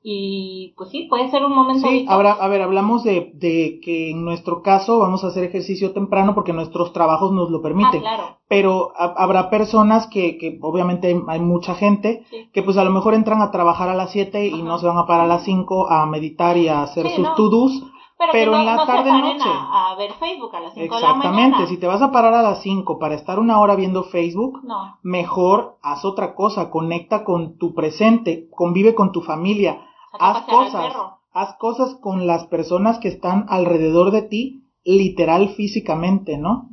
y 0.04 0.74
pues 0.78 0.90
sí, 0.90 1.08
puede 1.10 1.30
ser 1.32 1.44
un 1.44 1.54
momento. 1.54 1.90
Sí, 1.90 2.06
ahora, 2.08 2.32
a 2.32 2.48
ver, 2.48 2.62
hablamos 2.62 3.04
de, 3.04 3.32
de, 3.34 3.82
que 3.84 4.12
en 4.12 4.24
nuestro 4.24 4.62
caso 4.62 5.00
vamos 5.00 5.24
a 5.24 5.28
hacer 5.28 5.44
ejercicio 5.44 5.92
temprano 5.92 6.34
porque 6.34 6.54
nuestros 6.54 6.94
trabajos 6.94 7.34
nos 7.34 7.50
lo 7.50 7.62
permiten. 7.62 8.00
Ah, 8.06 8.16
claro. 8.16 8.38
Pero 8.48 8.94
habrá 8.96 9.50
personas 9.50 10.08
que, 10.08 10.38
que 10.38 10.60
obviamente 10.62 11.22
hay, 11.28 11.40
mucha 11.42 11.76
gente 11.76 12.24
que 12.54 12.64
pues 12.64 12.78
a 12.78 12.86
lo 12.86 12.92
mejor 12.92 13.16
entran 13.16 13.42
a 13.42 13.52
trabajar 13.52 13.90
a 13.90 13.96
las 13.96 14.12
7 14.12 14.48
y 14.48 14.62
no 14.64 14.78
se 14.78 14.88
van 14.88 14.98
a 14.98 15.08
parar 15.08 15.26
a 15.26 15.28
las 15.28 15.44
5 15.44 15.90
a 15.90 16.06
meditar 16.06 16.56
y 16.56 16.70
a 16.70 16.84
hacer 16.84 17.10
sus 17.10 17.36
to-dos 17.36 17.84
pero, 18.18 18.56
en 18.56 18.66
la 18.66 18.86
tarde 18.86 19.12
noche. 19.12 19.46
A, 19.48 19.96
ver 19.98 20.14
Facebook 20.14 20.56
a 20.56 20.60
las 20.60 20.74
5 20.74 20.96
de 20.96 21.02
la 21.02 21.14
mañana. 21.14 21.18
Exactamente, 21.18 21.68
si 21.68 21.78
te 21.78 21.88
vas 21.88 22.02
a 22.02 22.12
parar 22.12 22.34
a 22.34 22.42
las 22.42 22.62
5 22.62 22.98
para 22.98 23.16
estar 23.16 23.40
una 23.40 23.60
hora 23.60 23.76
viendo 23.76 24.04
Facebook, 24.04 24.62
mejor 25.04 25.78
haz 25.84 26.04
otra 26.04 26.34
cosa, 26.34 26.72
conecta 26.72 27.24
con 27.24 27.58
tu 27.58 27.74
presente, 27.74 28.50
convive 28.56 28.96
con 28.96 29.12
tu 29.12 29.22
familia, 29.22 29.86
haz 30.20 30.46
cosas, 30.48 30.96
haz 31.32 31.58
cosas 31.58 31.96
con 32.02 32.26
las 32.26 32.46
personas 32.48 32.98
que 32.98 33.10
están 33.10 33.46
alrededor 33.50 34.12
de 34.12 34.24
ti, 34.24 34.64
literal 34.84 35.50
físicamente, 35.50 36.38
¿no? 36.38 36.70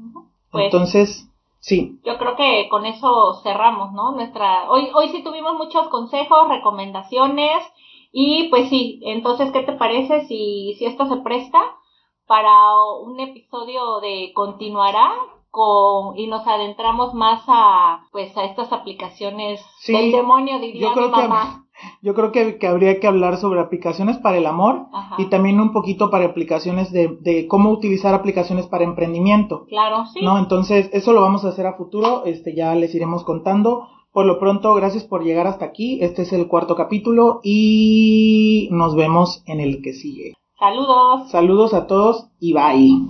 Pues 0.51 0.67
Entonces, 0.67 1.29
sí. 1.59 2.01
Yo 2.05 2.17
creo 2.17 2.37
que 2.37 2.69
con 2.71 2.87
eso 2.87 3.41
cerramos, 3.43 3.93
¿no? 3.93 4.13
Nuestra 4.13 4.71
hoy 4.71 4.89
hoy 4.95 5.09
sí 5.09 5.23
tuvimos 5.23 5.55
muchos 5.55 5.89
consejos, 5.89 6.49
recomendaciones 6.49 7.65
y 8.17 8.49
pues 8.49 8.69
sí, 8.69 9.01
entonces, 9.03 9.51
¿qué 9.51 9.65
te 9.65 9.73
parece 9.73 10.25
si, 10.27 10.77
si 10.79 10.87
esto 10.87 11.05
se 11.07 11.17
presta 11.17 11.61
para 12.29 12.51
un 13.03 13.19
episodio 13.19 13.99
de 14.01 14.31
continuará 14.33 15.13
con, 15.51 16.17
y 16.17 16.29
nos 16.29 16.47
adentramos 16.47 17.13
más 17.13 17.43
a 17.49 18.07
pues 18.13 18.37
a 18.37 18.45
estas 18.45 18.73
aplicaciones 18.73 19.61
del 19.87 20.13
demonio 20.13 20.61
diría 20.61 20.89
yo 20.89 20.93
creo 20.93 21.07
mi 21.09 21.13
mamá. 21.13 21.67
Que, 21.67 21.89
yo 22.03 22.15
creo 22.15 22.31
que, 22.31 22.59
que, 22.59 22.69
habría 22.69 23.01
que 23.01 23.09
hablar 23.09 23.37
sobre 23.37 23.59
aplicaciones 23.59 24.17
para 24.19 24.37
el 24.39 24.47
amor 24.47 24.87
y 25.19 25.25
también 25.27 25.61
un 25.61 25.73
poquito 25.73 26.09
para 26.09 26.27
aplicaciones 26.27 26.93
de, 26.93 27.19
de 27.21 27.49
cómo 27.49 27.71
utilizar 27.71 28.15
aplicaciones 28.15 28.69
para 28.69 28.85
emprendimiento. 28.85 29.67
Claro, 29.67 30.07
sí. 30.07 30.21
¿No? 30.23 30.39
Entonces, 30.39 30.89
eso 30.93 31.13
lo 31.13 31.21
vamos 31.21 31.45
a 31.45 31.49
hacer 31.49 31.67
a 31.67 31.75
futuro, 31.75 32.25
este 32.27 32.55
ya 32.55 32.77
les 32.77 32.95
iremos 32.95 33.25
contando. 33.25 33.89
Por 34.15 34.27
lo 34.27 34.39
pronto, 34.39 34.73
gracias 34.77 35.03
por 35.03 35.25
llegar 35.25 35.49
hasta 35.49 35.65
aquí. 35.65 35.99
Este 36.01 36.23
es 36.23 36.33
el 36.33 36.47
cuarto 36.47 36.77
capítulo 36.77 37.41
y 37.43 38.69
nos 38.71 38.95
vemos 38.95 39.43
en 39.47 39.59
el 39.59 39.83
que 39.83 39.93
sigue. 39.93 40.35
Saludos. 40.57 41.33
Saludos 41.33 41.75
a 41.75 41.89
todos 41.89 42.29
y 42.39 42.53
bye. 42.53 43.09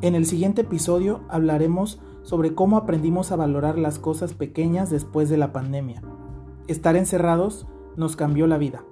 En 0.00 0.14
el 0.14 0.24
siguiente 0.24 0.60
episodio 0.60 1.22
hablaremos 1.28 2.00
sobre 2.22 2.54
cómo 2.54 2.76
aprendimos 2.76 3.32
a 3.32 3.36
valorar 3.36 3.76
las 3.76 3.98
cosas 3.98 4.34
pequeñas 4.34 4.88
después 4.88 5.28
de 5.30 5.36
la 5.36 5.52
pandemia. 5.52 6.00
Estar 6.68 6.94
encerrados 6.94 7.66
nos 7.96 8.14
cambió 8.14 8.46
la 8.46 8.56
vida. 8.56 8.84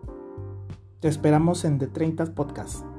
Te 0.99 1.07
esperamos 1.07 1.65
en 1.65 1.79
The 1.79 1.87
30 1.87 2.35
Podcast. 2.35 2.98